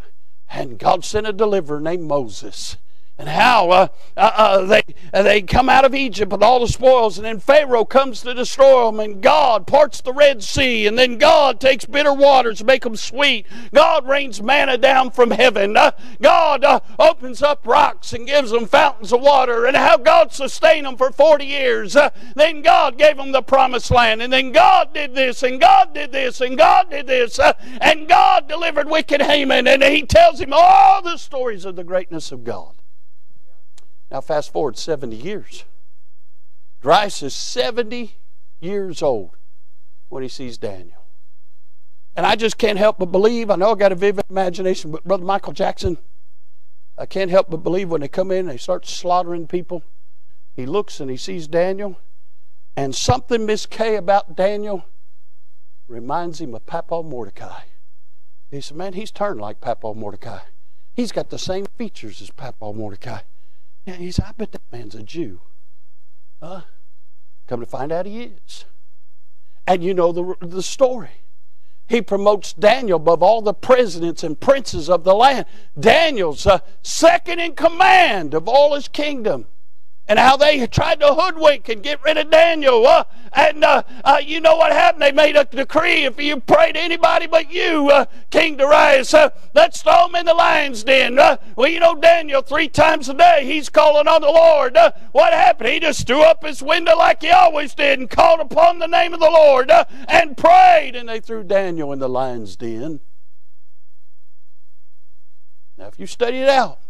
and 0.51 0.79
God 0.79 1.03
sent 1.03 1.27
a 1.27 1.33
deliverer 1.33 1.81
named 1.81 2.07
Moses 2.07 2.77
and 3.21 3.29
how 3.29 3.69
uh, 3.71 3.89
uh, 4.17 4.31
uh, 4.35 4.65
they, 4.65 4.83
uh, 5.13 5.23
they 5.23 5.43
come 5.43 5.69
out 5.69 5.85
of 5.85 5.95
Egypt 5.95 6.33
with 6.33 6.43
all 6.43 6.59
the 6.59 6.67
spoils, 6.67 7.19
and 7.19 7.27
then 7.27 7.39
Pharaoh 7.39 7.85
comes 7.85 8.23
to 8.23 8.33
destroy 8.33 8.87
them, 8.87 8.99
and 8.99 9.23
God 9.23 9.67
parts 9.67 10.01
the 10.01 10.15
Red 10.15 10.43
Sea, 10.43 10.87
and 10.87 10.99
then 10.99 11.19
God 11.19 11.61
takes 11.61 11.85
bitter 11.85 12.15
waters 12.15 12.59
to 12.59 12.65
make 12.65 12.83
them 12.83 12.97
sweet. 12.97 13.47
God 13.75 14.09
rains 14.09 14.43
manna 14.43 14.79
down 14.79 15.11
from 15.11 15.33
heaven. 15.33 15.77
Uh, 15.77 15.91
God 16.23 16.65
uh, 16.65 16.81
opens 16.99 17.43
up 17.43 17.67
rocks 17.67 18.15
and 18.15 18.27
gives 18.27 18.53
them 18.53 18.65
fountains 18.65 19.13
of 19.13 19.21
water, 19.21 19.67
and 19.67 19.77
how 19.77 19.99
God 19.99 20.33
sustained 20.33 20.87
them 20.87 20.97
for 20.97 21.13
40 21.13 21.45
years. 21.45 21.95
then 22.35 22.63
God 22.63 22.97
gave 22.97 23.19
them 23.19 23.33
the 23.33 23.43
promised 23.43 23.91
land, 23.91 24.23
and 24.23 24.33
then 24.33 24.51
God 24.51 24.95
did 24.95 25.15
this, 25.15 25.43
and 25.43 25.61
God 25.61 25.93
did 25.93 26.11
this, 26.11 26.41
and 26.41 26.57
God 26.57 26.89
did 26.89 27.07
this, 27.07 27.39
and 27.83 28.09
God 28.09 28.49
delivered 28.49 28.89
wicked 28.89 29.21
Haman, 29.21 29.67
and 29.67 29.83
he 29.83 30.05
tells 30.05 30.41
him 30.41 30.55
all 30.55 31.03
the 31.03 31.19
stories 31.19 31.67
of 31.67 31.77
the 31.77 31.85
greatness 31.85 32.33
of 32.33 32.45
God. 32.45 32.80
Now, 34.11 34.21
fast 34.21 34.53
forward 34.53 34.77
70 34.77 35.15
years. 35.15 35.65
Darius 36.83 37.23
is 37.23 37.35
70 37.35 38.17
years 38.61 39.03
old 39.03 39.37
when 40.09 40.23
he 40.23 40.29
sees 40.29 40.59
Daniel. 40.59 41.05
And 42.17 42.27
I 42.27 42.37
just 42.37 42.59
can't 42.59 42.79
help 42.79 42.99
but 42.99 43.13
believe. 43.13 43.51
I 43.51 43.57
know 43.57 43.73
I 43.73 43.75
got 43.77 43.93
a 43.93 43.97
vivid 43.97 44.25
imagination, 44.29 44.91
but 44.91 45.05
Brother 45.05 45.25
Michael 45.25 45.53
Jackson, 45.53 45.99
I 46.99 47.07
can't 47.07 47.31
help 47.31 47.51
but 47.51 47.59
believe 47.59 47.91
when 47.91 48.01
they 48.01 48.09
come 48.09 48.31
in, 48.31 48.47
they 48.47 48.57
start 48.57 48.87
slaughtering 48.87 49.47
people. 49.47 49.85
He 50.53 50.67
looks 50.67 51.01
and 51.01 51.11
he 51.11 51.17
sees 51.17 51.47
Daniel, 51.47 51.99
and 52.77 52.95
something 52.95 53.47
Miss 53.47 53.65
Kay 53.65 53.97
about 53.97 54.37
Daniel 54.37 54.85
reminds 55.87 56.41
him 56.41 56.55
of 56.55 56.67
Papa 56.67 57.03
Mordecai. 57.03 57.63
He 58.51 58.61
said, 58.61 58.77
Man, 58.77 58.95
he's 58.95 59.13
turned 59.13 59.41
like 59.41 59.61
Papa 59.61 59.95
Mordecai. 59.95 60.41
He's 60.93 61.13
got 61.13 61.31
the 61.31 61.39
same 61.39 61.67
features 61.79 62.21
as 62.21 62.31
Papa 62.31 62.73
Mordecai. 62.73 63.21
And 63.91 64.03
he 64.03 64.13
said, 64.13 64.27
I 64.29 64.33
bet 64.33 64.53
that 64.53 64.63
man's 64.71 64.95
a 64.95 65.03
Jew. 65.03 65.41
Huh? 66.43 66.63
Come 67.47 67.61
to 67.61 67.67
find 67.67 67.91
out 67.93 68.07
he 68.07 68.23
is. 68.23 68.65
And 69.67 69.83
you 69.83 69.95
know 69.95 70.13
the, 70.13 70.35
the 70.41 70.63
story. 70.63 71.11
He 71.89 72.01
promotes 72.01 72.53
Daniel 72.53 72.97
above 72.97 73.23
all 73.23 73.43
the 73.43 73.53
presidents 73.53 74.23
and 74.23 74.39
princes 74.39 74.89
of 74.89 75.03
the 75.03 75.15
land. 75.15 75.47
Daniel's 75.79 76.47
uh, 76.47 76.61
second 76.83 77.41
in 77.41 77.55
command 77.55 78.33
of 78.33 78.49
all 78.49 78.75
his 78.75 78.87
kingdom 78.87 79.47
and 80.11 80.19
how 80.19 80.37
they 80.37 80.67
tried 80.67 80.99
to 80.99 81.15
hoodwink 81.15 81.69
and 81.69 81.85
get 81.85 82.03
rid 82.03 82.19
of 82.19 82.29
Daniel. 82.31 82.85
Uh, 82.85 83.05
and 83.33 83.63
uh, 83.63 83.85
uh, 84.03 84.21
you 84.21 84.41
know 84.41 84.57
what 84.57 84.73
happened? 84.73 85.03
They 85.03 85.13
made 85.13 85.37
a 85.37 85.45
decree 85.45 86.05
if 86.05 86.21
you 86.21 86.41
pray 86.41 86.73
to 86.73 86.81
anybody 86.81 87.29
but 87.29 87.53
you, 87.53 87.89
uh, 87.91 88.07
King 88.29 88.57
Darius, 88.57 89.15
let's 89.55 89.83
throw 89.83 90.09
him 90.09 90.17
in 90.17 90.27
the 90.27 90.35
lion's 90.35 90.83
den. 90.83 91.15
Well, 91.15 91.69
you 91.69 91.79
know, 91.79 91.95
Daniel, 91.95 92.43
three 92.43 92.69
times 92.69 93.09
a 93.09 93.15
day, 93.15 93.45
he's 93.45 93.69
calling 93.69 94.09
on 94.09 94.21
the 94.21 94.27
Lord. 94.27 94.77
what 95.13 95.33
happened? 95.33 95.71
He 95.71 95.79
just 95.79 96.09
threw 96.09 96.23
up 96.23 96.45
his 96.45 96.61
window 96.61 96.97
like 96.97 97.23
he 97.23 97.31
always 97.31 97.73
did 97.73 98.01
and 98.01 98.11
called 98.11 98.41
upon 98.41 98.81
the 98.81 98.89
name 98.89 99.15
of 99.15 99.21
the 99.21 99.31
Lord 99.31 99.71
and 100.09 100.37
prayed, 100.37 100.97
and 100.97 101.09
they 101.09 101.21
threw 101.21 101.45
Daniel 101.45 101.93
in 101.93 102.01
the 102.01 102.09
lion's 102.09 102.57
den. 102.57 102.99
Now, 105.79 105.87
if 105.87 106.01
you 106.01 106.09
study 106.09 106.39
it 106.39 106.49
out, 106.49 106.81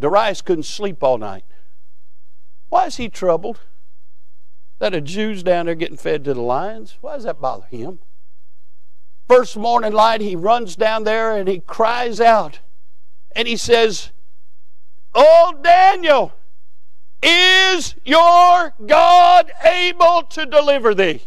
Darius 0.00 0.42
couldn't 0.42 0.64
sleep 0.64 1.02
all 1.02 1.18
night. 1.18 1.44
Why 2.68 2.86
is 2.86 2.96
he 2.96 3.08
troubled? 3.08 3.60
That 4.78 4.94
a 4.94 5.00
Jew's 5.00 5.42
down 5.42 5.66
there 5.66 5.74
getting 5.74 5.96
fed 5.96 6.24
to 6.24 6.34
the 6.34 6.40
lions? 6.40 6.96
Why 7.00 7.14
does 7.14 7.24
that 7.24 7.40
bother 7.40 7.66
him? 7.66 7.98
First 9.28 9.56
morning 9.56 9.92
light, 9.92 10.20
he 10.20 10.34
runs 10.34 10.74
down 10.74 11.04
there 11.04 11.36
and 11.36 11.48
he 11.48 11.60
cries 11.60 12.20
out 12.20 12.60
and 13.36 13.46
he 13.46 13.56
says, 13.56 14.10
Oh, 15.14 15.54
Daniel, 15.62 16.32
is 17.22 17.94
your 18.04 18.74
God 18.86 19.52
able 19.64 20.22
to 20.30 20.46
deliver 20.46 20.94
thee? 20.94 21.22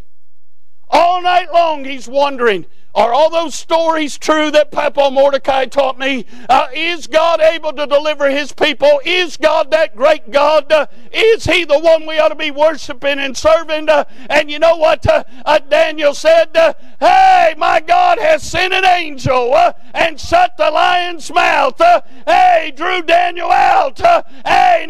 All 0.90 1.22
night 1.22 1.52
long 1.54 1.86
he's 1.86 2.08
wondering, 2.08 2.66
Are 2.96 3.12
all 3.12 3.32
those 3.32 3.56
stories 3.56 4.20
true 4.20 4.52
that 4.52 4.70
Papa 4.70 5.10
Mordecai 5.12 5.66
taught 5.66 5.98
me? 5.98 6.26
Uh, 6.48 6.68
is 6.74 7.08
God 7.08 7.42
able 7.42 7.74
to 7.74 7.88
deliver 7.88 8.30
his 8.30 8.52
people? 8.52 9.02
Is 9.04 9.36
God 9.36 9.72
that 9.72 9.96
great 9.96 10.30
God? 10.30 10.72
Uh, 10.72 10.86
is 11.12 11.46
he 11.46 11.66
the 11.66 11.80
one 11.80 12.06
we 12.06 12.20
ought 12.20 12.30
to 12.30 12.36
be 12.36 12.52
worshiping 12.52 13.18
and 13.18 13.36
serving? 13.36 13.90
Uh, 13.90 14.04
and 14.30 14.52
you 14.52 14.60
know 14.60 14.78
what 14.78 15.08
uh, 15.08 15.24
uh, 15.44 15.58
Daniel 15.58 16.14
said? 16.14 16.56
Uh, 16.56 16.74
hey, 17.00 17.56
my 17.58 17.80
God 17.80 18.20
has 18.20 18.44
sent 18.44 18.74
an 18.74 18.86
angel 18.86 19.56
and 19.96 20.20
shut 20.20 20.56
the 20.58 20.70
lion's 20.70 21.34
mouth. 21.34 21.82
hey, 22.28 22.72
drew 22.76 23.02
Daniel 23.02 23.50
out. 23.50 24.00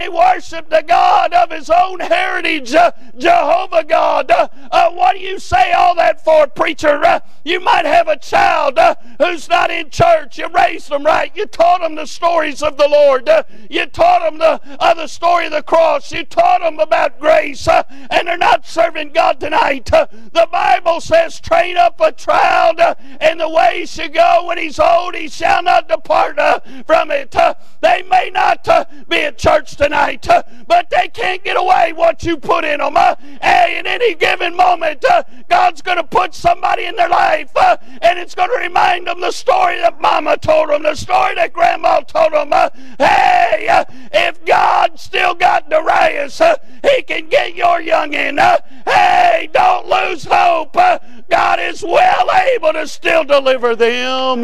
He 0.03 0.09
worshiped 0.09 0.69
the 0.69 0.83
God 0.85 1.33
of 1.33 1.51
his 1.51 1.69
own 1.69 1.99
heritage, 1.99 2.75
Jehovah 3.17 3.83
God. 3.83 4.31
what 4.69 5.15
do 5.15 5.19
you 5.21 5.39
say 5.39 5.71
all 5.73 5.95
that 5.95 6.23
for, 6.23 6.47
preacher? 6.47 7.21
you 7.43 7.59
might 7.59 7.85
have 7.85 8.07
a 8.07 8.17
child 8.17 8.77
uh, 8.77 8.95
who's 9.19 9.49
not 9.49 9.69
in 9.69 9.89
church. 9.89 10.37
You 10.37 10.47
raised 10.47 10.89
them 10.89 11.03
right. 11.03 11.31
You 11.35 11.45
taught 11.45 11.81
them 11.81 11.95
the 11.95 12.05
stories 12.05 12.63
of 12.63 12.77
the 12.77 12.87
Lord. 12.87 13.27
Uh, 13.27 13.43
you 13.69 13.85
taught 13.85 14.21
them 14.21 14.39
the, 14.39 14.61
uh, 14.79 14.93
the 14.93 15.07
story 15.07 15.47
of 15.47 15.51
the 15.51 15.63
cross. 15.63 16.11
You 16.11 16.23
taught 16.23 16.61
them 16.61 16.79
about 16.79 17.19
grace. 17.19 17.67
Uh, 17.67 17.83
and 18.09 18.27
they're 18.27 18.37
not 18.37 18.65
serving 18.65 19.11
God 19.11 19.39
tonight. 19.39 19.91
Uh, 19.91 20.07
the 20.31 20.47
Bible 20.51 21.01
says, 21.01 21.39
train 21.39 21.77
up 21.77 21.99
a 21.99 22.11
child 22.11 22.79
uh, 22.79 22.95
in 23.21 23.37
the 23.37 23.49
way 23.49 23.79
he 23.79 23.85
should 23.85 24.13
go. 24.13 24.45
When 24.47 24.57
he's 24.57 24.79
old, 24.79 25.15
he 25.15 25.27
shall 25.27 25.63
not 25.63 25.89
depart 25.89 26.23
from 26.85 27.11
it. 27.11 27.35
they 27.81 28.03
may 28.03 28.29
not 28.33 28.63
be 29.09 29.17
at 29.17 29.37
church 29.37 29.75
tonight, 29.75 29.92
but 30.67 30.89
they 30.89 31.07
can't 31.09 31.43
get 31.43 31.57
away 31.57 31.93
what 31.93 32.23
you 32.23 32.37
put 32.37 32.65
in 32.65 32.79
them. 32.79 32.95
hey, 33.41 33.77
in 33.79 33.87
any 33.87 34.15
given 34.15 34.55
moment, 34.55 35.03
God's 35.49 35.81
going 35.81 35.97
to 35.97 36.03
put 36.03 36.33
somebody 36.33 36.85
in 36.85 36.95
their 36.95 37.09
life 37.09 37.51
and 38.01 38.19
it's 38.19 38.35
going 38.35 38.49
to 38.49 38.57
remind 38.57 39.07
them 39.07 39.21
the 39.21 39.31
story 39.31 39.77
that 39.77 39.99
Mama 40.01 40.37
told 40.37 40.69
them, 40.69 40.83
the 40.83 40.95
story 40.95 41.35
that 41.35 41.53
Grandma 41.53 42.01
told 42.01 42.33
them. 42.33 42.51
Uh, 42.51 42.69
hey, 42.97 43.67
uh, 43.67 43.85
if 44.11 44.43
God 44.45 44.99
still 44.99 45.33
got 45.33 45.69
Darius, 45.69 46.39
uh, 46.41 46.55
he 46.83 47.01
can 47.03 47.29
get 47.29 47.55
your 47.55 47.79
youngin. 47.79 48.39
Uh, 48.39 48.59
hey, 48.85 49.49
don't 49.53 49.87
lose 49.87 50.25
hope. 50.25 50.75
Uh, 50.75 50.99
God 51.29 51.59
is 51.59 51.81
well 51.81 52.29
able 52.55 52.73
to 52.73 52.87
still 52.87 53.23
deliver 53.23 53.75
them. 53.75 54.43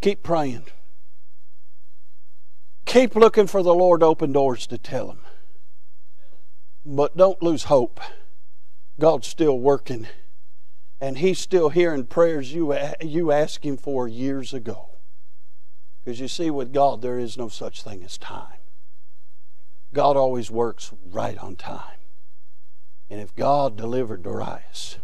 Keep 0.00 0.22
praying. 0.22 0.64
Keep 2.86 3.14
looking 3.14 3.46
for 3.46 3.62
the 3.62 3.74
Lord 3.74 4.02
open 4.02 4.32
doors 4.32 4.66
to 4.68 4.78
tell 4.78 5.10
him. 5.10 5.20
But 6.84 7.16
don't 7.16 7.42
lose 7.42 7.64
hope. 7.64 8.00
God's 8.98 9.26
still 9.26 9.58
working, 9.58 10.08
and 11.00 11.18
He's 11.18 11.38
still 11.38 11.70
hearing 11.70 12.04
prayers 12.06 12.52
you, 12.52 12.76
you 13.00 13.32
asked 13.32 13.64
Him 13.64 13.76
for 13.76 14.06
years 14.06 14.52
ago. 14.52 14.98
Because 16.04 16.20
you 16.20 16.28
see, 16.28 16.50
with 16.50 16.72
God, 16.72 17.02
there 17.02 17.18
is 17.18 17.36
no 17.36 17.48
such 17.48 17.82
thing 17.82 18.02
as 18.02 18.18
time. 18.18 18.58
God 19.92 20.16
always 20.16 20.50
works 20.50 20.92
right 21.04 21.36
on 21.38 21.56
time. 21.56 21.98
And 23.08 23.20
if 23.20 23.34
God 23.34 23.76
delivered 23.76 24.22
Darius, 24.22 24.98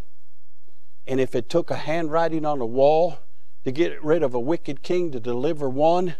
and 1.07 1.19
if 1.19 1.35
it 1.35 1.49
took 1.49 1.71
a 1.71 1.77
handwriting 1.77 2.45
on 2.45 2.61
a 2.61 2.67
wall 2.67 3.19
to 3.67 3.73
get 3.73 4.01
rid 4.01 4.23
of 4.23 4.33
a 4.33 4.39
wicked 4.39 4.85
king 4.85 5.11
to 5.11 5.19
deliver 5.19 5.69
one, 5.69 6.15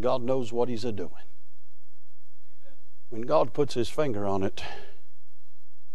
God 0.00 0.24
knows 0.24 0.52
what 0.52 0.68
He's 0.68 0.84
a 0.84 0.90
doing. 0.90 1.12
When 3.10 3.22
God 3.22 3.54
puts 3.54 3.74
His 3.74 3.88
finger 3.88 4.26
on 4.26 4.42
it, 4.42 4.64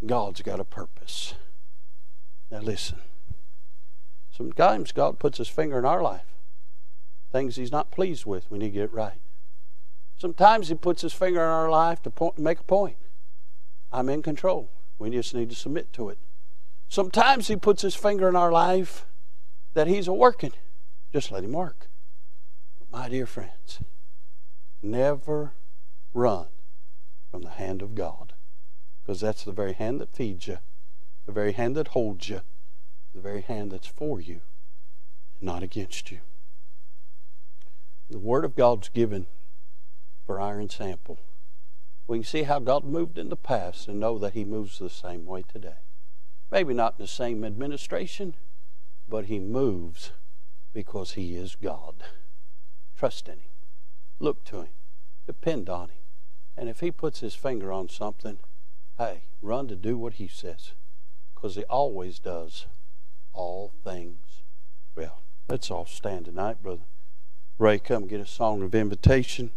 God's 0.06 0.42
got 0.42 0.62
a 0.62 0.64
purpose. 0.64 1.34
Now 2.50 2.62
listen. 2.62 3.00
Sometimes 4.32 4.94
God 4.94 5.20
puts 5.20 5.38
his 5.38 5.50
finger 5.50 5.78
in 5.78 5.86
our 5.86 6.02
life. 6.02 6.38
Things 7.30 7.58
he's 7.58 7.72
not 7.72 7.92
pleased 7.92 8.26
with, 8.26 8.50
we 8.50 8.58
need 8.58 8.68
to 8.68 8.72
get 8.72 8.84
it 8.84 8.94
right. 8.94 9.20
Sometimes 10.16 10.70
he 10.70 10.76
puts 10.76 11.02
his 11.02 11.14
finger 11.14 11.42
in 11.42 11.50
our 11.50 11.70
life 11.70 12.02
to 12.04 12.10
point, 12.10 12.40
make 12.40 12.62
a 12.62 12.64
point. 12.64 12.96
I'm 13.92 14.08
in 14.08 14.22
control. 14.22 14.72
We 14.98 15.10
just 15.10 15.36
need 15.36 15.50
to 15.50 15.56
submit 15.58 15.92
to 15.94 16.08
it. 16.08 16.20
Sometimes 16.88 17.50
he 17.50 17.58
puts 17.58 17.82
his 17.82 17.96
finger 17.96 18.30
in 18.30 18.38
our 18.38 18.52
life 18.52 19.06
that 19.74 19.88
he's 19.88 20.08
a 20.08 20.14
working. 20.14 20.54
Just 21.12 21.32
let 21.32 21.44
him 21.44 21.54
work. 21.54 21.88
But 22.80 22.92
my 22.92 23.10
dear 23.10 23.26
friends, 23.26 23.80
never 24.82 25.54
run 26.14 26.48
from 27.32 27.42
the 27.42 27.52
hand 27.52 27.82
of 27.82 27.96
God 27.96 28.34
because 29.02 29.22
that's 29.22 29.44
the 29.44 29.52
very 29.52 29.74
hand 29.74 30.00
that 30.00 30.16
feeds 30.16 30.48
you, 30.48 30.60
the 31.26 31.32
very 31.32 31.54
hand 31.54 31.76
that 31.76 31.90
holds 31.90 32.30
you, 32.30 32.42
the 33.14 33.22
very 33.22 33.42
hand 33.42 33.72
that's 33.72 33.88
for 33.88 34.20
you, 34.20 34.42
and 35.40 35.44
not 35.44 35.64
against 35.64 36.12
you. 36.12 36.20
The 38.10 38.20
Word 38.20 38.46
of 38.46 38.56
God's 38.56 38.90
given 38.90 39.28
for 40.26 40.40
iron 40.40 40.70
sample. 40.70 41.20
We 42.08 42.20
can 42.20 42.26
see 42.26 42.44
how 42.44 42.60
God 42.60 42.84
moved 42.84 43.18
in 43.18 43.30
the 43.30 43.36
past 43.36 43.88
and 43.88 44.00
know 44.00 44.18
that 44.20 44.34
He 44.34 44.44
moves 44.44 44.78
the 44.78 44.90
same 44.90 45.26
way 45.26 45.44
today. 45.44 45.78
Maybe 46.52 46.74
not 46.74 46.96
in 46.98 47.04
the 47.04 47.08
same 47.08 47.44
administration, 47.44 48.36
but 49.08 49.26
He 49.26 49.40
moves 49.40 50.12
because 50.74 51.14
He 51.14 51.36
is 51.36 51.56
God. 51.56 52.04
Trust 52.98 53.28
in 53.28 53.36
Him. 53.36 53.52
Look 54.20 54.44
to 54.46 54.62
Him. 54.62 54.74
Depend 55.26 55.70
on 55.70 55.90
Him. 55.90 55.98
And 56.56 56.70
if 56.70 56.80
He 56.80 56.92
puts 56.92 57.20
His 57.20 57.36
finger 57.36 57.72
on 57.72 57.90
something, 57.90 58.40
Hey, 58.98 59.24
run 59.42 59.68
to 59.70 59.76
do 59.76 59.98
what 59.98 60.14
he 60.14 60.28
says 60.28 60.74
because 61.34 61.56
he 61.56 61.64
always 61.64 62.20
does 62.20 62.68
all 63.34 63.74
things 63.84 64.44
well. 64.96 65.24
Let's 65.50 65.72
all 65.72 65.88
stand 65.88 66.26
tonight, 66.26 66.62
brother. 66.62 66.84
Ray, 67.58 67.80
come 67.80 68.08
get 68.08 68.22
a 68.22 68.28
song 68.28 68.62
of 68.62 68.76
invitation. 68.76 69.50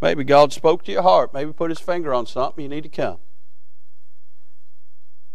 Maybe 0.00 0.24
God 0.24 0.54
spoke 0.54 0.84
to 0.84 0.92
your 0.92 1.02
heart. 1.02 1.34
Maybe 1.34 1.52
put 1.52 1.70
his 1.70 1.80
finger 1.80 2.14
on 2.14 2.26
something. 2.26 2.62
You 2.62 2.68
need 2.68 2.84
to 2.84 2.88
come. 2.88 3.18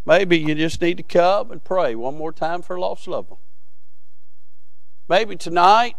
Maybe 0.05 0.37
you 0.37 0.55
just 0.55 0.81
need 0.81 0.97
to 0.97 1.03
come 1.03 1.51
and 1.51 1.63
pray 1.63 1.95
one 1.95 2.17
more 2.17 2.31
time 2.31 2.61
for 2.61 2.75
a 2.75 2.81
lost 2.81 3.07
loved 3.07 3.29
one. 3.29 3.39
Maybe 5.07 5.35
tonight 5.35 5.95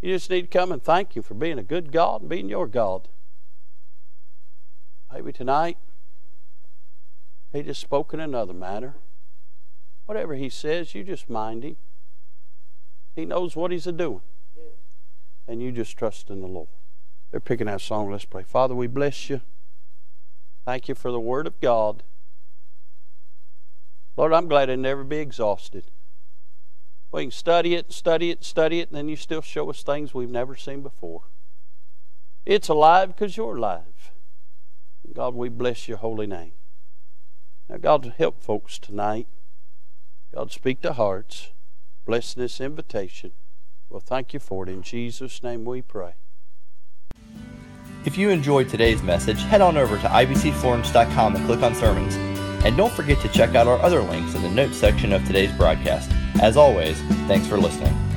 you 0.00 0.14
just 0.14 0.30
need 0.30 0.42
to 0.42 0.58
come 0.58 0.72
and 0.72 0.82
thank 0.82 1.14
you 1.14 1.22
for 1.22 1.34
being 1.34 1.58
a 1.58 1.62
good 1.62 1.92
God 1.92 2.22
and 2.22 2.30
being 2.30 2.48
your 2.48 2.66
God. 2.66 3.08
Maybe 5.12 5.32
tonight 5.32 5.78
he 7.52 7.62
just 7.62 7.80
spoke 7.80 8.12
in 8.14 8.20
another 8.20 8.54
manner. 8.54 8.94
Whatever 10.06 10.34
he 10.34 10.48
says, 10.48 10.94
you 10.94 11.04
just 11.04 11.30
mind 11.30 11.62
him. 11.62 11.76
He 13.14 13.24
knows 13.24 13.54
what 13.54 13.70
he's 13.70 13.86
a 13.86 13.92
doing. 13.92 14.22
And 15.46 15.62
you 15.62 15.70
just 15.70 15.96
trust 15.96 16.30
in 16.30 16.40
the 16.40 16.46
Lord. 16.46 16.68
They're 17.30 17.40
picking 17.40 17.66
that 17.66 17.80
song. 17.80 18.10
Let's 18.10 18.24
pray. 18.24 18.42
Father, 18.42 18.74
we 18.74 18.86
bless 18.86 19.28
you. 19.28 19.42
Thank 20.64 20.88
you 20.88 20.94
for 20.94 21.10
the 21.10 21.20
Word 21.20 21.46
of 21.46 21.60
God. 21.60 22.02
Lord, 24.16 24.32
I'm 24.32 24.48
glad 24.48 24.68
it'll 24.68 24.82
never 24.82 25.04
be 25.04 25.18
exhausted. 25.18 25.90
We 27.10 27.24
can 27.24 27.30
study 27.30 27.74
it, 27.74 27.92
study 27.92 28.30
it, 28.30 28.44
study 28.44 28.80
it, 28.80 28.88
and 28.88 28.96
then 28.96 29.08
you 29.08 29.16
still 29.16 29.42
show 29.42 29.68
us 29.70 29.82
things 29.82 30.14
we've 30.14 30.30
never 30.30 30.56
seen 30.56 30.82
before. 30.82 31.22
It's 32.46 32.68
alive 32.68 33.08
because 33.08 33.36
you're 33.36 33.56
alive. 33.56 34.10
God, 35.14 35.34
we 35.34 35.48
bless 35.48 35.88
your 35.88 35.98
holy 35.98 36.26
name. 36.26 36.52
Now, 37.68 37.76
God, 37.76 38.14
help 38.16 38.42
folks 38.42 38.78
tonight. 38.78 39.28
God, 40.34 40.50
speak 40.50 40.80
to 40.82 40.94
hearts. 40.94 41.52
Bless 42.06 42.34
this 42.34 42.60
invitation. 42.60 43.32
Well, 43.90 44.00
thank 44.00 44.32
you 44.32 44.40
for 44.40 44.66
it. 44.66 44.72
In 44.72 44.82
Jesus' 44.82 45.42
name 45.42 45.64
we 45.64 45.82
pray. 45.82 46.14
If 48.04 48.18
you 48.18 48.30
enjoyed 48.30 48.68
today's 48.68 49.02
message, 49.02 49.42
head 49.42 49.60
on 49.60 49.76
over 49.76 49.96
to 49.96 50.08
ibcflorence.com 50.08 51.36
and 51.36 51.46
click 51.46 51.62
on 51.62 51.74
sermons. 51.74 52.31
And 52.64 52.76
don't 52.76 52.92
forget 52.92 53.20
to 53.20 53.28
check 53.28 53.54
out 53.54 53.66
our 53.66 53.78
other 53.80 54.02
links 54.02 54.34
in 54.34 54.42
the 54.42 54.50
notes 54.50 54.76
section 54.76 55.12
of 55.12 55.26
today's 55.26 55.52
broadcast. 55.52 56.10
As 56.40 56.56
always, 56.56 57.00
thanks 57.26 57.46
for 57.46 57.58
listening. 57.58 58.11